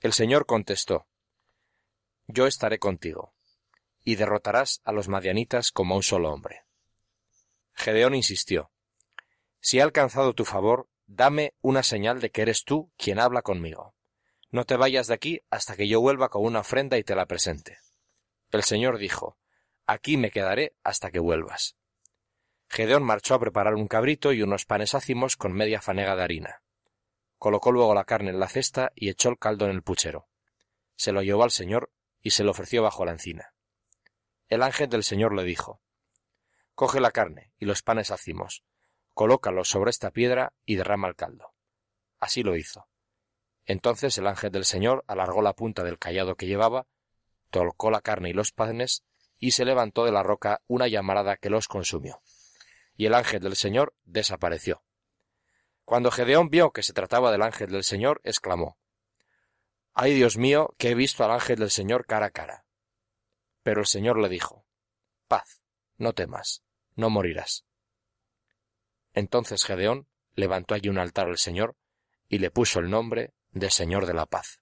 El 0.00 0.14
Señor 0.14 0.46
contestó, 0.46 1.06
Yo 2.26 2.46
estaré 2.46 2.78
contigo, 2.78 3.34
y 4.02 4.14
derrotarás 4.14 4.80
a 4.84 4.92
los 4.92 5.08
madianitas 5.08 5.72
como 5.72 5.94
un 5.94 6.02
solo 6.02 6.32
hombre. 6.32 6.64
Gedeón 7.74 8.14
insistió, 8.14 8.70
Si 9.60 9.76
he 9.78 9.82
alcanzado 9.82 10.32
tu 10.32 10.46
favor, 10.46 10.88
dame 11.06 11.52
una 11.60 11.82
señal 11.82 12.22
de 12.22 12.30
que 12.30 12.40
eres 12.40 12.64
tú 12.64 12.90
quien 12.96 13.20
habla 13.20 13.42
conmigo. 13.42 13.94
No 14.50 14.64
te 14.64 14.76
vayas 14.76 15.06
de 15.06 15.14
aquí 15.14 15.42
hasta 15.50 15.76
que 15.76 15.86
yo 15.86 16.00
vuelva 16.00 16.30
con 16.30 16.46
una 16.46 16.60
ofrenda 16.60 16.96
y 16.96 17.04
te 17.04 17.14
la 17.14 17.26
presente. 17.26 17.76
El 18.52 18.62
Señor 18.62 18.96
dijo, 18.96 19.36
Aquí 19.84 20.16
me 20.16 20.30
quedaré 20.30 20.74
hasta 20.82 21.10
que 21.10 21.18
vuelvas. 21.18 21.76
Gedeón 22.70 23.02
marchó 23.02 23.34
a 23.34 23.40
preparar 23.40 23.74
un 23.74 23.86
cabrito 23.86 24.32
y 24.32 24.40
unos 24.40 24.64
panes 24.64 24.94
ácimos 24.94 25.36
con 25.36 25.52
media 25.52 25.82
fanega 25.82 26.16
de 26.16 26.22
harina 26.22 26.62
colocó 27.40 27.72
luego 27.72 27.94
la 27.94 28.04
carne 28.04 28.30
en 28.30 28.38
la 28.38 28.48
cesta 28.48 28.92
y 28.94 29.08
echó 29.08 29.30
el 29.30 29.38
caldo 29.38 29.64
en 29.64 29.70
el 29.70 29.82
puchero. 29.82 30.28
Se 30.94 31.10
lo 31.10 31.22
llevó 31.22 31.42
al 31.42 31.50
Señor 31.50 31.90
y 32.20 32.32
se 32.32 32.44
lo 32.44 32.50
ofreció 32.50 32.82
bajo 32.82 33.06
la 33.06 33.12
encina. 33.12 33.54
El 34.48 34.62
ángel 34.62 34.90
del 34.90 35.02
Señor 35.02 35.34
le 35.34 35.42
dijo 35.42 35.80
Coge 36.74 37.00
la 37.00 37.12
carne 37.12 37.54
y 37.58 37.64
los 37.64 37.82
panes 37.82 38.10
hacimos, 38.10 38.62
colócalos 39.14 39.70
sobre 39.70 39.88
esta 39.88 40.10
piedra 40.10 40.52
y 40.66 40.76
derrama 40.76 41.08
el 41.08 41.16
caldo. 41.16 41.54
Así 42.18 42.42
lo 42.42 42.56
hizo. 42.56 42.88
Entonces 43.64 44.18
el 44.18 44.26
ángel 44.26 44.52
del 44.52 44.66
Señor 44.66 45.02
alargó 45.06 45.40
la 45.40 45.54
punta 45.54 45.82
del 45.82 45.98
callado 45.98 46.36
que 46.36 46.46
llevaba, 46.46 46.88
tocó 47.48 47.90
la 47.90 48.02
carne 48.02 48.28
y 48.28 48.34
los 48.34 48.52
panes, 48.52 49.02
y 49.38 49.52
se 49.52 49.64
levantó 49.64 50.04
de 50.04 50.12
la 50.12 50.22
roca 50.22 50.60
una 50.66 50.88
llamarada 50.88 51.38
que 51.38 51.48
los 51.48 51.68
consumió. 51.68 52.20
Y 52.98 53.06
el 53.06 53.14
ángel 53.14 53.40
del 53.40 53.56
Señor 53.56 53.94
desapareció. 54.04 54.82
Cuando 55.90 56.12
Gedeón 56.12 56.50
vio 56.50 56.70
que 56.70 56.84
se 56.84 56.92
trataba 56.92 57.32
del 57.32 57.42
ángel 57.42 57.72
del 57.72 57.82
Señor, 57.82 58.20
exclamó 58.22 58.78
Ay 59.92 60.14
Dios 60.14 60.36
mío, 60.36 60.72
que 60.78 60.90
he 60.90 60.94
visto 60.94 61.24
al 61.24 61.32
ángel 61.32 61.58
del 61.58 61.72
Señor 61.72 62.06
cara 62.06 62.26
a 62.26 62.30
cara. 62.30 62.64
Pero 63.64 63.80
el 63.80 63.88
Señor 63.88 64.16
le 64.16 64.28
dijo 64.28 64.64
Paz, 65.26 65.64
no 65.96 66.12
temas, 66.12 66.62
no 66.94 67.10
morirás. 67.10 67.64
Entonces 69.14 69.64
Gedeón 69.64 70.06
levantó 70.36 70.76
allí 70.76 70.88
un 70.88 70.98
altar 70.98 71.26
al 71.26 71.38
Señor 71.38 71.76
y 72.28 72.38
le 72.38 72.52
puso 72.52 72.78
el 72.78 72.88
nombre 72.88 73.34
de 73.50 73.68
Señor 73.68 74.06
de 74.06 74.14
la 74.14 74.26
Paz. 74.26 74.60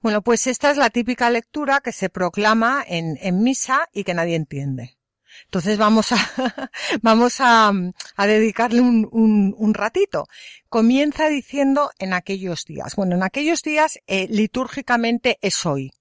Bueno, 0.00 0.22
pues 0.22 0.48
esta 0.48 0.72
es 0.72 0.78
la 0.78 0.90
típica 0.90 1.30
lectura 1.30 1.80
que 1.80 1.92
se 1.92 2.10
proclama 2.10 2.84
en, 2.84 3.18
en 3.20 3.44
misa 3.44 3.88
y 3.92 4.02
que 4.02 4.14
nadie 4.14 4.34
entiende. 4.34 4.98
Entonces 5.44 5.78
vamos 5.78 6.12
a, 6.12 6.16
vamos 7.02 7.40
a, 7.40 7.72
a 8.16 8.26
dedicarle 8.26 8.80
un, 8.80 9.08
un, 9.12 9.74
ratito. 9.74 10.26
Comienza 10.68 11.28
diciendo 11.28 11.90
en 11.98 12.12
aquellos 12.12 12.64
días. 12.64 12.96
Bueno, 12.96 13.16
en 13.16 13.22
aquellos 13.22 13.62
días 13.62 13.98
eh, 14.06 14.26
litúrgicamente 14.30 15.38
es 15.40 15.66
hoy. 15.66 15.92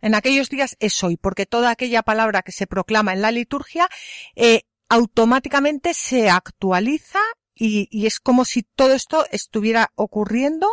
En 0.00 0.14
aquellos 0.14 0.48
días 0.48 0.76
es 0.80 1.02
hoy, 1.04 1.16
porque 1.16 1.46
toda 1.46 1.70
aquella 1.70 2.02
palabra 2.02 2.42
que 2.42 2.52
se 2.52 2.66
proclama 2.66 3.12
en 3.12 3.22
la 3.22 3.30
liturgia 3.30 3.88
eh, 4.34 4.62
automáticamente 4.88 5.92
se 5.94 6.30
actualiza 6.30 7.18
y, 7.54 7.88
y, 7.90 8.06
es 8.06 8.18
como 8.18 8.46
si 8.46 8.62
todo 8.62 8.94
esto 8.94 9.26
estuviera 9.30 9.92
ocurriendo. 9.94 10.68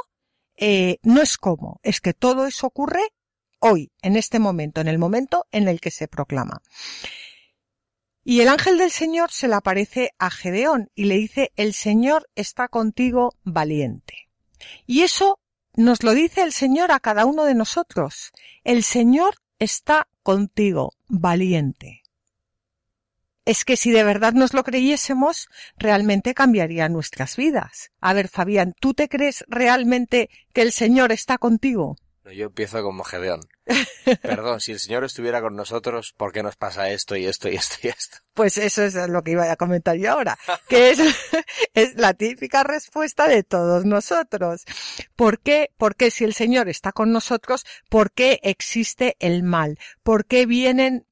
Eh, 0.55 0.97
no 1.03 1.21
es 1.21 1.37
como, 1.37 1.79
es 1.83 1.99
que 1.99 2.13
todo 2.13 2.47
eso 2.47 2.67
ocurre 2.67 3.01
hoy, 3.59 3.91
en 4.01 4.15
este 4.15 4.39
momento, 4.39 4.81
en 4.81 4.87
el 4.87 4.97
momento 4.97 5.45
en 5.51 5.67
el 5.67 5.79
que 5.79 5.91
se 5.91 6.07
proclama. 6.07 6.61
Y 8.29 8.41
el 8.41 8.49
ángel 8.49 8.77
del 8.77 8.91
Señor 8.91 9.31
se 9.31 9.47
le 9.47 9.55
aparece 9.55 10.11
a 10.19 10.29
Gedeón 10.29 10.91
y 10.95 11.05
le 11.05 11.15
dice, 11.15 11.53
el 11.55 11.73
Señor 11.73 12.27
está 12.35 12.67
contigo 12.67 13.33
valiente. 13.45 14.27
Y 14.85 15.03
eso 15.03 15.39
nos 15.77 16.03
lo 16.03 16.11
dice 16.11 16.41
el 16.41 16.51
Señor 16.51 16.91
a 16.91 16.99
cada 16.99 17.23
uno 17.23 17.45
de 17.45 17.55
nosotros. 17.55 18.33
El 18.65 18.83
Señor 18.83 19.35
está 19.59 20.09
contigo 20.23 20.91
valiente. 21.07 22.03
Es 23.45 23.63
que 23.63 23.77
si 23.77 23.91
de 23.91 24.03
verdad 24.03 24.33
nos 24.33 24.53
lo 24.53 24.65
creyésemos, 24.65 25.47
realmente 25.77 26.33
cambiaría 26.33 26.89
nuestras 26.89 27.37
vidas. 27.37 27.93
A 28.01 28.11
ver, 28.11 28.27
Fabián, 28.27 28.73
¿tú 28.81 28.93
te 28.93 29.07
crees 29.07 29.45
realmente 29.47 30.29
que 30.51 30.63
el 30.63 30.73
Señor 30.73 31.13
está 31.13 31.37
contigo? 31.37 31.95
Yo 32.35 32.47
empiezo 32.47 32.83
como 32.83 33.05
Gedeón. 33.05 33.39
Perdón, 34.21 34.59
si 34.61 34.71
el 34.71 34.79
Señor 34.79 35.03
estuviera 35.03 35.41
con 35.41 35.55
nosotros, 35.55 36.13
¿por 36.15 36.31
qué 36.31 36.43
nos 36.43 36.55
pasa 36.55 36.89
esto 36.89 37.15
y 37.15 37.25
esto 37.25 37.49
y 37.49 37.55
esto 37.55 37.75
y 37.83 37.87
esto? 37.87 38.17
Pues 38.33 38.57
eso 38.57 38.83
es 38.83 38.95
lo 39.09 39.23
que 39.23 39.31
iba 39.31 39.51
a 39.51 39.55
comentar 39.55 39.97
yo 39.97 40.11
ahora, 40.11 40.37
que 40.67 40.91
es, 40.91 40.99
es 41.73 41.95
la 41.95 42.13
típica 42.13 42.63
respuesta 42.63 43.27
de 43.27 43.43
todos 43.43 43.85
nosotros. 43.85 44.63
¿Por 45.15 45.39
qué? 45.39 45.71
Porque 45.77 46.11
si 46.11 46.23
el 46.23 46.33
Señor 46.33 46.69
está 46.69 46.91
con 46.91 47.11
nosotros, 47.11 47.65
¿por 47.89 48.11
qué 48.11 48.39
existe 48.43 49.15
el 49.19 49.43
mal? 49.43 49.79
¿Por 50.03 50.25
qué 50.25 50.45
vienen 50.45 51.06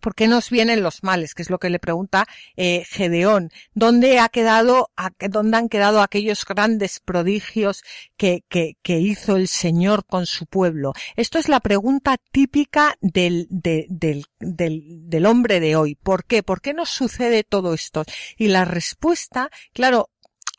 ¿Por 0.00 0.14
qué 0.14 0.28
nos 0.28 0.50
vienen 0.50 0.82
los 0.82 1.02
males? 1.02 1.34
Que 1.34 1.42
es 1.42 1.50
lo 1.50 1.58
que 1.58 1.70
le 1.70 1.78
pregunta 1.78 2.26
eh, 2.56 2.84
Gedeón. 2.88 3.50
¿Dónde 3.74 4.18
ha 4.18 4.28
quedado, 4.28 4.90
dónde 5.28 5.56
han 5.56 5.68
quedado 5.68 6.00
aquellos 6.00 6.44
grandes 6.44 7.00
prodigios 7.00 7.82
que, 8.16 8.44
que, 8.48 8.76
que, 8.82 8.98
hizo 8.98 9.36
el 9.36 9.48
Señor 9.48 10.04
con 10.04 10.26
su 10.26 10.46
pueblo? 10.46 10.92
Esto 11.16 11.38
es 11.38 11.48
la 11.48 11.60
pregunta 11.60 12.16
típica 12.32 12.96
del, 13.00 13.46
de, 13.50 13.86
del, 13.88 14.26
del, 14.40 14.82
del 15.08 15.26
hombre 15.26 15.60
de 15.60 15.76
hoy. 15.76 15.94
¿Por 15.94 16.24
qué? 16.24 16.42
¿Por 16.42 16.60
qué 16.60 16.74
nos 16.74 16.90
sucede 16.90 17.44
todo 17.44 17.74
esto? 17.74 18.04
Y 18.36 18.48
la 18.48 18.64
respuesta, 18.64 19.50
claro, 19.72 20.10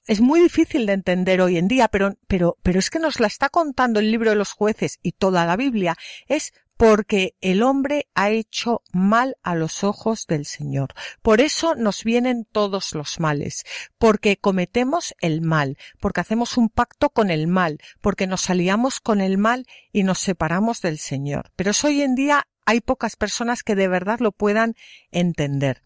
es 0.09 0.21
muy 0.21 0.39
difícil 0.39 0.87
de 0.87 0.93
entender 0.93 1.39
hoy 1.39 1.57
en 1.57 1.67
día, 1.67 1.87
pero, 1.87 2.15
pero, 2.27 2.57
pero 2.63 2.79
es 2.79 2.89
que 2.89 2.97
nos 2.97 3.19
la 3.19 3.27
está 3.27 3.49
contando 3.49 3.99
el 3.99 4.09
libro 4.09 4.31
de 4.31 4.35
los 4.35 4.53
jueces 4.53 4.97
y 5.03 5.11
toda 5.11 5.45
la 5.45 5.55
Biblia. 5.55 5.95
Es 6.27 6.51
porque 6.79 7.35
el 7.41 7.61
hombre 7.61 8.07
ha 8.15 8.29
hecho 8.29 8.83
mal 8.93 9.35
a 9.43 9.53
los 9.53 9.83
ojos 9.83 10.25
del 10.27 10.45
Señor. 10.45 10.93
Por 11.21 11.41
eso 11.41 11.75
nos 11.75 12.05
vienen 12.05 12.47
todos 12.49 12.95
los 12.95 13.19
males, 13.19 13.65
porque 13.97 14.37
cometemos 14.37 15.13
el 15.19 15.41
mal, 15.41 15.77
porque 15.99 16.21
hacemos 16.21 16.55
un 16.55 16.69
pacto 16.69 17.09
con 17.09 17.31
el 17.31 17.47
mal, 17.47 17.79
porque 17.99 18.27
nos 18.27 18.49
aliamos 18.49 19.01
con 19.01 19.19
el 19.19 19.37
mal 19.37 19.65
y 19.91 20.03
nos 20.03 20.19
separamos 20.19 20.79
del 20.79 20.99
Señor. 20.99 21.51
Pero 21.57 21.71
hoy 21.83 22.01
en 22.01 22.15
día 22.15 22.47
hay 22.65 22.79
pocas 22.79 23.17
personas 23.17 23.61
que 23.61 23.75
de 23.75 23.89
verdad 23.89 24.19
lo 24.21 24.31
puedan 24.31 24.75
entender. 25.11 25.81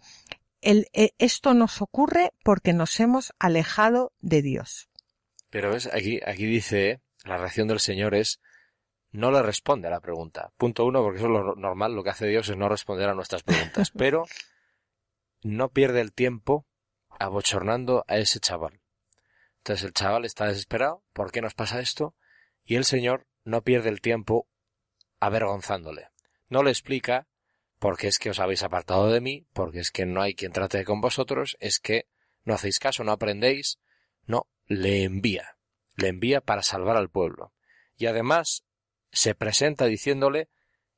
Eh, 0.62 0.86
esto 1.18 1.56
nos 1.56 1.82
ocurre 1.82 2.34
porque 2.44 2.72
nos 2.72 3.00
hemos 3.00 3.34
alejado 3.40 4.14
de 4.22 4.44
Dios. 4.44 4.90
Pero 5.50 5.76
es 5.76 5.88
aquí, 5.92 6.20
aquí 6.24 6.46
dice, 6.46 7.02
la 7.26 7.38
reacción 7.38 7.68
del 7.68 7.80
Señor 7.80 8.14
es 8.14 8.40
no 9.14 9.32
le 9.32 9.42
responde 9.42 9.88
a 9.88 9.92
la 9.92 10.02
pregunta. 10.02 10.52
Punto 10.58 10.86
uno, 10.86 11.02
porque 11.02 11.20
eso 11.20 11.28
es 11.28 11.32
lo 11.32 11.56
normal, 11.56 11.94
lo 11.94 12.04
que 12.04 12.10
hace 12.10 12.28
Dios 12.28 12.50
es 12.50 12.58
no 12.58 12.68
responder 12.68 13.08
a 13.08 13.14
nuestras 13.14 13.44
preguntas. 13.44 13.92
Pero 13.98 14.26
no 15.44 15.70
pierde 15.70 16.02
el 16.02 16.14
tiempo 16.14 16.66
abochornando 17.20 18.04
a 18.08 18.18
ese 18.18 18.40
chaval. 18.40 18.82
Entonces 19.60 19.86
el 19.86 19.94
chaval 19.94 20.26
está 20.26 20.48
desesperado, 20.48 21.04
¿por 21.14 21.32
qué 21.32 21.42
nos 21.42 21.54
pasa 21.54 21.80
esto? 21.80 22.16
Y 22.66 22.76
el 22.76 22.86
Señor 22.86 23.28
no 23.44 23.62
pierde 23.62 23.90
el 23.90 24.02
tiempo 24.02 24.50
avergonzándole. 25.20 26.10
No 26.50 26.64
le 26.64 26.72
explica 26.72 27.28
porque 27.80 28.08
es 28.08 28.18
que 28.18 28.32
os 28.32 28.40
habéis 28.40 28.64
apartado 28.64 29.10
de 29.12 29.22
mí, 29.22 29.46
porque 29.54 29.80
es 29.80 29.92
que 29.92 30.06
no 30.06 30.22
hay 30.22 30.34
quien 30.34 30.54
trate 30.54 30.84
con 30.86 31.02
vosotros, 31.02 31.56
es 31.60 31.80
que 31.80 32.08
no 32.44 32.56
hacéis 32.56 32.80
caso, 32.80 33.04
no 33.04 33.12
aprendéis. 33.12 33.80
No, 34.26 34.48
le 34.66 35.04
envía. 35.04 35.58
Le 35.96 36.08
envía 36.08 36.42
para 36.42 36.64
salvar 36.64 36.98
al 36.98 37.10
pueblo. 37.10 37.54
Y 37.96 38.08
además 38.08 38.64
se 39.14 39.36
presenta 39.36 39.86
diciéndole 39.86 40.50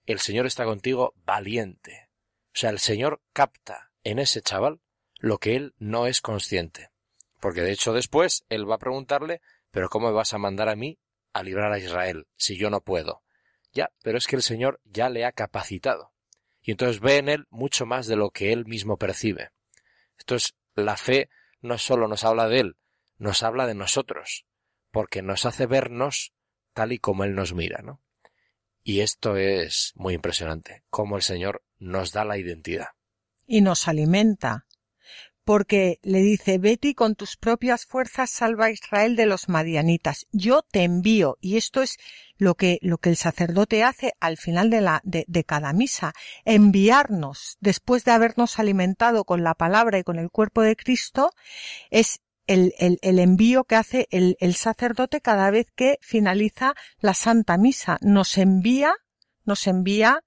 el 0.06 0.20
Señor 0.20 0.46
está 0.46 0.66
contigo 0.66 1.14
valiente. 1.26 2.10
O 2.48 2.58
sea, 2.58 2.70
el 2.70 2.80
Señor 2.80 3.22
capta 3.34 3.92
en 4.04 4.20
ese 4.20 4.42
chaval 4.42 4.80
lo 5.20 5.38
que 5.38 5.56
él 5.56 5.74
no 5.78 6.08
es 6.08 6.22
consciente. 6.22 6.92
Porque 7.40 7.62
de 7.62 7.72
hecho 7.72 7.94
después 7.94 8.46
él 8.50 8.70
va 8.70 8.76
a 8.76 8.80
preguntarle, 8.80 9.42
pero 9.72 9.90
¿cómo 9.90 10.08
me 10.08 10.14
vas 10.14 10.34
a 10.34 10.38
mandar 10.38 10.70
a 10.70 10.76
mí 10.76 10.98
a 11.34 11.44
librar 11.44 11.72
a 11.72 11.80
Israel 11.80 12.28
si 12.38 12.58
yo 12.58 12.70
no 12.70 12.82
puedo? 12.82 13.24
Ya, 13.74 13.92
pero 14.04 14.18
es 14.18 14.28
que 14.28 14.38
el 14.38 14.44
Señor 14.44 14.80
ya 14.86 15.10
le 15.10 15.26
ha 15.26 15.34
capacitado. 15.34 16.14
Y 16.62 16.72
entonces 16.72 17.02
ve 17.02 17.18
en 17.18 17.30
él 17.30 17.46
mucho 17.50 17.86
más 17.86 18.08
de 18.08 18.16
lo 18.16 18.30
que 18.30 18.54
él 18.54 18.66
mismo 18.66 18.98
percibe. 18.98 19.52
Entonces, 20.18 20.56
la 20.76 20.96
fe 20.96 21.30
no 21.62 21.78
solo 21.78 22.08
nos 22.08 22.24
habla 22.24 22.48
de 22.48 22.62
él, 22.62 22.78
nos 23.18 23.44
habla 23.44 23.68
de 23.68 23.76
nosotros, 23.76 24.46
porque 24.92 25.22
nos 25.22 25.46
hace 25.46 25.66
vernos 25.66 26.34
tal 26.74 26.94
y 26.94 27.00
como 27.00 27.24
él 27.24 27.36
nos 27.36 27.54
mira, 27.54 27.82
¿no? 27.84 28.02
Y 28.88 29.00
esto 29.00 29.36
es 29.36 29.94
muy 29.96 30.14
impresionante, 30.14 30.84
cómo 30.92 31.16
el 31.16 31.24
Señor 31.24 31.64
nos 31.80 32.12
da 32.12 32.24
la 32.24 32.38
identidad. 32.38 32.90
Y 33.48 33.62
nos 33.62 33.88
alimenta. 33.88 34.68
Porque 35.44 36.00
le 36.04 36.20
dice, 36.20 36.60
Betty, 36.60 36.94
con 36.94 37.16
tus 37.16 37.36
propias 37.36 37.88
fuerzas 37.88 38.30
salva 38.30 38.66
a 38.66 38.72
Israel 38.72 39.16
de 39.16 39.26
los 39.26 39.50
madianitas. 39.50 40.28
Yo 40.32 40.62
te 40.62 40.84
envío. 40.84 41.38
Y 41.42 41.58
esto 41.58 41.82
es 41.82 41.98
lo 42.38 42.54
que, 42.54 42.78
lo 42.82 43.00
que 43.00 43.10
el 43.10 43.16
sacerdote 43.16 43.84
hace 43.84 44.14
al 44.20 44.38
final 44.38 44.70
de 44.70 44.82
la, 44.82 45.02
de, 45.04 45.26
de 45.28 45.44
cada 45.44 45.74
misa. 45.74 46.14
Enviarnos, 46.46 47.58
después 47.62 48.06
de 48.06 48.12
habernos 48.12 48.60
alimentado 48.60 49.24
con 49.24 49.44
la 49.44 49.56
palabra 49.56 49.98
y 49.98 50.04
con 50.04 50.20
el 50.20 50.30
cuerpo 50.30 50.62
de 50.62 50.76
Cristo, 50.76 51.32
es 51.90 52.22
el, 52.48 52.74
el, 52.78 53.00
el, 53.02 53.20
envío 53.20 53.64
que 53.64 53.76
hace 53.76 54.08
el, 54.12 54.38
el, 54.40 54.56
sacerdote 54.56 55.22
cada 55.22 55.50
vez 55.52 55.68
que 55.76 55.98
finaliza 56.02 56.76
la 57.00 57.14
Santa 57.14 57.58
Misa. 57.58 57.98
Nos 58.02 58.38
envía, 58.38 58.94
nos 59.46 59.68
envía 59.68 60.22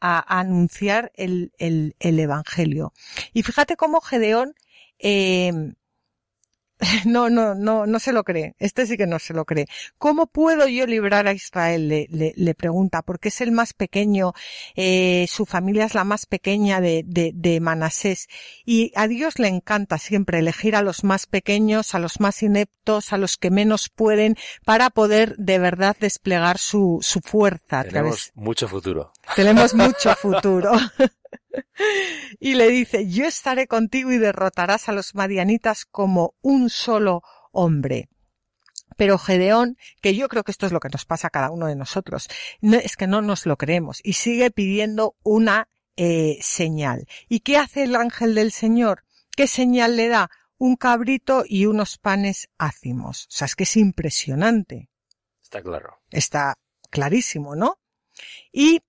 a, 0.00 0.38
anunciar 0.38 1.12
el, 1.14 1.52
el, 1.58 1.94
Evangelio. 2.00 2.92
Y 3.32 3.42
fíjate 3.42 3.76
cómo 3.76 4.00
Gedeón 4.00 4.54
eh, 4.98 5.52
No, 7.04 7.30
no, 7.30 7.54
no, 7.54 7.86
no 7.86 7.98
se 7.98 8.12
lo 8.12 8.24
cree. 8.24 8.54
Este 8.58 8.86
sí 8.86 8.96
que 8.96 9.06
no 9.06 9.18
se 9.18 9.34
lo 9.34 9.44
cree. 9.44 9.66
¿Cómo 9.98 10.26
puedo 10.26 10.68
yo 10.68 10.86
librar 10.86 11.26
a 11.26 11.32
Israel? 11.32 11.88
Le, 11.88 12.06
le, 12.10 12.32
le 12.36 12.54
pregunta, 12.54 13.02
porque 13.02 13.28
es 13.28 13.40
el 13.40 13.52
más 13.52 13.72
pequeño, 13.72 14.32
eh, 14.76 15.26
su 15.28 15.46
familia 15.46 15.84
es 15.84 15.94
la 15.94 16.04
más 16.04 16.26
pequeña 16.26 16.80
de, 16.80 17.02
de, 17.06 17.32
de, 17.34 17.60
Manasés. 17.60 18.28
Y 18.64 18.92
a 18.94 19.08
Dios 19.08 19.38
le 19.38 19.48
encanta 19.48 19.98
siempre 19.98 20.38
elegir 20.38 20.76
a 20.76 20.82
los 20.82 21.04
más 21.04 21.26
pequeños, 21.26 21.94
a 21.94 21.98
los 21.98 22.20
más 22.20 22.42
ineptos, 22.42 23.12
a 23.12 23.18
los 23.18 23.36
que 23.36 23.50
menos 23.50 23.88
pueden, 23.88 24.36
para 24.64 24.90
poder 24.90 25.36
de 25.36 25.58
verdad 25.58 25.96
desplegar 25.98 26.58
su, 26.58 26.98
su 27.02 27.20
fuerza. 27.20 27.84
Tenemos 27.84 28.32
mucho 28.34 28.68
futuro. 28.68 29.12
Tenemos 29.34 29.74
mucho 29.74 30.14
futuro. 30.14 30.72
y 32.40 32.54
le 32.54 32.68
dice, 32.68 33.08
yo 33.08 33.26
estaré 33.26 33.66
contigo 33.66 34.10
y 34.10 34.18
derrotarás 34.18 34.88
a 34.88 34.92
los 34.92 35.14
madianitas 35.14 35.84
como 35.84 36.34
un 36.40 36.70
solo 36.70 37.22
hombre. 37.52 38.08
Pero 38.96 39.18
Gedeón, 39.18 39.76
que 40.02 40.14
yo 40.16 40.28
creo 40.28 40.42
que 40.42 40.50
esto 40.50 40.66
es 40.66 40.72
lo 40.72 40.80
que 40.80 40.88
nos 40.88 41.04
pasa 41.04 41.28
a 41.28 41.30
cada 41.30 41.50
uno 41.50 41.66
de 41.66 41.76
nosotros, 41.76 42.28
no, 42.60 42.76
es 42.76 42.96
que 42.96 43.06
no 43.06 43.22
nos 43.22 43.46
lo 43.46 43.56
creemos 43.56 44.00
y 44.02 44.14
sigue 44.14 44.50
pidiendo 44.50 45.14
una 45.22 45.68
eh, 45.96 46.38
señal. 46.40 47.06
¿Y 47.28 47.40
qué 47.40 47.58
hace 47.58 47.84
el 47.84 47.94
ángel 47.96 48.34
del 48.34 48.52
Señor? 48.52 49.04
¿Qué 49.36 49.46
señal 49.46 49.96
le 49.96 50.08
da? 50.08 50.30
Un 50.56 50.74
cabrito 50.74 51.44
y 51.46 51.66
unos 51.66 51.98
panes 51.98 52.48
ácimos. 52.58 53.26
O 53.26 53.30
sea, 53.30 53.46
es 53.46 53.54
que 53.54 53.62
es 53.62 53.76
impresionante. 53.76 54.90
Está 55.40 55.62
claro. 55.62 56.00
Está 56.10 56.58
clarísimo, 56.90 57.54
¿no? 57.54 57.78
Y 58.52 58.82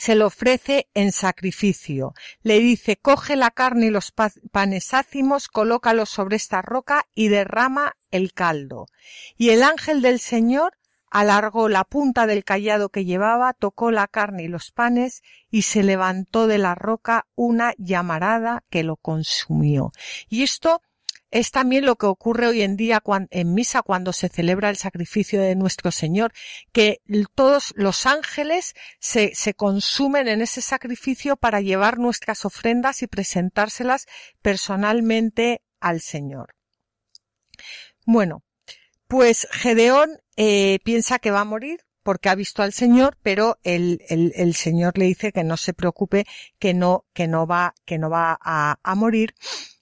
se 0.00 0.14
lo 0.14 0.28
ofrece 0.28 0.88
en 0.94 1.12
sacrificio. 1.12 2.14
Le 2.42 2.58
dice, 2.58 2.96
coge 2.96 3.36
la 3.36 3.50
carne 3.50 3.86
y 3.86 3.90
los 3.90 4.12
panes 4.12 4.94
ácimos, 4.94 5.48
colócalos 5.48 6.08
sobre 6.08 6.36
esta 6.36 6.62
roca 6.62 7.06
y 7.14 7.28
derrama 7.28 7.96
el 8.10 8.32
caldo. 8.32 8.86
Y 9.36 9.50
el 9.50 9.62
ángel 9.62 10.00
del 10.00 10.18
Señor 10.18 10.78
alargó 11.10 11.68
la 11.68 11.84
punta 11.84 12.26
del 12.26 12.44
callado 12.44 12.88
que 12.88 13.04
llevaba, 13.04 13.52
tocó 13.52 13.90
la 13.90 14.08
carne 14.08 14.44
y 14.44 14.48
los 14.48 14.70
panes 14.70 15.22
y 15.50 15.62
se 15.62 15.82
levantó 15.82 16.46
de 16.46 16.56
la 16.56 16.74
roca 16.74 17.26
una 17.34 17.74
llamarada 17.76 18.64
que 18.70 18.84
lo 18.84 18.96
consumió. 18.96 19.92
Y 20.30 20.44
esto 20.44 20.80
es 21.30 21.50
también 21.50 21.86
lo 21.86 21.96
que 21.96 22.06
ocurre 22.06 22.48
hoy 22.48 22.62
en 22.62 22.76
día 22.76 23.02
en 23.30 23.54
misa 23.54 23.82
cuando 23.82 24.12
se 24.12 24.28
celebra 24.28 24.70
el 24.70 24.76
sacrificio 24.76 25.40
de 25.40 25.54
nuestro 25.54 25.90
Señor, 25.90 26.32
que 26.72 27.00
todos 27.34 27.72
los 27.76 28.06
ángeles 28.06 28.74
se, 28.98 29.34
se 29.34 29.54
consumen 29.54 30.28
en 30.28 30.42
ese 30.42 30.60
sacrificio 30.60 31.36
para 31.36 31.60
llevar 31.60 31.98
nuestras 31.98 32.44
ofrendas 32.44 33.02
y 33.02 33.06
presentárselas 33.06 34.06
personalmente 34.42 35.62
al 35.78 36.00
Señor. 36.00 36.54
Bueno, 38.04 38.42
pues 39.06 39.46
Gedeón 39.52 40.18
eh, 40.36 40.78
piensa 40.84 41.18
que 41.18 41.30
va 41.30 41.40
a 41.40 41.44
morir 41.44 41.80
porque 42.02 42.28
ha 42.28 42.34
visto 42.34 42.62
al 42.62 42.72
Señor, 42.72 43.18
pero 43.22 43.58
el, 43.62 44.00
Señor 44.54 44.96
le 44.98 45.04
dice 45.04 45.32
que 45.32 45.44
no 45.44 45.56
se 45.56 45.74
preocupe, 45.74 46.26
que 46.58 46.74
no, 46.74 47.04
va, 47.46 47.74
a 48.42 48.94
morir 48.96 49.34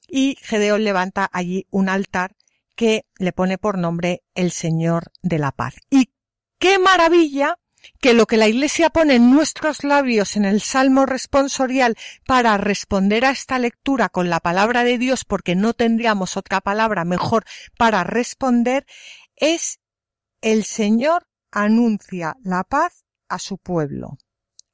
y 0.08 0.36
Gedeón 0.40 0.84
levanta 0.84 1.28
allí 1.32 1.66
un 1.70 1.88
altar 1.88 2.34
que 2.74 3.04
le 3.18 3.32
pone 3.32 3.58
por 3.58 3.76
nombre 3.78 4.22
el 4.34 4.50
Señor 4.50 5.12
de 5.22 5.38
la 5.38 5.52
Paz. 5.52 5.74
Y 5.90 6.10
qué 6.58 6.78
maravilla 6.78 7.58
que 8.00 8.14
lo 8.14 8.26
que 8.26 8.36
la 8.36 8.48
Iglesia 8.48 8.90
pone 8.90 9.16
en 9.16 9.30
nuestros 9.30 9.84
labios 9.84 10.36
en 10.36 10.44
el 10.44 10.60
Salmo 10.60 11.06
responsorial 11.06 11.96
para 12.26 12.56
responder 12.56 13.24
a 13.24 13.30
esta 13.30 13.58
lectura 13.58 14.08
con 14.08 14.30
la 14.30 14.40
palabra 14.40 14.84
de 14.84 14.98
Dios, 14.98 15.24
porque 15.24 15.54
no 15.54 15.74
tendríamos 15.74 16.36
otra 16.36 16.60
palabra 16.60 17.04
mejor 17.04 17.44
para 17.76 18.04
responder, 18.04 18.86
es 19.36 19.80
el 20.40 20.64
Señor 20.64 21.28
anuncia 21.50 22.36
la 22.42 22.64
paz 22.64 23.04
a 23.28 23.38
su 23.38 23.58
pueblo. 23.58 24.18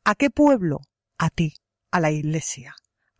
¿A 0.04 0.14
qué 0.14 0.30
pueblo? 0.30 0.80
A 1.18 1.30
ti, 1.30 1.54
a 1.90 2.00
la 2.00 2.10
iglesia 2.10 2.74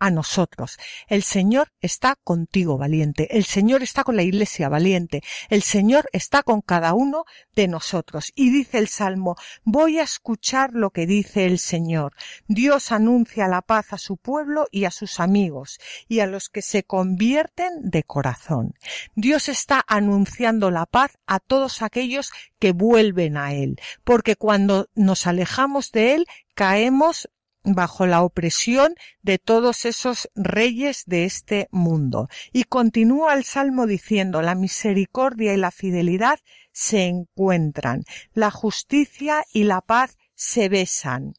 a 0.04 0.10
nosotros. 0.10 0.76
El 1.08 1.22
Señor 1.22 1.72
está 1.80 2.14
contigo, 2.22 2.76
valiente. 2.76 3.38
El 3.38 3.46
Señor 3.46 3.82
está 3.82 4.04
con 4.04 4.16
la 4.16 4.22
iglesia, 4.22 4.68
valiente. 4.68 5.22
El 5.48 5.62
Señor 5.62 6.10
está 6.12 6.42
con 6.42 6.60
cada 6.60 6.92
uno 6.92 7.24
de 7.56 7.68
nosotros. 7.68 8.30
Y 8.34 8.50
dice 8.50 8.76
el 8.76 8.88
Salmo, 8.88 9.36
voy 9.64 9.98
a 9.98 10.02
escuchar 10.02 10.74
lo 10.74 10.90
que 10.90 11.06
dice 11.06 11.46
el 11.46 11.58
Señor. 11.58 12.12
Dios 12.48 12.92
anuncia 12.92 13.48
la 13.48 13.62
paz 13.62 13.94
a 13.94 13.98
su 13.98 14.18
pueblo 14.18 14.66
y 14.70 14.84
a 14.84 14.90
sus 14.90 15.20
amigos 15.20 15.80
y 16.06 16.20
a 16.20 16.26
los 16.26 16.50
que 16.50 16.60
se 16.60 16.82
convierten 16.82 17.72
de 17.80 18.02
corazón. 18.02 18.74
Dios 19.14 19.48
está 19.48 19.82
anunciando 19.86 20.70
la 20.70 20.84
paz 20.84 21.16
a 21.26 21.40
todos 21.40 21.80
aquellos 21.80 22.30
que 22.58 22.72
vuelven 22.72 23.38
a 23.38 23.54
Él, 23.54 23.80
porque 24.04 24.36
cuando 24.36 24.90
nos 24.94 25.26
alejamos 25.26 25.92
de 25.92 26.14
Él, 26.14 26.26
caemos 26.54 27.28
bajo 27.64 28.06
la 28.06 28.22
opresión 28.22 28.94
de 29.22 29.38
todos 29.38 29.84
esos 29.84 30.30
reyes 30.34 31.04
de 31.06 31.24
este 31.24 31.68
mundo. 31.70 32.28
Y 32.52 32.64
continúa 32.64 33.34
el 33.34 33.44
Salmo 33.44 33.86
diciendo, 33.86 34.42
la 34.42 34.54
misericordia 34.54 35.54
y 35.54 35.56
la 35.56 35.70
fidelidad 35.70 36.38
se 36.72 37.04
encuentran, 37.06 38.04
la 38.34 38.50
justicia 38.50 39.44
y 39.52 39.64
la 39.64 39.80
paz 39.80 40.18
se 40.34 40.68
besan. 40.68 41.34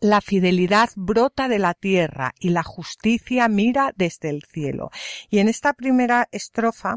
La 0.00 0.20
fidelidad 0.20 0.90
brota 0.96 1.48
de 1.48 1.58
la 1.58 1.72
tierra 1.72 2.34
y 2.38 2.50
la 2.50 2.62
justicia 2.62 3.48
mira 3.48 3.92
desde 3.96 4.28
el 4.28 4.42
cielo. 4.42 4.90
Y 5.30 5.38
en 5.38 5.48
esta 5.48 5.72
primera 5.72 6.28
estrofa 6.30 6.96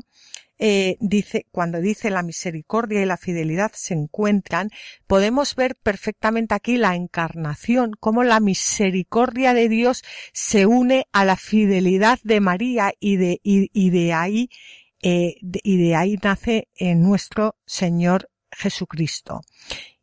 eh, 0.59 0.97
dice, 0.99 1.45
cuando 1.51 1.79
dice 1.79 2.09
la 2.09 2.23
misericordia 2.23 3.01
y 3.01 3.05
la 3.05 3.17
fidelidad 3.17 3.71
se 3.73 3.93
encuentran, 3.93 4.69
podemos 5.05 5.55
ver 5.55 5.75
perfectamente 5.75 6.55
aquí 6.55 6.77
la 6.77 6.95
encarnación, 6.95 7.91
cómo 7.99 8.23
la 8.23 8.39
misericordia 8.39 9.53
de 9.53 9.69
Dios 9.69 10.03
se 10.33 10.65
une 10.65 11.07
a 11.11 11.25
la 11.25 11.35
fidelidad 11.35 12.19
de 12.23 12.39
María 12.39 12.93
y 12.99 13.17
de, 13.17 13.39
y, 13.43 13.89
de 13.89 14.13
ahí, 14.13 14.49
eh, 15.01 15.35
y 15.41 15.77
de 15.77 15.95
ahí 15.95 16.17
nace 16.23 16.67
eh, 16.75 16.95
nuestro 16.95 17.55
Señor 17.65 18.29
Jesucristo. 18.51 19.41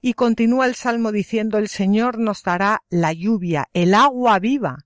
Y 0.01 0.13
continúa 0.13 0.67
el 0.67 0.75
Salmo 0.75 1.13
diciendo, 1.13 1.59
el 1.59 1.69
Señor 1.69 2.19
nos 2.19 2.43
dará 2.43 2.83
la 2.91 3.13
lluvia, 3.13 3.69
el 3.73 3.95
agua 3.95 4.39
viva, 4.39 4.85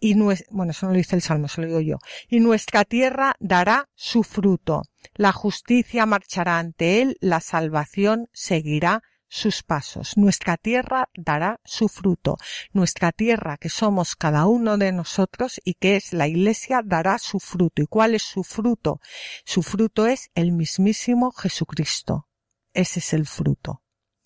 y 0.00 0.14
bueno, 0.14 0.70
eso 0.72 0.86
no 0.86 0.92
lo 0.92 0.98
dice 0.98 1.14
el 1.14 1.22
Salmo, 1.22 1.46
se 1.46 1.60
lo 1.60 1.66
digo 1.66 1.80
yo, 1.80 1.98
y 2.28 2.40
nuestra 2.40 2.84
tierra 2.84 3.36
dará 3.38 3.88
su 3.94 4.22
fruto. 4.22 4.82
La 5.14 5.32
justicia 5.32 6.06
marchará 6.06 6.58
ante 6.58 7.02
él, 7.02 7.16
la 7.20 7.40
salvación 7.40 8.28
seguirá 8.32 9.02
sus 9.28 9.62
pasos. 9.62 10.16
Nuestra 10.16 10.56
tierra 10.56 11.08
dará 11.14 11.60
su 11.64 11.88
fruto. 11.88 12.36
Nuestra 12.72 13.12
tierra, 13.12 13.56
que 13.56 13.68
somos 13.68 14.16
cada 14.16 14.46
uno 14.46 14.76
de 14.76 14.90
nosotros 14.92 15.60
y 15.64 15.74
que 15.74 15.96
es 15.96 16.12
la 16.12 16.26
iglesia, 16.26 16.82
dará 16.84 17.18
su 17.18 17.38
fruto. 17.38 17.80
¿Y 17.80 17.86
cuál 17.86 18.14
es 18.14 18.22
su 18.22 18.42
fruto? 18.42 19.00
Su 19.44 19.62
fruto 19.62 20.06
es 20.06 20.30
el 20.34 20.52
mismísimo 20.52 21.30
Jesucristo. 21.30 22.26
Ese 22.74 22.98
es 22.98 23.12
el 23.12 23.26
fruto. 23.26 23.82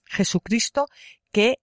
Jesucristo 0.07 0.87
que 1.31 1.59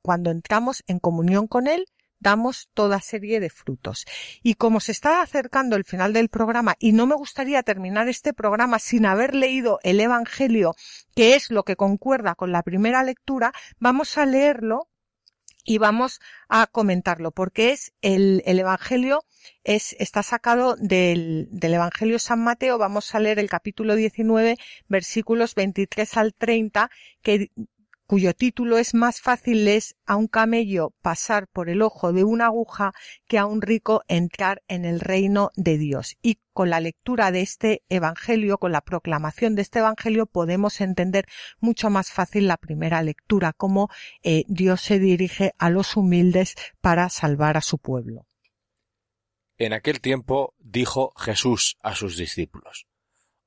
cuando 0.00 0.30
entramos 0.30 0.82
en 0.86 0.98
comunión 0.98 1.46
con 1.46 1.66
Él, 1.66 1.84
damos 2.20 2.68
toda 2.74 3.00
serie 3.00 3.40
de 3.40 3.50
frutos. 3.50 4.04
Y 4.42 4.54
como 4.54 4.80
se 4.80 4.92
está 4.92 5.22
acercando 5.22 5.76
el 5.76 5.84
final 5.84 6.12
del 6.12 6.28
programa 6.28 6.76
y 6.78 6.92
no 6.92 7.06
me 7.06 7.14
gustaría 7.14 7.62
terminar 7.62 8.08
este 8.08 8.32
programa 8.32 8.78
sin 8.78 9.06
haber 9.06 9.34
leído 9.34 9.78
el 9.82 10.00
Evangelio, 10.00 10.74
que 11.14 11.34
es 11.34 11.50
lo 11.50 11.64
que 11.64 11.76
concuerda 11.76 12.34
con 12.34 12.52
la 12.52 12.62
primera 12.62 13.02
lectura, 13.02 13.52
vamos 13.78 14.18
a 14.18 14.26
leerlo 14.26 14.88
y 15.64 15.76
vamos 15.76 16.20
a 16.48 16.66
comentarlo 16.66 17.30
porque 17.30 17.72
es 17.72 17.92
el, 18.00 18.42
el 18.46 18.58
Evangelio 18.58 19.24
es, 19.64 19.94
está 19.98 20.22
sacado 20.22 20.76
del, 20.76 21.46
del 21.50 21.74
Evangelio 21.74 22.18
San 22.18 22.42
Mateo. 22.42 22.78
Vamos 22.78 23.14
a 23.14 23.20
leer 23.20 23.38
el 23.38 23.50
capítulo 23.50 23.94
19 23.94 24.56
versículos 24.88 25.54
23 25.54 26.16
al 26.16 26.32
30 26.32 26.90
que 27.20 27.50
cuyo 28.08 28.32
título 28.32 28.78
es 28.78 28.94
más 28.94 29.20
fácil 29.20 29.68
es 29.68 29.94
a 30.06 30.16
un 30.16 30.28
camello 30.28 30.94
pasar 31.02 31.46
por 31.46 31.68
el 31.68 31.82
ojo 31.82 32.14
de 32.14 32.24
una 32.24 32.46
aguja 32.46 32.94
que 33.26 33.36
a 33.36 33.44
un 33.44 33.60
rico 33.60 34.02
entrar 34.08 34.62
en 34.66 34.86
el 34.86 34.98
reino 34.98 35.50
de 35.56 35.76
Dios. 35.76 36.16
Y 36.22 36.38
con 36.54 36.70
la 36.70 36.80
lectura 36.80 37.30
de 37.30 37.42
este 37.42 37.82
Evangelio, 37.90 38.56
con 38.56 38.72
la 38.72 38.80
proclamación 38.80 39.54
de 39.54 39.60
este 39.60 39.80
Evangelio, 39.80 40.24
podemos 40.24 40.80
entender 40.80 41.26
mucho 41.60 41.90
más 41.90 42.10
fácil 42.10 42.48
la 42.48 42.56
primera 42.56 43.02
lectura, 43.02 43.52
cómo 43.52 43.90
eh, 44.22 44.44
Dios 44.48 44.80
se 44.80 44.98
dirige 44.98 45.52
a 45.58 45.68
los 45.68 45.94
humildes 45.94 46.54
para 46.80 47.10
salvar 47.10 47.58
a 47.58 47.60
su 47.60 47.76
pueblo. 47.76 48.26
En 49.58 49.74
aquel 49.74 50.00
tiempo 50.00 50.54
dijo 50.58 51.12
Jesús 51.18 51.76
a 51.82 51.94
sus 51.94 52.16
discípulos, 52.16 52.86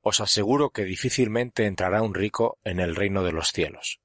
Os 0.01 0.19
aseguro 0.19 0.69
que 0.69 0.83
difícilmente 0.83 1.65
entrará 1.65 2.03
un 2.03 2.13
rico 2.13 2.59
en 2.63 2.79
el 2.79 2.95
reino 2.95 3.23
de 3.23 3.31
los 3.31 3.47
cielos. 3.47 4.00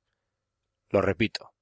Lo 0.89 1.01
repito, 1.01 1.53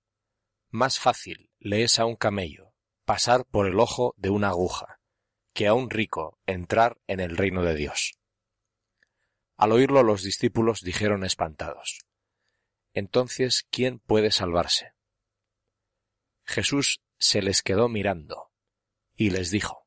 más 0.71 0.99
fácil 0.99 1.51
le 1.59 1.83
es 1.83 1.99
a 1.99 2.05
un 2.05 2.17
camello 2.17 2.75
pasar 3.05 3.45
por 3.47 3.67
el 3.67 3.79
ojo 3.79 4.15
de 4.17 4.31
una 4.31 4.49
aguja 4.49 5.01
que 5.53 5.67
a 5.67 5.75
un 5.75 5.89
rico 5.89 6.41
entrar 6.47 7.01
en 7.07 7.21
el 7.21 7.37
reino 7.37 7.63
de 7.63 7.75
Dios. 7.75 8.19
Al 9.57 9.73
oírlo 9.73 10.03
los 10.03 10.23
discípulos 10.23 10.81
dijeron 10.81 11.25
espantados, 11.25 12.01
Entonces, 12.93 13.67
¿quién 13.71 14.01
puede 14.01 14.33
salvarse? 14.33 14.95
Jesús 16.45 17.01
se 17.19 17.41
les 17.41 17.63
quedó 17.63 17.89
mirando 17.89 18.51
y 19.15 19.31
les 19.31 19.51
dijo, 19.51 19.87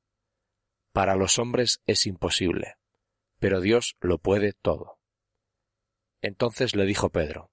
Para 0.94 1.16
los 1.16 1.38
hombres 1.38 1.82
es 1.86 2.06
imposible, 2.06 2.78
pero 3.40 3.60
Dios 3.60 3.98
lo 4.00 4.20
puede 4.20 4.54
todo. 4.54 5.00
Entonces 6.22 6.76
le 6.76 6.86
dijo 6.86 7.10
Pedro, 7.10 7.52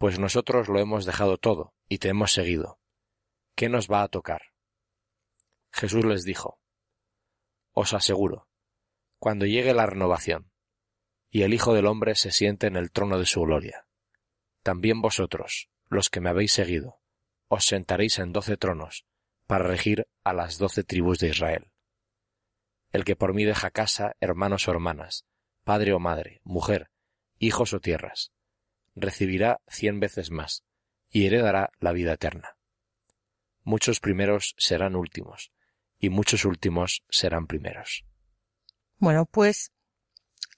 pues 0.00 0.18
nosotros 0.18 0.68
lo 0.68 0.80
hemos 0.80 1.04
dejado 1.04 1.36
todo 1.36 1.74
y 1.86 1.98
te 1.98 2.08
hemos 2.08 2.32
seguido. 2.32 2.80
¿Qué 3.54 3.68
nos 3.68 3.90
va 3.90 4.02
a 4.02 4.08
tocar? 4.08 4.54
Jesús 5.70 6.06
les 6.06 6.24
dijo, 6.24 6.58
Os 7.72 7.92
aseguro, 7.92 8.48
cuando 9.18 9.44
llegue 9.44 9.74
la 9.74 9.84
renovación, 9.84 10.52
y 11.28 11.42
el 11.42 11.52
Hijo 11.52 11.74
del 11.74 11.84
Hombre 11.84 12.14
se 12.14 12.30
siente 12.30 12.66
en 12.66 12.76
el 12.76 12.90
trono 12.90 13.18
de 13.18 13.26
su 13.26 13.42
gloria, 13.42 13.86
también 14.62 15.02
vosotros, 15.02 15.68
los 15.90 16.08
que 16.08 16.22
me 16.22 16.30
habéis 16.30 16.52
seguido, 16.52 17.02
os 17.48 17.66
sentaréis 17.66 18.18
en 18.20 18.32
doce 18.32 18.56
tronos, 18.56 19.04
para 19.46 19.66
regir 19.66 20.08
a 20.24 20.32
las 20.32 20.56
doce 20.56 20.82
tribus 20.82 21.18
de 21.18 21.28
Israel. 21.28 21.72
El 22.90 23.04
que 23.04 23.16
por 23.16 23.34
mí 23.34 23.44
deja 23.44 23.70
casa, 23.70 24.16
hermanos 24.18 24.66
o 24.66 24.70
hermanas, 24.70 25.26
padre 25.62 25.92
o 25.92 25.98
madre, 25.98 26.40
mujer, 26.42 26.90
hijos 27.38 27.74
o 27.74 27.80
tierras, 27.80 28.32
recibirá 29.00 29.60
cien 29.66 30.00
veces 30.00 30.30
más, 30.30 30.64
y 31.10 31.26
heredará 31.26 31.70
la 31.78 31.92
vida 31.92 32.12
eterna. 32.14 32.56
Muchos 33.62 34.00
primeros 34.00 34.54
serán 34.58 34.96
últimos, 34.96 35.52
y 35.98 36.08
muchos 36.08 36.44
últimos 36.44 37.02
serán 37.10 37.46
primeros. 37.46 38.04
Bueno, 38.98 39.26
pues 39.26 39.72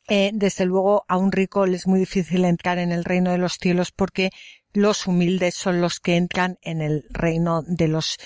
eh, 0.09 0.31
desde 0.35 0.65
luego 0.65 1.05
a 1.09 1.17
un 1.17 1.33
rico 1.33 1.67
le 1.67 1.77
es 1.77 1.87
muy 1.87 2.01
difícil 2.01 2.45
entrar 2.45 2.79
en 2.79 2.93
el 2.93 3.05
reino 3.05 3.31
de 3.31 3.39
los 3.39 3.55
cielos 3.55 3.93
porque 3.93 4.31
los 4.73 5.07
humildes 5.07 5.55
son 5.55 5.81
los 5.81 6.01
que 6.01 6.17
entran 6.17 6.59
en 6.63 6.81
el 6.81 7.05
reino 7.11 7.63
de 7.63 7.89
los 7.89 8.19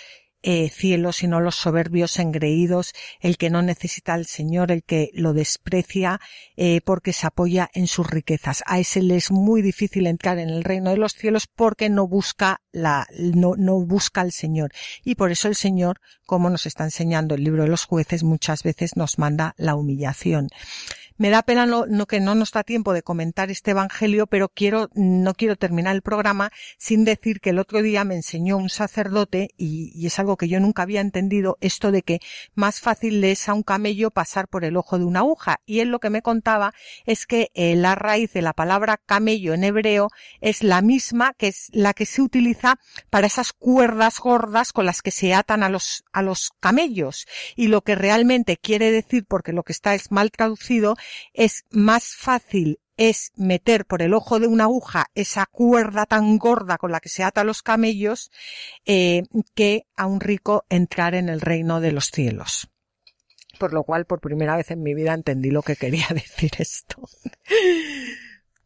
eh, 0.48 0.70
cielo, 0.70 1.10
sino 1.10 1.40
los 1.40 1.56
soberbios 1.56 2.20
engreídos, 2.20 2.92
el 3.18 3.36
que 3.36 3.50
no 3.50 3.62
necesita 3.62 4.14
al 4.14 4.26
Señor, 4.26 4.70
el 4.70 4.84
que 4.84 5.10
lo 5.12 5.32
desprecia 5.32 6.20
eh, 6.56 6.80
porque 6.84 7.12
se 7.12 7.26
apoya 7.26 7.68
en 7.74 7.88
sus 7.88 8.06
riquezas. 8.06 8.62
A 8.66 8.78
ese 8.78 9.02
le 9.02 9.16
es 9.16 9.32
muy 9.32 9.60
difícil 9.60 10.06
entrar 10.06 10.38
en 10.38 10.48
el 10.48 10.62
reino 10.62 10.90
de 10.90 10.98
los 10.98 11.14
cielos 11.14 11.48
porque 11.52 11.90
no 11.90 12.06
busca 12.06 12.60
la, 12.70 13.08
no, 13.18 13.56
no 13.56 13.84
busca 13.84 14.20
al 14.20 14.30
Señor. 14.30 14.70
Y 15.02 15.16
por 15.16 15.32
eso 15.32 15.48
el 15.48 15.56
Señor, 15.56 16.00
como 16.26 16.48
nos 16.48 16.64
está 16.66 16.84
enseñando 16.84 17.34
el 17.34 17.42
libro 17.42 17.64
de 17.64 17.68
los 17.68 17.84
jueces, 17.84 18.22
muchas 18.22 18.62
veces 18.62 18.96
nos 18.96 19.18
manda 19.18 19.52
la 19.56 19.74
humillación. 19.74 20.46
Me 21.18 21.30
da 21.30 21.42
pena 21.42 21.66
no, 21.66 21.86
que 22.06 22.20
no 22.20 22.34
nos 22.34 22.52
da 22.52 22.62
tiempo 22.62 22.92
de 22.92 23.02
comentar 23.02 23.50
este 23.50 23.70
evangelio, 23.70 24.26
pero 24.26 24.48
quiero, 24.48 24.90
no 24.94 25.34
quiero 25.34 25.56
terminar 25.56 25.94
el 25.94 26.02
programa 26.02 26.52
sin 26.78 27.04
decir 27.04 27.40
que 27.40 27.50
el 27.50 27.58
otro 27.58 27.82
día 27.82 28.04
me 28.04 28.16
enseñó 28.16 28.56
un 28.58 28.68
sacerdote 28.68 29.48
y, 29.56 29.92
y 29.94 30.06
es 30.06 30.18
algo 30.18 30.36
que 30.36 30.48
yo 30.48 30.60
nunca 30.60 30.82
había 30.82 31.00
entendido, 31.00 31.56
esto 31.60 31.90
de 31.90 32.02
que 32.02 32.20
más 32.54 32.80
fácil 32.80 33.20
le 33.20 33.32
es 33.32 33.48
a 33.48 33.54
un 33.54 33.62
camello 33.62 34.10
pasar 34.10 34.48
por 34.48 34.64
el 34.64 34.76
ojo 34.76 34.98
de 34.98 35.04
una 35.04 35.20
aguja. 35.20 35.60
Y 35.64 35.80
él 35.80 35.88
lo 35.88 36.00
que 36.00 36.10
me 36.10 36.22
contaba 36.22 36.74
es 37.06 37.26
que 37.26 37.50
eh, 37.54 37.76
la 37.76 37.94
raíz 37.94 38.32
de 38.32 38.42
la 38.42 38.52
palabra 38.52 38.98
camello 39.04 39.54
en 39.54 39.64
hebreo 39.64 40.08
es 40.40 40.62
la 40.62 40.82
misma 40.82 41.32
que 41.34 41.48
es 41.48 41.68
la 41.72 41.94
que 41.94 42.06
se 42.06 42.22
utiliza 42.22 42.78
para 43.10 43.26
esas 43.26 43.52
cuerdas 43.52 44.18
gordas 44.20 44.72
con 44.72 44.86
las 44.86 45.02
que 45.02 45.10
se 45.10 45.34
atan 45.34 45.62
a 45.62 45.68
los, 45.68 46.04
a 46.12 46.22
los 46.22 46.50
camellos. 46.60 47.26
Y 47.54 47.68
lo 47.68 47.82
que 47.82 47.94
realmente 47.94 48.56
quiere 48.56 48.90
decir, 48.90 49.24
porque 49.26 49.52
lo 49.52 49.62
que 49.62 49.72
está 49.72 49.94
es 49.94 50.10
mal 50.10 50.30
traducido, 50.30 50.96
es 51.32 51.64
más 51.70 52.14
fácil 52.14 52.80
es 52.96 53.32
meter 53.36 53.84
por 53.84 54.02
el 54.02 54.14
ojo 54.14 54.40
de 54.40 54.46
una 54.46 54.64
aguja 54.64 55.06
esa 55.14 55.46
cuerda 55.46 56.06
tan 56.06 56.38
gorda 56.38 56.78
con 56.78 56.92
la 56.92 57.00
que 57.00 57.08
se 57.08 57.22
ata 57.22 57.44
los 57.44 57.62
camellos 57.62 58.30
eh, 58.86 59.22
que 59.54 59.86
a 59.96 60.06
un 60.06 60.20
rico 60.20 60.64
entrar 60.70 61.14
en 61.14 61.28
el 61.28 61.40
reino 61.40 61.80
de 61.80 61.92
los 61.92 62.06
cielos. 62.06 62.70
Por 63.58 63.72
lo 63.72 63.84
cual, 63.84 64.04
por 64.04 64.20
primera 64.20 64.56
vez 64.56 64.70
en 64.70 64.82
mi 64.82 64.94
vida 64.94 65.14
entendí 65.14 65.50
lo 65.50 65.62
que 65.62 65.76
quería 65.76 66.06
decir 66.14 66.52
esto. 66.58 67.02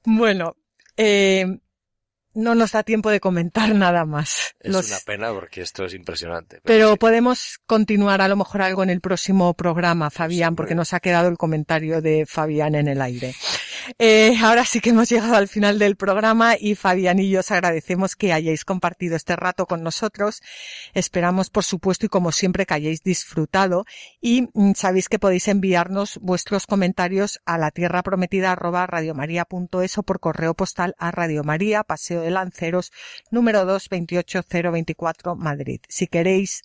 bueno, 0.05 0.57
eh, 0.97 1.59
no 2.35 2.55
nos 2.55 2.73
da 2.73 2.83
tiempo 2.83 3.11
de 3.11 3.21
comentar 3.21 3.75
nada 3.75 4.05
más. 4.05 4.55
Es 4.61 4.75
una 4.75 4.99
pena 5.05 5.33
porque 5.33 5.63
esto 5.63 5.85
es 5.85 5.95
impresionante. 5.95 6.61
Pero, 6.65 6.97
podemos 6.97 7.59
continuar 7.67 8.21
a 8.21 8.29
lo 8.29 8.37
mejor 8.37 8.63
algo 8.63 8.83
en 8.83 8.91
el 8.91 9.01
próximo 9.01 9.55
programa, 9.55 10.11
Fabián, 10.11 10.57
porque 10.57 10.75
nos 10.75 10.93
ha 10.93 11.01
quedado 11.01 11.29
el 11.29 11.37
comentario 11.37 12.01
de 12.01 12.27
Fabián 12.27 12.75
en 12.75 12.89
el 12.89 13.01
aire. 13.01 13.35
Eh, 13.99 14.37
ahora 14.43 14.65
sí 14.65 14.81
que 14.81 14.91
hemos 14.91 15.09
llegado 15.09 15.35
al 15.35 15.49
final 15.49 15.79
del 15.79 15.97
programa 15.97 16.55
y 16.59 16.75
Fabián 16.75 17.19
y 17.19 17.31
yo 17.31 17.41
os 17.41 17.51
agradecemos 17.51 18.17
que 18.17 18.33
hayáis 18.33 18.65
compartido 18.65 19.17
este 19.17 19.37
rato 19.37 19.67
con 19.67 19.83
nosotros. 19.83 20.43
Esperamos, 20.95 21.51
por 21.51 21.65
supuesto, 21.65 22.07
y 22.07 22.09
como 22.09 22.33
siempre, 22.33 22.67
que 22.67 22.75
hayáis 22.75 23.03
disfrutado 23.03 23.85
y 24.21 24.49
mm, 24.53 24.73
sabéis 24.75 25.09
que 25.09 25.19
podéis 25.19 25.49
enviarnos 25.49 26.19
vuestros 26.23 26.67
comentarios 26.67 27.41
a 27.45 27.59
la 27.59 27.71
tierra 27.71 28.03
prometida 28.03 28.53
arroba 28.53 28.87
radiomaria.es 28.87 29.99
o 29.99 30.03
por 30.03 30.21
correo 30.21 30.55
postal 30.55 30.95
a 30.99 31.11
Radio 31.11 31.45
María, 31.45 31.85
Paseo 31.85 32.23
de 32.23 32.31
Lanceros, 32.31 32.93
número 33.31 33.65
2, 33.65 33.89
28024, 33.89 35.37
Madrid. 35.37 35.81
Si 35.89 36.07
queréis 36.07 36.63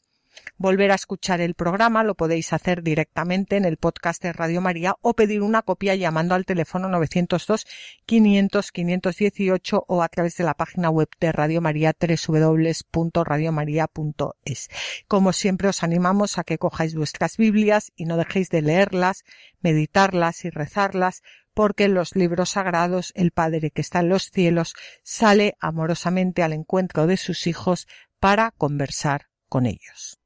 volver 0.58 0.92
a 0.92 0.96
escuchar 0.96 1.42
el 1.42 1.56
programa 1.56 2.04
lo 2.04 2.16
podéis 2.16 2.54
hacer 2.54 2.84
directamente 2.84 3.58
en 3.58 3.66
el 3.66 3.78
podcast 3.78 4.24
de 4.24 4.34
Radio 4.34 4.62
María 4.62 4.96
o 5.02 5.14
pedir 5.14 5.42
una 5.42 5.62
copia 5.62 5.96
llamando 5.96 6.36
al 6.36 6.46
teléfono 6.46 6.90
902 6.90 7.66
500 8.06 8.72
518 8.72 9.86
o 9.88 10.04
a 10.04 10.10
través 10.10 10.36
de 10.38 10.44
la 10.44 10.54
página 10.54 10.90
web 10.90 11.08
de 11.20 11.32
Radio 11.32 11.62
María 11.62 11.96
www.radiomaria.es. 12.00 14.70
Como 15.08 15.34
siempre 15.34 15.70
os 15.70 15.84
animamos 15.84 16.38
a 16.38 16.44
que 16.44 16.58
cojáis 16.58 16.96
vuestras 16.96 17.38
Biblias 17.38 17.92
y 17.96 18.06
no 18.06 18.18
dejéis 18.18 18.50
de 18.50 18.62
leerlas, 18.62 19.24
meditarlas 19.62 20.46
y 20.46 20.50
rezarlas 20.50 21.22
porque 21.56 21.86
en 21.86 21.96
los 21.96 22.16
libros 22.16 22.52
sagrados 22.52 23.12
el 23.16 23.32
Padre 23.32 23.72
que 23.72 23.82
está 23.82 24.02
en 24.02 24.10
los 24.10 24.30
cielos 24.30 24.76
sale 25.04 25.56
amorosamente 25.60 26.44
al 26.44 26.54
encuentro 26.54 27.08
de 27.08 27.18
sus 27.18 27.48
hijos 27.48 27.88
para 28.20 28.52
conversar 28.52 29.30
con 29.50 29.66
ellos. 29.66 30.20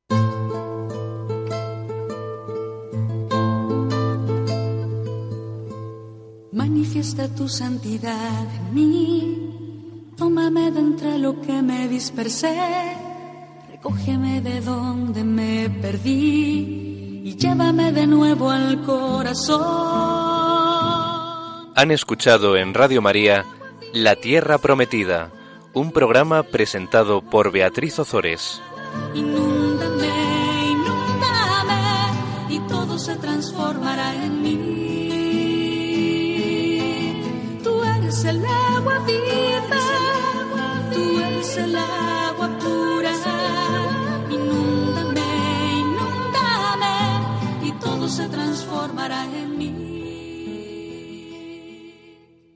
Manifiesta 6.99 7.33
tu 7.33 7.47
santidad 7.47 8.45
en 8.57 8.73
mí, 8.73 10.11
tómame 10.17 10.69
de 10.69 10.81
entre 10.81 11.17
lo 11.17 11.39
que 11.39 11.61
me 11.61 11.87
dispersé, 11.87 12.53
recógeme 13.69 14.41
de 14.41 14.59
donde 14.59 15.23
me 15.23 15.69
perdí 15.69 17.21
y 17.23 17.37
llévame 17.37 17.93
de 17.93 18.05
nuevo 18.05 18.49
al 18.49 18.83
corazón. 18.83 19.61
Han 21.73 21.91
escuchado 21.91 22.57
en 22.57 22.73
Radio 22.73 23.01
María 23.01 23.45
La 23.93 24.17
Tierra 24.17 24.57
Prometida, 24.57 25.31
un 25.73 25.93
programa 25.93 26.43
presentado 26.43 27.21
por 27.21 27.53
Beatriz 27.53 27.97
Ozores. 27.97 28.61
Inúndame, 29.15 30.09
inúndame 30.71 31.79
y 32.49 32.59
todo 32.67 32.99
se 32.99 33.15
transformará 33.15 34.13
en 34.15 34.41
mí. 34.41 34.78
es 41.49 41.57
el 41.57 41.75
agua 41.75 42.49
pura. 42.59 43.11
Inúndame, 44.29 45.27
inúndame, 45.83 46.95
y 47.67 47.71
todo 47.73 48.07
se 48.07 48.27
transformará 48.27 49.23
en 49.25 49.57
mí. 49.57 49.78